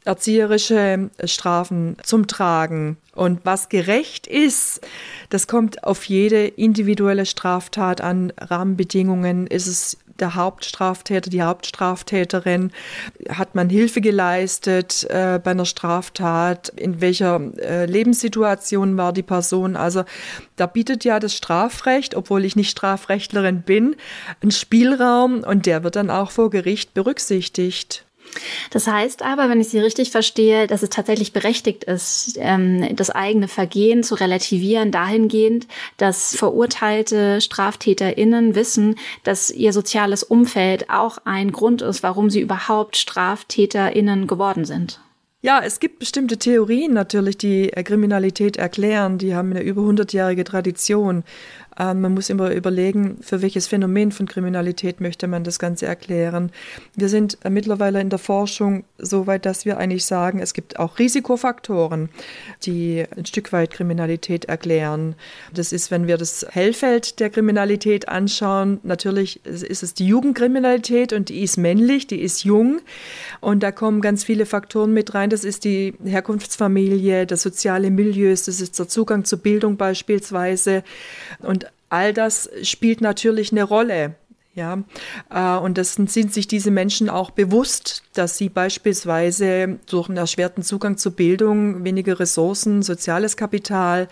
erzieherische 0.03 1.09
Strafen 1.25 1.95
zum 2.03 2.27
Tragen. 2.27 2.97
Und 3.13 3.41
was 3.43 3.69
gerecht 3.69 4.25
ist, 4.25 4.81
das 5.29 5.47
kommt 5.47 5.83
auf 5.83 6.05
jede 6.05 6.47
individuelle 6.47 7.25
Straftat 7.25 8.01
an. 8.01 8.33
Rahmenbedingungen 8.39 9.47
ist 9.47 9.67
es 9.67 9.97
der 10.19 10.35
Hauptstraftäter, 10.35 11.29
die 11.29 11.41
Hauptstraftäterin? 11.41 12.71
Hat 13.29 13.55
man 13.55 13.69
Hilfe 13.69 14.01
geleistet 14.01 15.05
äh, 15.09 15.39
bei 15.43 15.51
einer 15.51 15.65
Straftat? 15.65 16.69
In 16.69 17.01
welcher 17.01 17.39
äh, 17.57 17.85
Lebenssituation 17.85 18.97
war 18.97 19.13
die 19.13 19.23
Person? 19.23 19.75
Also 19.75 20.03
da 20.55 20.67
bietet 20.67 21.03
ja 21.03 21.19
das 21.19 21.35
Strafrecht, 21.35 22.15
obwohl 22.15 22.45
ich 22.45 22.55
nicht 22.55 22.69
Strafrechtlerin 22.69 23.61
bin, 23.61 23.95
einen 24.41 24.51
Spielraum 24.51 25.43
und 25.43 25.65
der 25.65 25.83
wird 25.83 25.95
dann 25.95 26.09
auch 26.09 26.31
vor 26.31 26.49
Gericht 26.49 26.93
berücksichtigt. 26.93 28.05
Das 28.69 28.87
heißt 28.87 29.23
aber, 29.23 29.49
wenn 29.49 29.61
ich 29.61 29.69
Sie 29.69 29.79
richtig 29.79 30.11
verstehe, 30.11 30.67
dass 30.67 30.83
es 30.83 30.89
tatsächlich 30.89 31.33
berechtigt 31.33 31.83
ist, 31.83 32.37
ähm, 32.39 32.95
das 32.95 33.09
eigene 33.09 33.47
Vergehen 33.47 34.03
zu 34.03 34.15
relativieren, 34.15 34.91
dahingehend, 34.91 35.67
dass 35.97 36.35
verurteilte 36.35 37.41
StraftäterInnen 37.41 38.55
wissen, 38.55 38.95
dass 39.23 39.49
ihr 39.49 39.73
soziales 39.73 40.23
Umfeld 40.23 40.89
auch 40.89 41.19
ein 41.25 41.51
Grund 41.51 41.81
ist, 41.81 42.03
warum 42.03 42.29
sie 42.29 42.41
überhaupt 42.41 42.97
StraftäterInnen 42.97 44.27
geworden 44.27 44.65
sind. 44.65 44.99
Ja, 45.43 45.59
es 45.63 45.79
gibt 45.79 45.97
bestimmte 45.97 46.37
Theorien 46.37 46.93
natürlich, 46.93 47.35
die 47.35 47.69
Kriminalität 47.83 48.57
erklären. 48.57 49.17
Die 49.17 49.33
haben 49.33 49.49
eine 49.49 49.63
über 49.63 49.81
hundertjährige 49.81 50.43
Tradition. 50.43 51.23
Ähm, 51.81 52.01
man 52.01 52.13
muss 52.13 52.29
immer 52.29 52.51
überlegen, 52.51 53.17
für 53.21 53.41
welches 53.41 53.65
Phänomen 53.65 54.11
von 54.11 54.27
Kriminalität 54.27 55.01
möchte 55.01 55.27
man 55.27 55.43
das 55.43 55.57
Ganze 55.57 55.87
erklären. 55.87 56.51
Wir 56.95 57.09
sind 57.09 57.39
äh, 57.43 57.49
mittlerweile 57.49 57.99
in 57.99 58.11
der 58.11 58.19
Forschung 58.19 58.83
so 58.99 59.25
weit, 59.25 59.47
dass 59.47 59.65
wir 59.65 59.79
eigentlich 59.79 60.05
sagen, 60.05 60.39
es 60.39 60.53
gibt 60.53 60.77
auch 60.77 60.99
Risikofaktoren, 60.99 62.09
die 62.63 63.03
ein 63.17 63.25
Stück 63.25 63.51
weit 63.51 63.71
Kriminalität 63.71 64.45
erklären. 64.45 65.15
Das 65.51 65.73
ist, 65.73 65.89
wenn 65.89 66.05
wir 66.05 66.17
das 66.17 66.45
Hellfeld 66.51 67.19
der 67.19 67.31
Kriminalität 67.31 68.07
anschauen, 68.07 68.79
natürlich 68.83 69.43
ist 69.43 69.81
es 69.81 69.95
die 69.95 70.05
Jugendkriminalität 70.05 71.13
und 71.13 71.29
die 71.29 71.41
ist 71.41 71.57
männlich, 71.57 72.05
die 72.05 72.21
ist 72.21 72.43
jung 72.43 72.81
und 73.39 73.63
da 73.63 73.71
kommen 73.71 74.01
ganz 74.01 74.23
viele 74.23 74.45
Faktoren 74.45 74.93
mit 74.93 75.15
rein. 75.15 75.31
Das 75.31 75.43
ist 75.43 75.63
die 75.63 75.95
Herkunftsfamilie, 76.03 77.25
das 77.25 77.41
soziale 77.41 77.89
Milieu, 77.89 78.29
das 78.29 78.47
ist 78.47 78.77
der 78.77 78.87
Zugang 78.87 79.25
zur 79.25 79.39
Bildung 79.39 79.77
beispielsweise 79.77 80.83
und 81.39 81.70
all 81.91 82.13
das 82.13 82.49
spielt 82.63 83.01
natürlich 83.01 83.51
eine 83.51 83.63
Rolle. 83.63 84.15
Ja, 84.53 84.83
äh, 85.29 85.57
und 85.63 85.77
das 85.77 85.93
sind 85.93 86.11
sich 86.11 86.45
diese 86.45 86.71
Menschen 86.71 87.09
auch 87.09 87.31
bewusst, 87.31 88.03
dass 88.13 88.37
sie 88.37 88.49
beispielsweise 88.49 89.79
durch 89.89 90.09
einen 90.09 90.17
erschwerten 90.17 90.61
Zugang 90.61 90.97
zur 90.97 91.13
Bildung, 91.13 91.85
weniger 91.85 92.19
Ressourcen, 92.19 92.81
soziales 92.81 93.37
Kapital, 93.37 94.09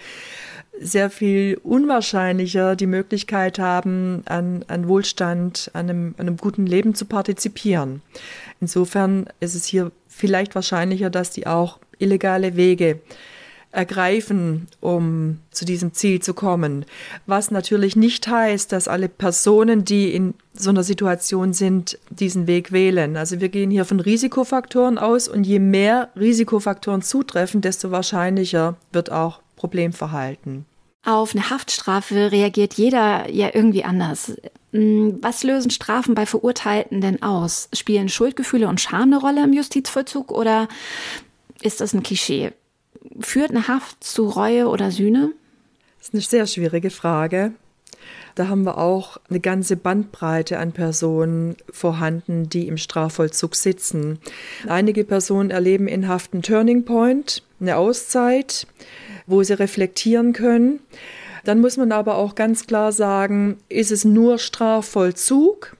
sehr 0.79 1.09
viel 1.09 1.59
unwahrscheinlicher 1.61 2.77
die 2.77 2.87
Möglichkeit 2.87 3.59
haben, 3.59 4.23
an, 4.25 4.63
an 4.69 4.87
Wohlstand, 4.87 5.71
an 5.73 5.89
einem, 5.89 6.15
an 6.17 6.27
einem 6.27 6.37
guten 6.37 6.65
Leben 6.65 6.95
zu 6.95 7.05
partizipieren. 7.05 8.01
Insofern 8.61 9.27
ist 9.41 9.55
es 9.55 9.65
hier 9.65 9.91
vielleicht 10.07 10.55
wahrscheinlicher, 10.55 11.09
dass 11.09 11.31
die 11.31 11.47
auch 11.47 11.79
illegale 11.97 12.55
Wege 12.55 13.01
ergreifen, 13.71 14.67
um 14.81 15.39
zu 15.51 15.63
diesem 15.63 15.93
Ziel 15.93 16.21
zu 16.21 16.33
kommen. 16.33 16.85
Was 17.27 17.51
natürlich 17.51 17.95
nicht 17.95 18.27
heißt, 18.27 18.71
dass 18.71 18.87
alle 18.87 19.09
Personen, 19.09 19.85
die 19.85 20.13
in 20.13 20.33
so 20.53 20.71
einer 20.71 20.83
Situation 20.83 21.53
sind, 21.53 21.99
diesen 22.09 22.47
Weg 22.47 22.71
wählen. 22.71 23.15
Also 23.15 23.39
wir 23.39 23.49
gehen 23.49 23.69
hier 23.69 23.85
von 23.85 23.99
Risikofaktoren 23.99 24.97
aus 24.97 25.27
und 25.27 25.45
je 25.45 25.59
mehr 25.59 26.09
Risikofaktoren 26.15 27.01
zutreffen, 27.01 27.61
desto 27.61 27.91
wahrscheinlicher 27.91 28.75
wird 28.91 29.11
auch 29.11 29.41
Problemverhalten. 29.55 30.65
Auf 31.05 31.33
eine 31.33 31.49
Haftstrafe 31.49 32.31
reagiert 32.31 32.73
jeder 32.73 33.29
ja 33.29 33.49
irgendwie 33.53 33.83
anders. 33.83 34.33
Hm, 34.73 35.19
was 35.21 35.43
lösen 35.43 35.71
Strafen 35.71 36.13
bei 36.13 36.25
Verurteilten 36.25 37.01
denn 37.01 37.21
aus? 37.21 37.69
Spielen 37.73 38.09
Schuldgefühle 38.09 38.67
und 38.67 38.81
Scham 38.81 39.13
eine 39.13 39.17
Rolle 39.17 39.43
im 39.43 39.53
Justizvollzug 39.53 40.31
oder 40.31 40.67
ist 41.61 41.81
das 41.81 41.93
ein 41.93 42.03
Klischee? 42.03 42.51
Führt 43.19 43.51
eine 43.51 43.67
Haft 43.67 44.03
zu 44.03 44.27
Reue 44.27 44.67
oder 44.67 44.91
Sühne? 44.91 45.31
Das 45.97 46.09
ist 46.09 46.13
eine 46.13 46.21
sehr 46.21 46.47
schwierige 46.47 46.89
Frage. 46.89 47.53
Da 48.35 48.47
haben 48.47 48.63
wir 48.63 48.77
auch 48.77 49.17
eine 49.29 49.39
ganze 49.39 49.75
Bandbreite 49.75 50.59
an 50.59 50.71
Personen 50.71 51.57
vorhanden, 51.69 52.47
die 52.47 52.67
im 52.67 52.77
Strafvollzug 52.77 53.55
sitzen. 53.55 54.19
Einige 54.67 55.03
Personen 55.03 55.49
erleben 55.49 55.87
in 55.87 56.07
Haft 56.07 56.33
einen 56.33 56.43
Turning 56.43 56.85
Point, 56.85 57.43
eine 57.59 57.75
Auszeit, 57.75 58.67
wo 59.27 59.43
sie 59.43 59.59
reflektieren 59.59 60.33
können. 60.33 60.79
Dann 61.43 61.59
muss 61.59 61.77
man 61.77 61.91
aber 61.91 62.15
auch 62.15 62.35
ganz 62.35 62.67
klar 62.67 62.91
sagen, 62.91 63.57
ist 63.67 63.91
es 63.91 64.05
nur 64.05 64.39
Strafvollzug? 64.39 65.75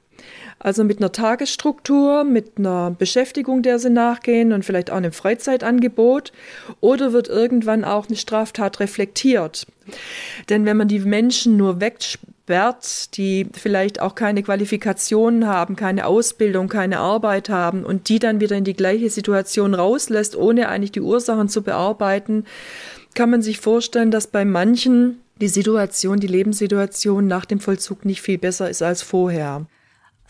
Also 0.60 0.84
mit 0.84 1.00
einer 1.00 1.14
Tagesstruktur, 1.14 2.26
mit 2.26 2.58
einer 2.58 2.92
Beschäftigung, 2.92 3.62
der 3.62 3.80
sie 3.80 3.90
nachgehen 3.90 4.52
und 4.52 4.66
vielleicht 4.66 4.92
auch 4.92 4.98
einem 4.98 5.14
Freizeitangebot. 5.14 6.34
Oder 6.82 7.14
wird 7.14 7.30
irgendwann 7.30 7.86
auch 7.86 8.08
eine 8.08 8.18
Straftat 8.18 8.82
reflektiert? 8.82 9.66
Denn 10.50 10.66
wenn 10.66 10.76
man 10.76 10.90
die 10.90 11.00
Menschen 11.00 11.56
nur 11.56 11.80
wegsperrt, 11.80 13.16
die 13.16 13.48
vielleicht 13.54 14.02
auch 14.02 14.16
keine 14.16 14.44
Qualifikationen 14.44 15.48
haben, 15.48 15.78
keine 15.78 16.06
Ausbildung, 16.06 16.68
keine 16.68 17.00
Arbeit 17.00 17.48
haben 17.48 17.86
und 17.86 18.10
die 18.10 18.20
dann 18.20 18.42
wieder 18.42 18.58
in 18.58 18.66
die 18.66 18.76
gleiche 18.76 19.10
Situation 19.10 19.74
rauslässt, 19.74 20.36
ohne 20.36 20.68
eigentlich 20.68 20.92
die 20.92 21.02
Ursachen 21.02 21.48
zu 21.48 21.62
bearbeiten, 21.62 22.44
kann 23.16 23.30
man 23.30 23.42
sich 23.42 23.60
vorstellen, 23.60 24.12
dass 24.12 24.28
bei 24.28 24.44
manchen 24.44 25.22
die 25.40 25.48
Situation, 25.48 26.20
die 26.20 26.28
Lebenssituation 26.28 27.28
nach 27.28 27.46
dem 27.46 27.62
Vollzug 27.62 28.04
nicht 28.04 28.22
viel 28.22 28.38
besser 28.38 28.70
ist 28.70 28.82
als 28.82 29.02
vorher. 29.02 29.66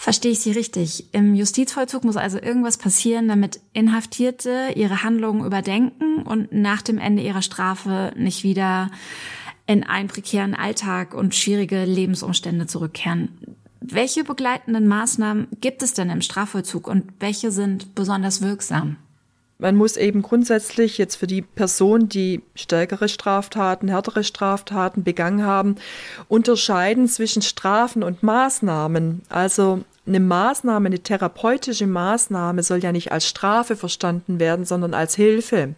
Verstehe 0.01 0.31
ich 0.31 0.39
Sie 0.39 0.53
richtig? 0.53 1.13
Im 1.13 1.35
Justizvollzug 1.35 2.05
muss 2.05 2.15
also 2.15 2.41
irgendwas 2.41 2.77
passieren, 2.77 3.27
damit 3.27 3.59
Inhaftierte 3.73 4.71
ihre 4.75 5.03
Handlungen 5.03 5.45
überdenken 5.45 6.23
und 6.23 6.53
nach 6.53 6.81
dem 6.81 6.99
Ende 6.99 7.21
ihrer 7.21 7.41
Strafe 7.41 8.13
nicht 8.15 8.45
wieder 8.45 8.91
in 9.67 9.83
einen 9.83 10.07
prekären 10.07 10.55
Alltag 10.55 11.13
und 11.13 11.35
schwierige 11.35 11.83
Lebensumstände 11.83 12.65
zurückkehren. 12.65 13.57
Welche 13.81 14.23
begleitenden 14.23 14.87
Maßnahmen 14.87 15.47
gibt 15.59 15.83
es 15.83 15.93
denn 15.95 16.09
im 16.09 16.21
Strafvollzug 16.21 16.87
und 16.87 17.03
welche 17.19 17.51
sind 17.51 17.93
besonders 17.93 18.41
wirksam? 18.41 18.95
Man 19.61 19.75
muss 19.75 19.97
eben 19.97 20.21
grundsätzlich 20.21 20.97
jetzt 20.97 21.17
für 21.17 21.27
die 21.27 21.41
Person, 21.41 22.07
die 22.07 22.41
stärkere 22.55 23.09
Straftaten, 23.09 23.89
härtere 23.89 24.23
Straftaten 24.23 25.03
begangen 25.03 25.45
haben, 25.45 25.75
unterscheiden 26.29 27.09
zwischen 27.09 27.41
Strafen 27.41 28.01
und 28.01 28.23
Maßnahmen. 28.23 29.21
Also 29.27 29.83
eine 30.07 30.21
Maßnahme, 30.21 30.87
eine 30.87 30.99
therapeutische 30.99 31.87
Maßnahme 31.87 32.63
soll 32.63 32.79
ja 32.79 32.93
nicht 32.93 33.11
als 33.11 33.27
Strafe 33.27 33.75
verstanden 33.75 34.39
werden, 34.39 34.63
sondern 34.63 34.93
als 34.93 35.15
Hilfe. 35.15 35.75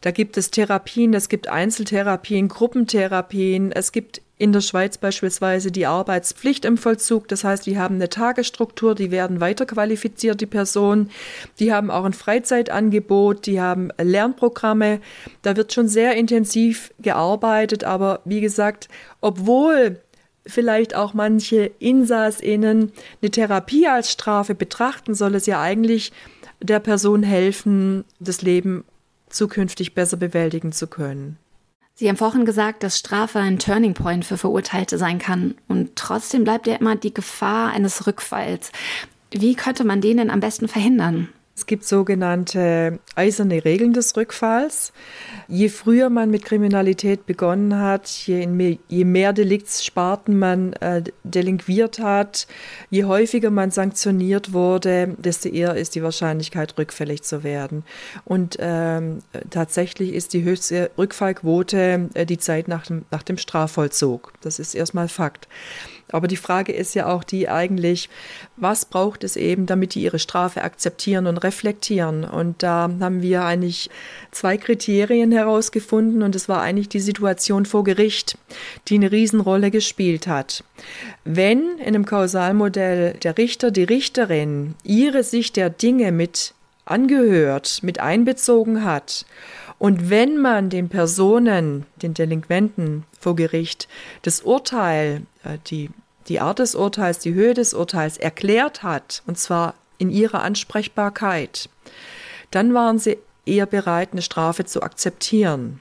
Da 0.00 0.12
gibt 0.12 0.36
es 0.36 0.52
Therapien, 0.52 1.14
es 1.14 1.28
gibt 1.28 1.48
Einzeltherapien, 1.48 2.46
Gruppentherapien, 2.46 3.72
es 3.72 3.90
gibt 3.90 4.22
in 4.36 4.52
der 4.52 4.62
Schweiz 4.62 4.98
beispielsweise 4.98 5.70
die 5.70 5.86
Arbeitspflicht 5.86 6.64
im 6.64 6.76
Vollzug. 6.76 7.28
Das 7.28 7.44
heißt, 7.44 7.66
die 7.66 7.78
haben 7.78 7.96
eine 7.96 8.08
Tagesstruktur, 8.08 8.94
die 8.94 9.10
werden 9.10 9.40
weiterqualifiziert, 9.40 10.40
die 10.40 10.46
Personen. 10.46 11.10
Die 11.60 11.72
haben 11.72 11.90
auch 11.90 12.04
ein 12.04 12.12
Freizeitangebot, 12.12 13.46
die 13.46 13.60
haben 13.60 13.90
Lernprogramme. 13.96 15.00
Da 15.42 15.56
wird 15.56 15.72
schon 15.72 15.86
sehr 15.86 16.16
intensiv 16.16 16.92
gearbeitet. 16.98 17.84
Aber 17.84 18.20
wie 18.24 18.40
gesagt, 18.40 18.88
obwohl 19.20 20.00
vielleicht 20.46 20.96
auch 20.96 21.14
manche 21.14 21.70
InsassInnen 21.78 22.92
eine 23.22 23.30
Therapie 23.30 23.86
als 23.86 24.10
Strafe 24.10 24.54
betrachten, 24.56 25.14
soll 25.14 25.36
es 25.36 25.46
ja 25.46 25.60
eigentlich 25.60 26.12
der 26.60 26.80
Person 26.80 27.22
helfen, 27.22 28.04
das 28.18 28.42
Leben 28.42 28.84
zukünftig 29.28 29.94
besser 29.94 30.16
bewältigen 30.16 30.72
zu 30.72 30.86
können. 30.86 31.38
Sie 31.96 32.08
haben 32.08 32.16
vorhin 32.16 32.44
gesagt, 32.44 32.82
dass 32.82 32.98
Strafe 32.98 33.38
ein 33.38 33.60
Turning 33.60 33.94
Point 33.94 34.24
für 34.24 34.36
Verurteilte 34.36 34.98
sein 34.98 35.20
kann. 35.20 35.54
Und 35.68 35.94
trotzdem 35.94 36.42
bleibt 36.42 36.66
ja 36.66 36.74
immer 36.74 36.96
die 36.96 37.14
Gefahr 37.14 37.70
eines 37.70 38.06
Rückfalls. 38.06 38.72
Wie 39.30 39.54
könnte 39.54 39.84
man 39.84 40.00
den 40.00 40.16
denn 40.16 40.30
am 40.30 40.40
besten 40.40 40.66
verhindern? 40.66 41.28
Es 41.56 41.66
gibt 41.66 41.84
sogenannte 41.84 42.98
eiserne 43.14 43.64
Regeln 43.64 43.92
des 43.92 44.16
Rückfalls. 44.16 44.92
Je 45.46 45.68
früher 45.68 46.10
man 46.10 46.28
mit 46.28 46.44
Kriminalität 46.44 47.26
begonnen 47.26 47.78
hat, 47.78 48.08
je, 48.26 48.48
mehr, 48.48 48.76
je 48.88 49.04
mehr 49.04 49.32
Deliktssparten 49.32 50.36
man 50.36 50.72
äh, 50.74 51.04
delinquiert 51.22 52.00
hat, 52.00 52.48
je 52.90 53.04
häufiger 53.04 53.50
man 53.50 53.70
sanktioniert 53.70 54.52
wurde, 54.52 55.14
desto 55.16 55.48
eher 55.48 55.76
ist 55.76 55.94
die 55.94 56.02
Wahrscheinlichkeit, 56.02 56.76
rückfällig 56.76 57.22
zu 57.22 57.44
werden. 57.44 57.84
Und 58.24 58.56
ähm, 58.58 59.20
tatsächlich 59.50 60.12
ist 60.12 60.32
die 60.32 60.42
höchste 60.42 60.90
Rückfallquote 60.98 62.10
äh, 62.14 62.26
die 62.26 62.38
Zeit 62.38 62.66
nach 62.66 62.86
dem, 62.86 63.04
nach 63.12 63.22
dem 63.22 63.38
Strafvollzug. 63.38 64.32
Das 64.40 64.58
ist 64.58 64.74
erstmal 64.74 65.06
Fakt. 65.06 65.46
Aber 66.10 66.28
die 66.28 66.36
Frage 66.36 66.72
ist 66.72 66.94
ja 66.94 67.06
auch 67.06 67.24
die 67.24 67.48
eigentlich, 67.48 68.08
was 68.56 68.84
braucht 68.84 69.24
es 69.24 69.36
eben, 69.36 69.66
damit 69.66 69.94
die 69.94 70.02
ihre 70.02 70.18
Strafe 70.18 70.62
akzeptieren 70.62 71.26
und 71.26 71.38
reflektieren? 71.38 72.24
Und 72.24 72.62
da 72.62 72.90
haben 73.00 73.22
wir 73.22 73.44
eigentlich 73.44 73.90
zwei 74.30 74.56
Kriterien 74.56 75.32
herausgefunden 75.32 76.22
und 76.22 76.36
es 76.36 76.48
war 76.48 76.60
eigentlich 76.60 76.88
die 76.88 77.00
Situation 77.00 77.66
vor 77.66 77.84
Gericht, 77.84 78.38
die 78.88 78.96
eine 78.96 79.12
Riesenrolle 79.12 79.70
gespielt 79.70 80.26
hat. 80.26 80.62
Wenn 81.24 81.78
in 81.78 81.88
einem 81.88 82.04
Kausalmodell 82.04 83.14
der 83.14 83.38
Richter, 83.38 83.70
die 83.70 83.84
Richterin 83.84 84.74
ihre 84.84 85.22
Sicht 85.22 85.56
der 85.56 85.70
Dinge 85.70 86.12
mit 86.12 86.54
angehört, 86.84 87.80
mit 87.82 88.00
einbezogen 88.00 88.84
hat 88.84 89.24
und 89.78 90.10
wenn 90.10 90.38
man 90.38 90.70
den 90.70 90.88
Personen, 90.88 91.86
den 92.00 92.14
Delinquenten 92.14 93.04
vor 93.18 93.36
Gericht, 93.36 93.88
das 94.22 94.40
Urteil, 94.42 95.22
äh, 95.42 95.58
die 95.66 95.90
die 96.28 96.40
Art 96.40 96.58
des 96.58 96.74
Urteils, 96.74 97.18
die 97.18 97.34
Höhe 97.34 97.54
des 97.54 97.74
Urteils 97.74 98.16
erklärt 98.16 98.82
hat, 98.82 99.22
und 99.26 99.38
zwar 99.38 99.74
in 99.98 100.10
ihrer 100.10 100.42
Ansprechbarkeit, 100.42 101.68
dann 102.50 102.74
waren 102.74 102.98
sie 102.98 103.18
eher 103.46 103.66
bereit, 103.66 104.10
eine 104.12 104.22
Strafe 104.22 104.64
zu 104.64 104.82
akzeptieren. 104.82 105.80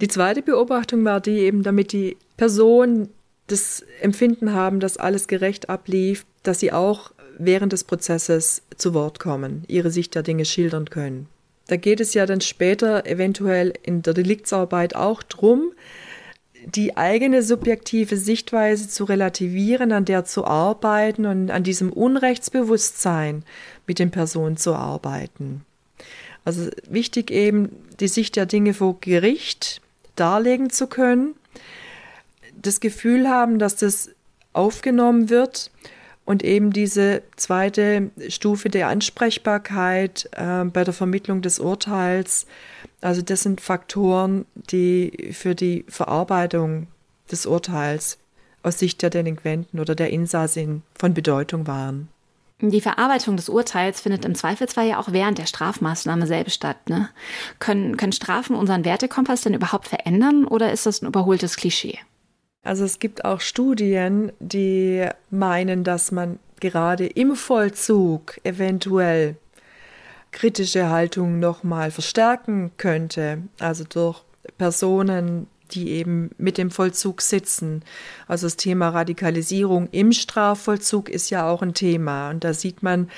Die 0.00 0.08
zweite 0.08 0.42
Beobachtung 0.42 1.04
war 1.04 1.20
die 1.20 1.38
eben, 1.38 1.62
damit 1.62 1.92
die 1.92 2.16
Personen 2.36 3.08
das 3.46 3.84
Empfinden 4.00 4.52
haben, 4.52 4.80
dass 4.80 4.96
alles 4.96 5.28
gerecht 5.28 5.68
ablief, 5.68 6.24
dass 6.42 6.60
sie 6.60 6.72
auch 6.72 7.12
während 7.38 7.72
des 7.72 7.84
Prozesses 7.84 8.62
zu 8.76 8.94
Wort 8.94 9.18
kommen, 9.18 9.64
ihre 9.66 9.90
Sicht 9.90 10.14
der 10.14 10.22
Dinge 10.22 10.44
schildern 10.44 10.88
können. 10.88 11.28
Da 11.66 11.76
geht 11.76 12.00
es 12.00 12.14
ja 12.14 12.26
dann 12.26 12.40
später 12.40 13.06
eventuell 13.06 13.72
in 13.82 14.02
der 14.02 14.14
Deliktsarbeit 14.14 14.94
auch 14.94 15.22
drum, 15.22 15.72
die 16.66 16.96
eigene 16.96 17.42
subjektive 17.42 18.16
Sichtweise 18.16 18.88
zu 18.88 19.04
relativieren, 19.04 19.92
an 19.92 20.04
der 20.04 20.24
zu 20.24 20.44
arbeiten 20.46 21.26
und 21.26 21.50
an 21.50 21.62
diesem 21.62 21.92
Unrechtsbewusstsein 21.92 23.44
mit 23.86 23.98
den 23.98 24.10
Personen 24.10 24.56
zu 24.56 24.74
arbeiten. 24.74 25.64
Also 26.44 26.70
wichtig 26.88 27.30
eben, 27.30 27.70
die 28.00 28.08
Sicht 28.08 28.36
der 28.36 28.46
Dinge 28.46 28.74
vor 28.74 28.98
Gericht 29.00 29.80
darlegen 30.16 30.70
zu 30.70 30.86
können, 30.86 31.34
das 32.60 32.80
Gefühl 32.80 33.28
haben, 33.28 33.58
dass 33.58 33.76
das 33.76 34.10
aufgenommen 34.52 35.30
wird 35.30 35.70
und 36.24 36.42
eben 36.42 36.72
diese 36.72 37.22
zweite 37.36 38.10
Stufe 38.28 38.70
der 38.70 38.88
Ansprechbarkeit 38.88 40.28
äh, 40.32 40.64
bei 40.64 40.84
der 40.84 40.94
Vermittlung 40.94 41.42
des 41.42 41.58
Urteils 41.58 42.46
also 43.04 43.20
das 43.20 43.42
sind 43.42 43.60
Faktoren, 43.60 44.46
die 44.54 45.32
für 45.32 45.54
die 45.54 45.84
Verarbeitung 45.88 46.86
des 47.30 47.44
Urteils 47.44 48.18
aus 48.62 48.78
Sicht 48.78 49.02
der 49.02 49.10
Delinquenten 49.10 49.78
oder 49.78 49.94
der 49.94 50.08
Insassin 50.08 50.82
von 50.98 51.12
Bedeutung 51.12 51.66
waren. 51.66 52.08
Die 52.62 52.80
Verarbeitung 52.80 53.36
des 53.36 53.50
Urteils 53.50 54.00
findet 54.00 54.24
im 54.24 54.34
Zweifelsfall 54.34 54.86
ja 54.86 54.98
auch 54.98 55.12
während 55.12 55.36
der 55.36 55.44
Strafmaßnahme 55.44 56.26
selbst 56.26 56.54
statt. 56.54 56.88
Ne? 56.88 57.10
Können, 57.58 57.98
können 57.98 58.12
Strafen 58.12 58.56
unseren 58.56 58.86
Wertekompass 58.86 59.42
denn 59.42 59.52
überhaupt 59.52 59.86
verändern 59.86 60.46
oder 60.46 60.72
ist 60.72 60.86
das 60.86 61.02
ein 61.02 61.06
überholtes 61.06 61.56
Klischee? 61.56 61.98
Also 62.64 62.84
es 62.84 62.98
gibt 62.98 63.24
auch 63.24 63.40
Studien, 63.40 64.32
die 64.40 65.06
meinen, 65.30 65.84
dass 65.84 66.10
man 66.10 66.38
gerade 66.60 67.06
im 67.06 67.36
Vollzug 67.36 68.40
eventuell 68.42 69.36
kritische 70.32 70.88
Haltung 70.88 71.38
nochmal 71.38 71.90
verstärken 71.90 72.72
könnte, 72.76 73.42
also 73.60 73.84
durch 73.84 74.22
Personen, 74.58 75.46
die 75.70 75.90
eben 75.90 76.30
mit 76.38 76.58
dem 76.58 76.70
Vollzug 76.70 77.22
sitzen. 77.22 77.82
Also 78.26 78.46
das 78.46 78.56
Thema 78.56 78.90
Radikalisierung 78.90 79.88
im 79.92 80.12
Strafvollzug 80.12 81.08
ist 81.08 81.30
ja 81.30 81.48
auch 81.48 81.62
ein 81.62 81.74
Thema. 81.74 82.30
Und 82.30 82.44
da 82.44 82.52
sieht 82.52 82.82
man, 82.82 83.10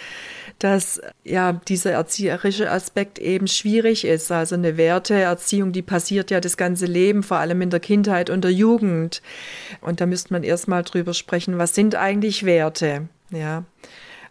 dass 0.59 1.01
ja 1.23 1.53
dieser 1.53 1.93
erzieherische 1.93 2.71
Aspekt 2.71 3.19
eben 3.19 3.47
schwierig 3.47 4.05
ist. 4.05 4.33
Also 4.33 4.55
eine 4.55 4.77
Werteerziehung, 4.77 5.73
die 5.73 5.83
passiert 5.83 6.31
ja 6.31 6.41
das 6.41 6.57
ganze 6.57 6.87
Leben, 6.87 7.23
vor 7.23 7.39
allem 7.39 7.61
in 7.61 7.71
der 7.71 7.81
Kindheit 7.81 8.31
und 8.31 8.43
der 8.43 8.53
Jugend. 8.53 9.23
Und 9.81 10.01
da 10.01 10.07
müsste 10.07 10.33
man 10.33 10.45
erstmal 10.45 10.83
drüber 10.83 11.13
sprechen, 11.13 11.59
was 11.59 11.75
sind 11.75 11.95
eigentlich 11.95 12.45
Werte? 12.45 13.09
Ja. 13.31 13.65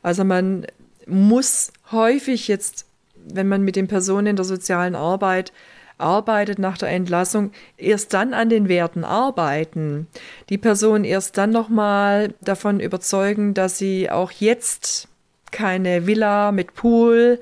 Also 0.01 0.23
man 0.23 0.65
muss 1.05 1.71
häufig 1.91 2.47
jetzt, 2.47 2.85
wenn 3.15 3.47
man 3.47 3.61
mit 3.61 3.75
den 3.75 3.87
Personen 3.87 4.27
in 4.27 4.35
der 4.35 4.45
sozialen 4.45 4.95
Arbeit 4.95 5.53
arbeitet 5.97 6.59
nach 6.59 6.77
der 6.77 6.89
Entlassung, 6.89 7.51
erst 7.77 8.13
dann 8.13 8.33
an 8.33 8.49
den 8.49 8.67
Werten 8.67 9.03
arbeiten. 9.03 10.07
Die 10.49 10.57
Person 10.57 11.03
erst 11.03 11.37
dann 11.37 11.51
nochmal 11.51 12.33
davon 12.41 12.79
überzeugen, 12.79 13.53
dass 13.53 13.77
sie 13.77 14.09
auch 14.09 14.31
jetzt 14.31 15.07
keine 15.55 16.05
Villa 16.05 16.51
mit 16.51 16.73
Pool 16.73 17.39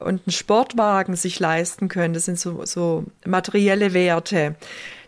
und 0.00 0.22
einen 0.26 0.32
Sportwagen 0.32 1.14
sich 1.14 1.38
leisten 1.38 1.88
können. 1.88 2.12
Das 2.12 2.24
sind 2.24 2.38
so, 2.38 2.64
so 2.66 3.04
materielle 3.24 3.94
Werte. 3.94 4.56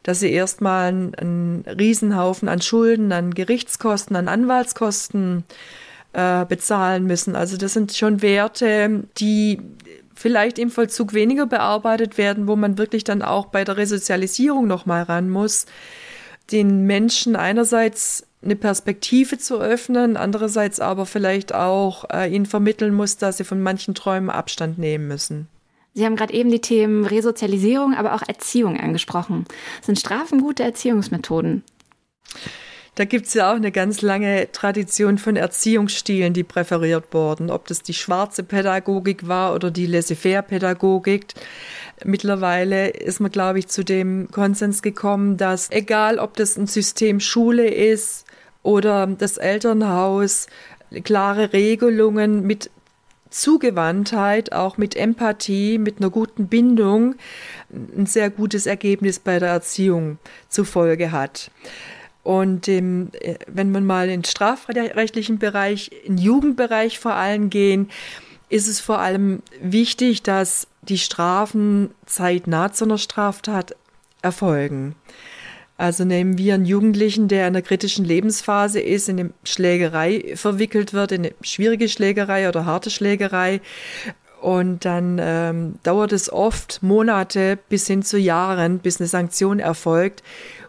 Dass 0.05 0.20
sie 0.20 0.30
erstmal 0.30 0.88
einen, 0.88 1.14
einen 1.16 1.64
Riesenhaufen 1.66 2.49
an 2.49 2.62
Schulden, 2.62 3.11
an 3.11 3.34
Gerichtskosten, 3.34 4.14
an 4.14 4.28
Anwaltskosten 4.28 5.42
äh, 6.12 6.44
bezahlen 6.44 7.05
müssen. 7.05 7.34
Also 7.34 7.57
das 7.57 7.72
sind 7.72 7.92
schon 7.92 8.22
Werte, 8.22 9.03
die 9.18 9.61
vielleicht 10.14 10.61
im 10.61 10.70
Vollzug 10.70 11.12
weniger 11.12 11.47
bearbeitet 11.47 12.16
werden, 12.16 12.47
wo 12.47 12.55
man 12.55 12.78
wirklich 12.78 13.03
dann 13.03 13.22
auch 13.22 13.47
bei 13.47 13.64
der 13.64 13.76
Resozialisierung 13.76 14.68
nochmal 14.68 15.03
ran 15.03 15.28
muss, 15.28 15.66
den 16.53 16.86
Menschen 16.86 17.34
einerseits 17.34 18.24
eine 18.47 18.57
Perspektive 18.57 19.38
zu 19.38 19.61
öffnen, 19.61 20.16
andererseits 20.16 20.80
aber 20.80 21.05
vielleicht 21.05 21.55
auch 21.55 22.09
äh, 22.11 22.34
ihnen 22.34 22.47
vermitteln 22.47 22.94
muss, 22.94 23.18
dass 23.18 23.36
sie 23.36 23.44
von 23.44 23.61
manchen 23.61 23.94
Träumen 23.94 24.30
Abstand 24.30 24.78
nehmen 24.78 25.07
müssen. 25.09 25.49
Sie 25.92 26.05
haben 26.05 26.16
gerade 26.16 26.34
eben 26.34 26.51
die 26.51 26.61
Themen 26.61 27.07
Resozialisierung, 27.07 27.94
aber 27.94 28.14
auch 28.14 28.22
Erziehung 28.26 28.78
angesprochen. 28.78 29.47
Sind 29.82 29.99
Strafen 29.99 30.40
gute 30.40 30.62
Erziehungsmethoden? 30.62 31.62
Da 32.97 33.05
gibt 33.05 33.26
es 33.26 33.34
ja 33.34 33.51
auch 33.51 33.57
eine 33.57 33.72
ganz 33.72 34.01
lange 34.01 34.51
Tradition 34.53 35.18
von 35.18 35.36
Erziehungsstilen, 35.36 36.32
die 36.32 36.44
präferiert 36.44 37.12
wurden. 37.12 37.51
Ob 37.51 37.66
das 37.66 37.82
die 37.82 37.94
schwarze 37.94 38.42
Pädagogik 38.42 39.26
war 39.26 39.55
oder 39.55 39.70
die 39.70 39.86
Laissez-faire-Pädagogik. 39.86 41.26
Mittlerweile 42.05 42.88
ist 42.88 43.20
man, 43.20 43.30
glaube 43.30 43.59
ich, 43.59 43.68
zu 43.68 43.82
dem 43.82 44.30
Konsens 44.30 44.82
gekommen, 44.82 45.38
dass 45.38 45.70
egal, 45.70 46.18
ob 46.18 46.36
das 46.36 46.59
ein 46.59 46.66
System 46.66 47.20
Schule 47.20 47.68
ist 47.68 48.26
oder 48.67 49.07
das 49.07 49.37
Elternhaus, 49.37 50.49
klare 51.05 51.53
Regelungen 51.53 52.45
mit 52.45 52.69
Zugewandtheit, 53.31 54.53
auch 54.53 54.77
mit 54.77 54.97
Empathie, 54.97 55.79
mit 55.79 55.99
einer 55.99 56.11
guten 56.11 56.49
Bindung 56.49 57.14
ein 57.71 58.07
sehr 58.07 58.29
gutes 58.29 58.67
Ergebnis 58.67 59.21
bei 59.21 59.39
der 59.39 59.51
Erziehung 59.51 60.19
zur 60.49 60.64
Folge 60.64 61.12
hat. 61.12 61.51
Und 62.25 62.67
ähm, 62.67 63.11
wenn 63.47 63.71
man 63.71 63.87
mal 63.87 64.07
in 64.07 64.23
den 64.23 64.25
strafrechtlichen 64.25 65.39
Bereich, 65.39 65.93
in 66.05 66.17
den 66.17 66.25
Jugendbereich 66.25 66.99
vor 66.99 67.14
allem 67.14 67.51
gehen, 67.51 67.89
ist 68.49 68.67
es 68.67 68.81
vor 68.81 68.99
allem 68.99 69.43
wichtig, 69.61 70.25
dass 70.25 70.67
die 70.83 70.99
Strafen 70.99 71.91
zeitnah 72.05 72.73
zu 72.73 72.85
einer 72.85 72.99
Straftat 72.99 73.77
erfolgen. 74.23 74.97
Also 75.79 76.05
nehmen 76.05 76.39
wir 76.39 76.55
einen 76.55 76.64
Jugendlichen, 76.64 77.29
der 77.29 77.49
in 77.49 77.55
einer 77.55 77.62
kritischen 77.62 78.05
Lebensphase 78.05 78.81
ist, 78.81 79.09
in 79.09 79.20
eine 79.20 79.31
Schlägerei 79.45 80.33
verwickelt 80.35 80.93
wird, 80.93 81.12
in 81.12 81.27
eine 81.27 81.35
schwierige 81.43 81.89
Schlägerei 81.89 82.49
oder 82.49 82.64
harte 82.64 82.91
Schlägerei. 82.91 83.61
Und 84.41 84.85
dann 84.85 85.18
ähm, 85.20 85.74
dauert 85.83 86.12
es 86.12 86.33
oft 86.33 86.83
Monate 86.83 87.59
bis 87.68 87.87
hin 87.87 88.03
zu 88.03 88.18
Jahren, 88.18 88.79
bis 88.79 89.01
eine 89.01 89.09
Sanktion 89.09 89.59
erfolgt 89.59 90.22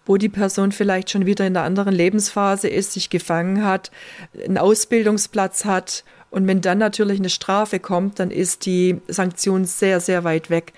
wo 0.08 0.18
die 0.18 0.30
Person 0.30 0.72
vielleicht 0.72 1.12
schon 1.12 1.26
wieder 1.26 1.46
in 1.46 1.56
einer 1.56 1.66
anderen 1.66 1.94
Lebensphase 1.94 2.68
ist, 2.68 2.94
sich 2.94 3.10
gefangen 3.10 3.64
hat, 3.64 3.92
einen 4.44 4.58
Ausbildungsplatz 4.58 5.66
hat. 5.66 6.04
Und 6.32 6.48
wenn 6.48 6.62
dann 6.62 6.78
natürlich 6.78 7.20
eine 7.20 7.30
Strafe 7.30 7.80
kommt, 7.80 8.20
dann 8.20 8.32
ist 8.32 8.66
die 8.66 9.02
Sanktion 9.08 9.66
sehr, 9.66 10.00
sehr 10.00 10.24
weit 10.24 10.50
weg 10.50 10.74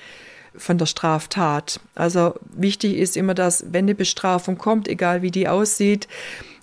von 0.56 0.78
der 0.78 0.86
Straftat. 0.86 1.80
Also 1.95 2.36
wichtig 2.52 2.97
ist 2.97 3.18
immer, 3.18 3.34
dass 3.34 3.66
wenn 3.72 3.86
eine 3.86 3.95
Bestrafung 3.95 4.58
kommt, 4.58 4.88
egal 4.88 5.22
wie 5.22 5.32
die 5.32 5.47
aussieht, 5.47 6.08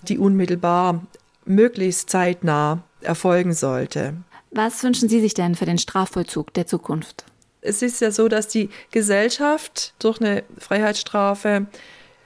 die 0.02 0.18
unmittelbar 0.18 1.02
möglichst 1.44 2.10
zeitnah 2.10 2.82
erfolgen 3.00 3.52
sollte. 3.52 4.14
Was 4.50 4.82
wünschen 4.82 5.08
Sie 5.08 5.20
sich 5.20 5.34
denn 5.34 5.54
für 5.54 5.66
den 5.66 5.78
Strafvollzug 5.78 6.52
der 6.54 6.66
Zukunft? 6.66 7.24
Es 7.60 7.82
ist 7.82 8.00
ja 8.00 8.10
so, 8.10 8.28
dass 8.28 8.48
die 8.48 8.70
Gesellschaft 8.90 9.94
durch 9.98 10.20
eine 10.20 10.44
Freiheitsstrafe 10.58 11.66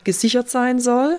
gesichert 0.05 0.51
sein 0.51 0.79
soll, 0.79 1.19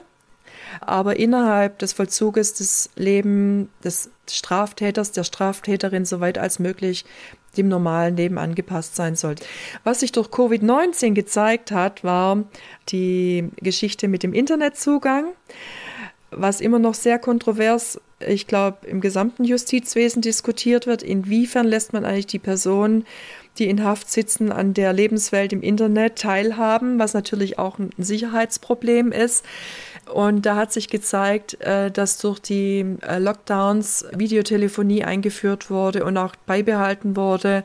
aber 0.79 1.17
innerhalb 1.17 1.79
des 1.79 1.93
Vollzuges 1.93 2.53
das 2.53 2.89
Leben 2.95 3.69
des 3.83 4.09
Straftäters, 4.29 5.11
der 5.11 5.23
Straftäterin 5.23 6.05
so 6.05 6.19
weit 6.19 6.37
als 6.37 6.59
möglich 6.59 7.05
dem 7.57 7.67
normalen 7.67 8.15
Leben 8.15 8.37
angepasst 8.37 8.95
sein 8.95 9.15
soll. 9.15 9.35
Was 9.83 9.99
sich 10.01 10.11
durch 10.11 10.27
Covid-19 10.27 11.13
gezeigt 11.13 11.71
hat, 11.71 12.03
war 12.03 12.43
die 12.89 13.49
Geschichte 13.57 14.07
mit 14.07 14.23
dem 14.23 14.33
Internetzugang, 14.33 15.25
was 16.31 16.61
immer 16.61 16.79
noch 16.79 16.93
sehr 16.93 17.19
kontrovers, 17.19 17.99
ich 18.25 18.47
glaube, 18.47 18.87
im 18.87 19.01
gesamten 19.01 19.43
Justizwesen 19.43 20.21
diskutiert 20.21 20.87
wird. 20.87 21.03
Inwiefern 21.03 21.67
lässt 21.67 21.91
man 21.91 22.05
eigentlich 22.05 22.27
die 22.27 22.39
Person 22.39 23.03
die 23.57 23.67
in 23.67 23.83
Haft 23.83 24.09
sitzen, 24.09 24.51
an 24.51 24.73
der 24.73 24.93
Lebenswelt 24.93 25.51
im 25.51 25.61
Internet 25.61 26.17
teilhaben, 26.17 26.99
was 26.99 27.13
natürlich 27.13 27.59
auch 27.59 27.79
ein 27.79 27.89
Sicherheitsproblem 27.97 29.11
ist. 29.11 29.45
Und 30.05 30.45
da 30.45 30.55
hat 30.55 30.73
sich 30.73 30.89
gezeigt, 30.89 31.61
äh, 31.61 31.91
dass 31.91 32.17
durch 32.17 32.39
die 32.39 32.97
äh, 33.01 33.19
Lockdowns 33.19 34.05
Videotelefonie 34.13 35.03
eingeführt 35.03 35.69
wurde 35.69 36.03
und 36.03 36.17
auch 36.17 36.35
beibehalten 36.45 37.15
wurde. 37.15 37.63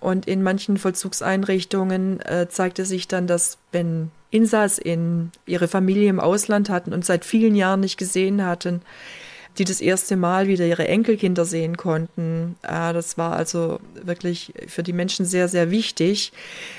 Und 0.00 0.26
in 0.26 0.42
manchen 0.42 0.76
Vollzugseinrichtungen 0.76 2.20
äh, 2.20 2.48
zeigte 2.48 2.84
sich 2.84 3.08
dann, 3.08 3.26
dass 3.26 3.58
wenn 3.72 4.10
Insass 4.30 4.78
in 4.78 5.30
ihre 5.46 5.68
Familie 5.68 6.10
im 6.10 6.20
Ausland 6.20 6.68
hatten 6.68 6.92
und 6.92 7.04
seit 7.04 7.24
vielen 7.24 7.54
Jahren 7.54 7.80
nicht 7.80 7.96
gesehen 7.96 8.44
hatten, 8.44 8.82
die 9.58 9.64
das 9.64 9.80
erste 9.80 10.16
Mal 10.16 10.48
wieder 10.48 10.66
ihre 10.66 10.86
Enkelkinder 10.86 11.44
sehen 11.44 11.76
konnten. 11.76 12.56
Äh, 12.62 12.92
das 12.92 13.16
war 13.16 13.36
also 13.36 13.80
wirklich 13.94 14.52
für 14.66 14.82
die 14.82 14.92
Menschen 14.92 15.24
sehr, 15.24 15.48
sehr 15.48 15.70
wichtig. 15.70 16.32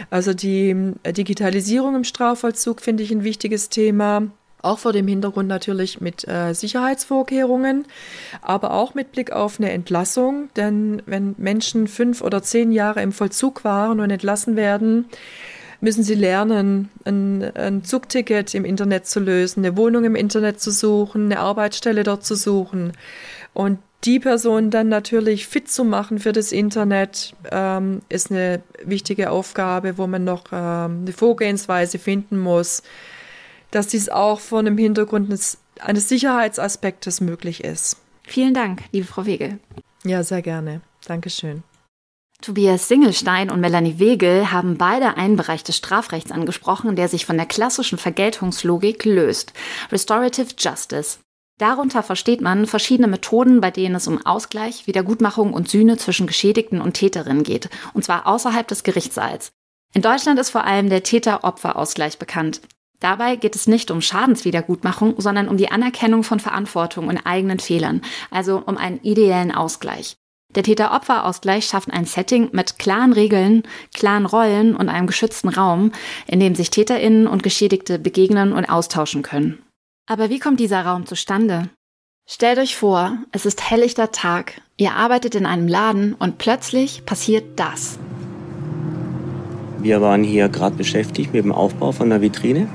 Also 0.10 0.34
die 0.34 0.94
Digitalisierung 1.06 1.96
im 1.96 2.04
Strafvollzug 2.04 2.82
finde 2.82 3.04
ich 3.04 3.12
ein 3.12 3.24
wichtiges 3.24 3.70
Thema. 3.70 4.28
Auch 4.62 4.80
vor 4.80 4.92
dem 4.92 5.08
Hintergrund 5.08 5.48
natürlich 5.48 6.02
mit 6.02 6.28
äh, 6.28 6.54
Sicherheitsvorkehrungen, 6.54 7.86
aber 8.42 8.74
auch 8.74 8.96
mit 8.96 9.12
Blick 9.12 9.32
auf 9.32 9.60
eine 9.60 9.72
Entlassung. 9.72 10.50
Denn 10.56 11.02
wenn 11.06 11.36
Menschen 11.38 11.88
fünf 11.88 12.22
oder 12.22 12.42
zehn 12.42 12.72
Jahre 12.72 13.02
im 13.02 13.12
Vollzug 13.12 13.64
waren 13.64 14.00
und 14.00 14.10
entlassen 14.10 14.56
werden, 14.56 15.06
müssen 15.80 16.04
sie 16.04 16.16
lernen, 16.16 16.90
ein, 17.06 17.44
ein 17.56 17.84
Zugticket 17.84 18.56
im 18.56 18.66
Internet 18.66 19.06
zu 19.06 19.20
lösen, 19.20 19.64
eine 19.64 19.78
Wohnung 19.78 20.06
im 20.06 20.16
Internet 20.16 20.60
zu 20.60 20.72
suchen, 20.72 21.26
eine 21.26 21.40
Arbeitsstelle 21.40 22.04
dort 22.04 22.26
zu 22.26 22.36
suchen. 22.36 22.94
Und 23.54 23.80
die 24.04 24.20
Person 24.20 24.70
dann 24.70 24.90
natürlich 24.90 25.48
fit 25.48 25.70
zu 25.70 25.84
machen 25.84 26.20
für 26.20 26.32
das 26.32 26.52
Internet, 26.52 27.34
ähm, 27.52 28.02
ist 28.10 28.32
eine 28.32 28.62
wichtige 28.84 29.32
Aufgabe, 29.32 29.98
wo 29.98 30.08
man 30.08 30.24
noch 30.24 30.46
ähm, 30.52 31.02
eine 31.02 31.14
Vorgehensweise 31.14 32.00
finden 32.00 32.38
muss, 32.38 32.84
dass 33.72 33.88
dies 33.88 34.10
auch 34.10 34.40
vor 34.40 34.60
einem 34.60 34.78
Hintergrund 34.78 35.30
eines, 35.30 35.58
eines 35.80 36.10
Sicherheitsaspektes 36.10 37.22
möglich 37.22 37.64
ist. 37.64 37.98
Vielen 38.24 38.54
Dank, 38.54 38.84
liebe 38.92 39.08
Frau 39.08 39.26
Wegel. 39.26 39.60
Ja, 40.04 40.24
sehr 40.24 40.42
gerne. 40.42 40.82
Dankeschön. 41.06 41.64
Tobias 42.42 42.88
Singelstein 42.88 43.50
und 43.50 43.62
Melanie 43.62 43.98
Wegel 43.98 44.52
haben 44.52 44.78
beide 44.78 45.18
einen 45.18 45.38
Bereich 45.38 45.64
des 45.64 45.78
Strafrechts 45.78 46.32
angesprochen, 46.32 46.96
der 46.96 47.08
sich 47.08 47.26
von 47.26 47.36
der 47.36 47.48
klassischen 47.48 47.98
Vergeltungslogik 47.98 49.06
löst. 49.06 49.54
Restorative 49.92 50.54
Justice. 50.58 51.20
Darunter 51.58 52.04
versteht 52.04 52.42
man 52.42 52.68
verschiedene 52.68 53.08
Methoden, 53.08 53.60
bei 53.60 53.72
denen 53.72 53.96
es 53.96 54.08
um 54.08 54.24
Ausgleich, 54.24 54.86
Wiedergutmachung 54.86 55.54
und 55.54 55.68
Sühne 55.68 55.98
zwischen 55.98 56.28
Geschädigten 56.28 56.80
und 56.80 56.94
Täterinnen 56.94 57.42
geht, 57.42 57.70
und 57.96 58.04
zwar 58.04 58.28
außerhalb 58.28 58.68
des 58.68 58.84
Gerichtssaals. 58.84 59.50
In 59.96 60.04
Deutschland 60.04 60.40
ist 60.40 60.52
vor 60.52 60.66
allem 60.66 60.90
der 60.90 61.02
Täter-Opfer-Ausgleich 61.02 62.20
bekannt. 62.20 62.62
Dabei 63.00 63.36
geht 63.36 63.56
es 63.56 63.68
nicht 63.68 63.92
um 63.92 64.02
Schadenswiedergutmachung, 64.02 65.16
sondern 65.18 65.50
um 65.50 65.58
die 65.58 65.70
Anerkennung 65.70 66.24
von 66.24 66.40
Verantwortung 66.40 67.08
und 67.08 67.20
eigenen 67.26 67.60
Fehlern, 67.60 68.02
also 68.32 68.64
um 68.66 68.78
einen 68.78 69.00
ideellen 69.02 69.52
Ausgleich. 69.54 70.18
Der 70.56 70.64
Täter-Opfer-Ausgleich 70.64 71.66
schafft 71.66 71.92
ein 71.92 72.06
Setting 72.06 72.50
mit 72.54 72.80
klaren 72.80 73.14
Regeln, 73.14 73.64
klaren 73.94 74.26
Rollen 74.26 74.76
und 74.76 74.90
einem 74.90 75.06
geschützten 75.06 75.50
Raum, 75.50 75.92
in 76.26 76.40
dem 76.40 76.56
sich 76.56 76.72
TäterInnen 76.72 77.28
und 77.28 77.44
Geschädigte 77.44 78.00
begegnen 78.00 78.54
und 78.54 78.66
austauschen 78.66 79.22
können. 79.22 79.62
Aber 80.08 80.30
wie 80.30 80.40
kommt 80.40 80.60
dieser 80.60 80.84
Raum 80.86 81.06
zustande? 81.06 81.70
Stellt 82.26 82.60
euch 82.60 82.76
vor, 82.76 83.18
es 83.32 83.46
ist 83.46 83.70
helllichter 83.70 84.12
Tag, 84.12 84.62
ihr 84.78 84.94
arbeitet 84.94 85.36
in 85.36 85.46
einem 85.46 85.68
Laden 85.68 86.14
und 86.14 86.38
plötzlich 86.38 87.06
passiert 87.06 87.60
das. 87.60 88.00
Wir 89.80 90.02
waren 90.02 90.24
hier 90.24 90.50
gerade 90.50 90.76
beschäftigt 90.76 91.34
mit 91.34 91.44
dem 91.44 91.52
Aufbau 91.52 91.92
von 91.92 92.10
der 92.10 92.22
Vitrine, 92.22 92.68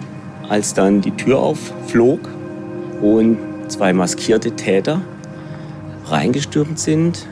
als 0.49 0.74
dann 0.74 1.01
die 1.01 1.12
Tür 1.12 1.38
aufflog 1.38 2.20
und 3.01 3.38
zwei 3.68 3.93
maskierte 3.93 4.53
Täter 4.53 5.01
reingestürmt 6.07 6.78
sind. 6.78 7.26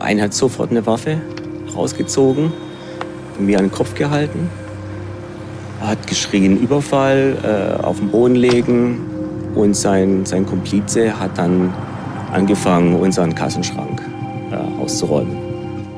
Einer 0.00 0.24
hat 0.24 0.34
sofort 0.34 0.70
eine 0.70 0.86
Waffe 0.86 1.20
rausgezogen 1.74 2.52
mir 3.38 3.58
an 3.58 3.66
den 3.66 3.72
Kopf 3.72 3.94
gehalten. 3.94 4.50
Hat 5.80 6.06
geschrien, 6.06 6.58
Überfall, 6.60 7.36
äh, 7.42 7.82
auf 7.82 7.98
den 7.98 8.10
Boden 8.10 8.36
legen 8.36 9.00
und 9.54 9.74
sein, 9.74 10.24
sein 10.24 10.46
Komplize 10.46 11.18
hat 11.18 11.36
dann 11.36 11.72
angefangen, 12.32 12.94
unseren 12.96 13.34
Kassenschrank 13.34 14.00
äh, 14.50 14.82
auszuräumen. 14.82 15.36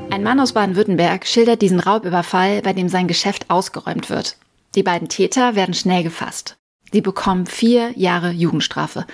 Ein 0.09 0.23
Mann 0.23 0.39
aus 0.39 0.53
Baden-Württemberg 0.53 1.25
schildert 1.25 1.61
diesen 1.61 1.79
Raubüberfall, 1.79 2.61
bei 2.61 2.73
dem 2.73 2.89
sein 2.89 3.07
Geschäft 3.07 3.49
ausgeräumt 3.49 4.09
wird. 4.09 4.37
Die 4.75 4.83
beiden 4.83 5.09
Täter 5.09 5.55
werden 5.55 5.73
schnell 5.73 6.03
gefasst. 6.03 6.57
Sie 6.91 7.01
bekommen 7.01 7.45
vier 7.45 7.91
Jahre 7.97 8.31
Jugendstrafe. 8.31 9.05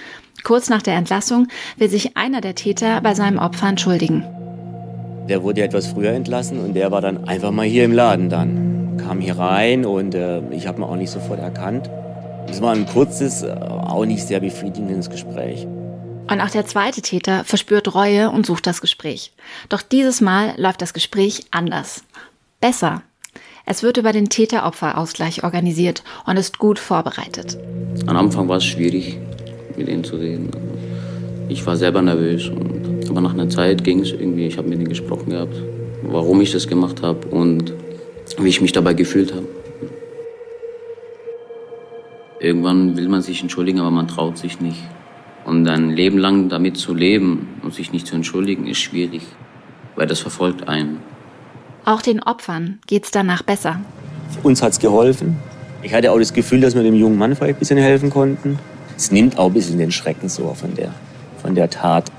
Kurz 0.44 0.70
nach 0.70 0.82
der 0.82 0.96
Entlassung 0.96 1.48
will 1.78 1.90
sich 1.90 2.18
einer 2.18 2.42
der 2.42 2.56
Täter 2.56 3.02
bei 3.02 3.16
seinem 3.16 3.40
Opfer 3.40 3.68
entschuldigen. 3.70 4.26
Der 5.30 5.42
wurde 5.42 5.62
etwas 5.62 5.88
früher 5.88 6.12
entlassen 6.12 6.60
und 6.60 6.74
der 6.74 6.92
war 6.92 7.02
dann 7.02 7.28
einfach 7.28 7.52
mal 7.52 7.66
hier 7.66 7.86
im 7.86 7.94
Laden 7.94 8.30
dann. 8.30 8.98
Kam 8.98 9.22
hier 9.22 9.38
rein 9.38 9.86
und 9.86 10.14
äh, 10.14 10.42
ich 10.52 10.68
habe 10.68 10.80
ihn 10.80 10.84
auch 10.84 10.98
nicht 10.98 11.12
sofort 11.12 11.40
erkannt. 11.40 11.90
Es 12.50 12.62
war 12.62 12.74
ein 12.74 12.86
kurzes, 12.86 13.42
äh, 13.42 13.52
auch 13.52 14.06
nicht 14.06 14.28
sehr 14.28 14.42
befriedigendes 14.42 15.10
Gespräch. 15.10 15.66
Und 16.30 16.42
auch 16.42 16.50
der 16.50 16.66
zweite 16.66 17.02
Täter 17.02 17.44
verspürt 17.44 17.96
Reue 17.96 18.30
und 18.30 18.46
sucht 18.46 18.68
das 18.68 18.82
Gespräch. 18.82 19.34
Doch 19.70 19.82
dieses 19.82 20.22
Mal 20.22 20.54
läuft 20.58 20.82
das 20.82 20.94
Gespräch 20.94 21.46
anders. 21.52 22.04
Besser. 22.60 23.02
Es 23.66 23.82
wird 23.82 23.96
über 23.96 24.12
den 24.12 24.28
Täter-Opfer-Ausgleich 24.28 25.46
organisiert 25.46 26.04
und 26.26 26.36
ist 26.36 26.60
gut 26.60 26.80
vorbereitet. 26.80 27.58
Am 28.08 28.18
Anfang 28.18 28.50
war 28.50 28.58
es 28.58 28.66
schwierig, 28.66 29.18
mit 29.78 29.88
ihnen 29.88 30.04
zu 30.04 30.18
reden. 30.18 30.52
Ich 31.48 31.66
war 31.66 31.78
selber 31.78 32.02
nervös, 32.02 32.50
und, 32.50 33.10
aber 33.10 33.22
nach 33.22 33.34
einer 33.34 33.48
Zeit 33.48 33.86
ging 33.86 34.02
es 34.02 34.12
irgendwie. 34.12 34.48
Ich 34.48 34.58
habe 34.58 34.68
mit 34.68 34.80
ihnen 34.80 34.90
gesprochen 34.90 35.30
gehabt, 35.30 35.56
warum 36.02 36.42
ich 36.42 36.52
das 36.52 36.68
gemacht 36.68 37.02
habe 37.02 37.26
und 37.30 37.74
wie 38.38 38.50
ich 38.50 38.60
mich 38.60 38.74
dabei 38.74 38.94
gefühlt 38.94 39.34
habe. 39.34 39.48
Irgendwann 42.42 42.98
will 42.98 43.08
man 43.08 43.22
sich 43.22 43.42
entschuldigen, 43.42 43.80
aber 43.80 43.92
man 43.92 44.10
traut 44.10 44.38
sich 44.38 44.60
nicht. 44.60 44.82
Und 45.46 45.66
ein 45.70 45.92
Leben 45.92 46.18
lang 46.18 46.50
damit 46.50 46.76
zu 46.76 46.94
leben 46.94 47.62
und 47.64 47.74
sich 47.74 47.94
nicht 47.94 48.08
zu 48.08 48.16
entschuldigen, 48.16 48.68
ist 48.68 48.80
schwierig, 48.80 49.22
weil 49.96 50.08
das 50.08 50.20
verfolgt 50.20 50.68
einen. 50.68 51.13
Auch 51.86 52.02
den 52.02 52.24
Opfern 52.24 52.80
geht's 52.88 53.12
danach 53.12 53.44
besser. 53.44 53.82
Uns 54.42 54.62
hat's 54.62 54.80
geholfen. 54.80 55.38
Ich 55.82 55.94
hatte 55.94 56.12
auch 56.12 56.18
das 56.18 56.34
Gefühl, 56.34 56.62
dass 56.62 56.76
wir 56.76 56.84
dem 56.84 56.96
jungen 56.96 57.18
Mann 57.18 57.36
vielleicht 57.36 57.58
ein 57.58 57.60
bisschen 57.60 57.78
helfen 57.78 58.10
konnten. 58.10 58.58
Es 58.96 59.12
nimmt 59.12 59.38
auch 59.38 59.48
ein 59.48 59.54
bisschen 59.54 59.78
den 59.78 59.92
Schrecken 59.92 60.30
so 60.30 60.54
von 60.54 60.76
der, 60.76 60.94
von 61.42 61.56
der 61.56 61.70
Tat. 61.70 62.10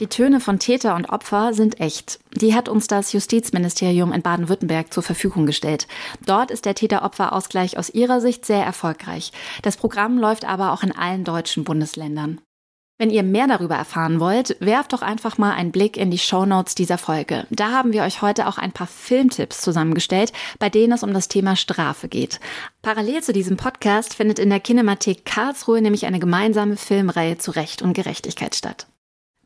Die 0.00 0.06
Töne 0.06 0.40
von 0.40 0.58
Täter 0.58 0.94
und 0.94 1.10
Opfer 1.10 1.52
sind 1.52 1.78
echt. 1.78 2.20
Die 2.34 2.54
hat 2.54 2.70
uns 2.70 2.86
das 2.86 3.12
Justizministerium 3.12 4.14
in 4.14 4.22
Baden-Württemberg 4.22 4.94
zur 4.94 5.02
Verfügung 5.02 5.44
gestellt. 5.44 5.86
Dort 6.24 6.50
ist 6.50 6.64
der 6.64 6.74
Täter-Opfer-Ausgleich 6.74 7.76
aus 7.76 7.90
ihrer 7.90 8.22
Sicht 8.22 8.46
sehr 8.46 8.64
erfolgreich. 8.64 9.30
Das 9.60 9.76
Programm 9.76 10.16
läuft 10.16 10.46
aber 10.46 10.72
auch 10.72 10.82
in 10.82 10.96
allen 10.96 11.24
deutschen 11.24 11.64
Bundesländern. 11.64 12.40
Wenn 13.00 13.08
ihr 13.08 13.22
mehr 13.22 13.46
darüber 13.46 13.76
erfahren 13.76 14.20
wollt, 14.20 14.58
werft 14.60 14.92
doch 14.92 15.00
einfach 15.00 15.38
mal 15.38 15.52
einen 15.52 15.72
Blick 15.72 15.96
in 15.96 16.10
die 16.10 16.18
Shownotes 16.18 16.74
dieser 16.74 16.98
Folge. 16.98 17.46
Da 17.48 17.70
haben 17.70 17.94
wir 17.94 18.02
euch 18.02 18.20
heute 18.20 18.46
auch 18.46 18.58
ein 18.58 18.72
paar 18.72 18.86
Filmtipps 18.86 19.62
zusammengestellt, 19.62 20.34
bei 20.58 20.68
denen 20.68 20.92
es 20.92 21.02
um 21.02 21.14
das 21.14 21.28
Thema 21.28 21.56
Strafe 21.56 22.08
geht. 22.08 22.40
Parallel 22.82 23.22
zu 23.22 23.32
diesem 23.32 23.56
Podcast 23.56 24.12
findet 24.12 24.38
in 24.38 24.50
der 24.50 24.60
Kinemathek 24.60 25.24
Karlsruhe 25.24 25.80
nämlich 25.80 26.04
eine 26.04 26.18
gemeinsame 26.18 26.76
Filmreihe 26.76 27.38
zu 27.38 27.52
Recht 27.52 27.80
und 27.80 27.94
Gerechtigkeit 27.94 28.54
statt. 28.54 28.86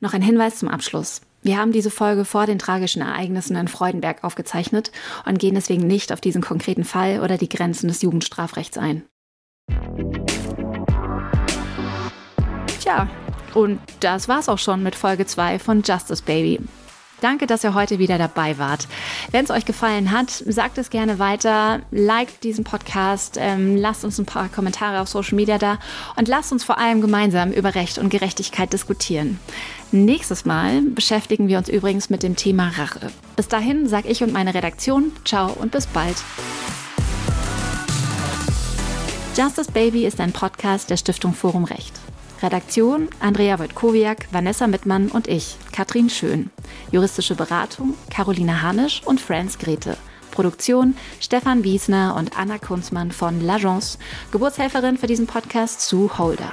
Noch 0.01 0.15
ein 0.15 0.23
Hinweis 0.23 0.59
zum 0.59 0.69
Abschluss. 0.69 1.21
Wir 1.43 1.57
haben 1.57 1.71
diese 1.71 1.93
Folge 1.93 2.25
vor 2.25 2.47
den 2.47 2.59
tragischen 2.59 3.03
Ereignissen 3.03 3.55
in 3.55 3.69
Freudenberg 3.69 4.25
aufgezeichnet 4.25 4.91
und 5.27 5.39
gehen 5.39 5.55
deswegen 5.55 5.87
nicht 5.87 6.13
auf 6.13 6.21
diesen 6.21 6.43
konkreten 6.43 6.83
Fall 6.83 7.21
oder 7.21 7.39
die 7.39 7.49
Grenzen 7.49 7.87
des 7.87 8.03
Jugendstrafrechts 8.03 8.79
ein. 8.79 9.05
Tja, 12.81 13.09
und 13.55 13.81
das 14.01 14.29
war's 14.29 14.49
auch 14.49 14.59
schon 14.59 14.83
mit 14.83 14.95
Folge 14.95 15.27
2 15.27 15.59
von 15.59 15.83
Justice 15.83 16.23
Baby. 16.23 16.61
Danke, 17.21 17.47
dass 17.47 17.65
ihr 17.65 17.73
heute 17.73 17.99
wieder 17.99 18.19
dabei 18.19 18.59
wart. 18.59 18.87
Wenn 19.31 19.45
es 19.45 19.51
euch 19.51 19.65
gefallen 19.65 20.11
hat, 20.11 20.31
sagt 20.31 20.77
es 20.77 20.91
gerne 20.91 21.19
weiter, 21.19 21.81
liked 21.91 22.45
diesen 22.45 22.65
Podcast, 22.65 23.39
ähm, 23.41 23.77
lasst 23.77 24.05
uns 24.05 24.19
ein 24.19 24.27
paar 24.27 24.51
Kommentare 24.51 25.01
auf 25.01 25.09
Social 25.09 25.37
Media 25.37 25.57
da 25.57 25.79
und 26.17 26.29
lasst 26.29 26.53
uns 26.53 26.65
vor 26.65 26.77
allem 26.77 27.01
gemeinsam 27.01 27.51
über 27.51 27.75
Recht 27.75 27.97
und 27.97 28.11
Gerechtigkeit 28.11 28.75
diskutieren. 28.75 29.41
Nächstes 29.91 30.45
Mal 30.45 30.83
beschäftigen 30.83 31.49
wir 31.49 31.57
uns 31.57 31.71
übrigens 31.71 32.11
mit 32.11 32.23
dem 32.23 32.37
Thema 32.37 32.69
Rache. 32.77 33.11
Bis 33.37 33.49
dahin 33.49 33.89
sage 33.89 34.09
ich 34.09 34.23
und 34.23 34.33
meine 34.33 34.53
Redaktion 34.53 35.13
Ciao 35.25 35.51
und 35.51 35.73
bis 35.73 35.87
bald. 35.87 36.17
Justice 39.35 39.73
Baby 39.73 40.05
ist 40.05 40.21
ein 40.21 40.33
Podcast 40.33 40.91
der 40.91 40.97
Stiftung 40.97 41.33
Forum 41.33 41.65
Recht. 41.65 41.95
Redaktion 42.43 43.09
Andrea 43.21 43.59
Wojtkowiak, 43.59 44.29
Vanessa 44.33 44.67
Mittmann 44.67 45.09
und 45.09 45.29
ich, 45.29 45.57
Katrin 45.73 46.11
Schön. 46.11 46.51
Juristische 46.91 47.35
Beratung 47.35 47.95
Caroline 48.11 48.63
Hanisch 48.63 49.03
und 49.05 49.21
Franz 49.21 49.59
Grete. 49.59 49.97
Produktion 50.31 50.97
Stefan 51.21 51.65
Wiesner 51.65 52.17
und 52.17 52.39
Anna 52.39 52.59
Kunzmann 52.59 53.13
von 53.13 53.41
L'Agence. 53.41 53.99
Geburtshelferin 54.33 54.99
für 54.99 55.07
diesen 55.07 55.27
Podcast 55.27 55.81
Sue 55.81 56.19
Holder. 56.19 56.51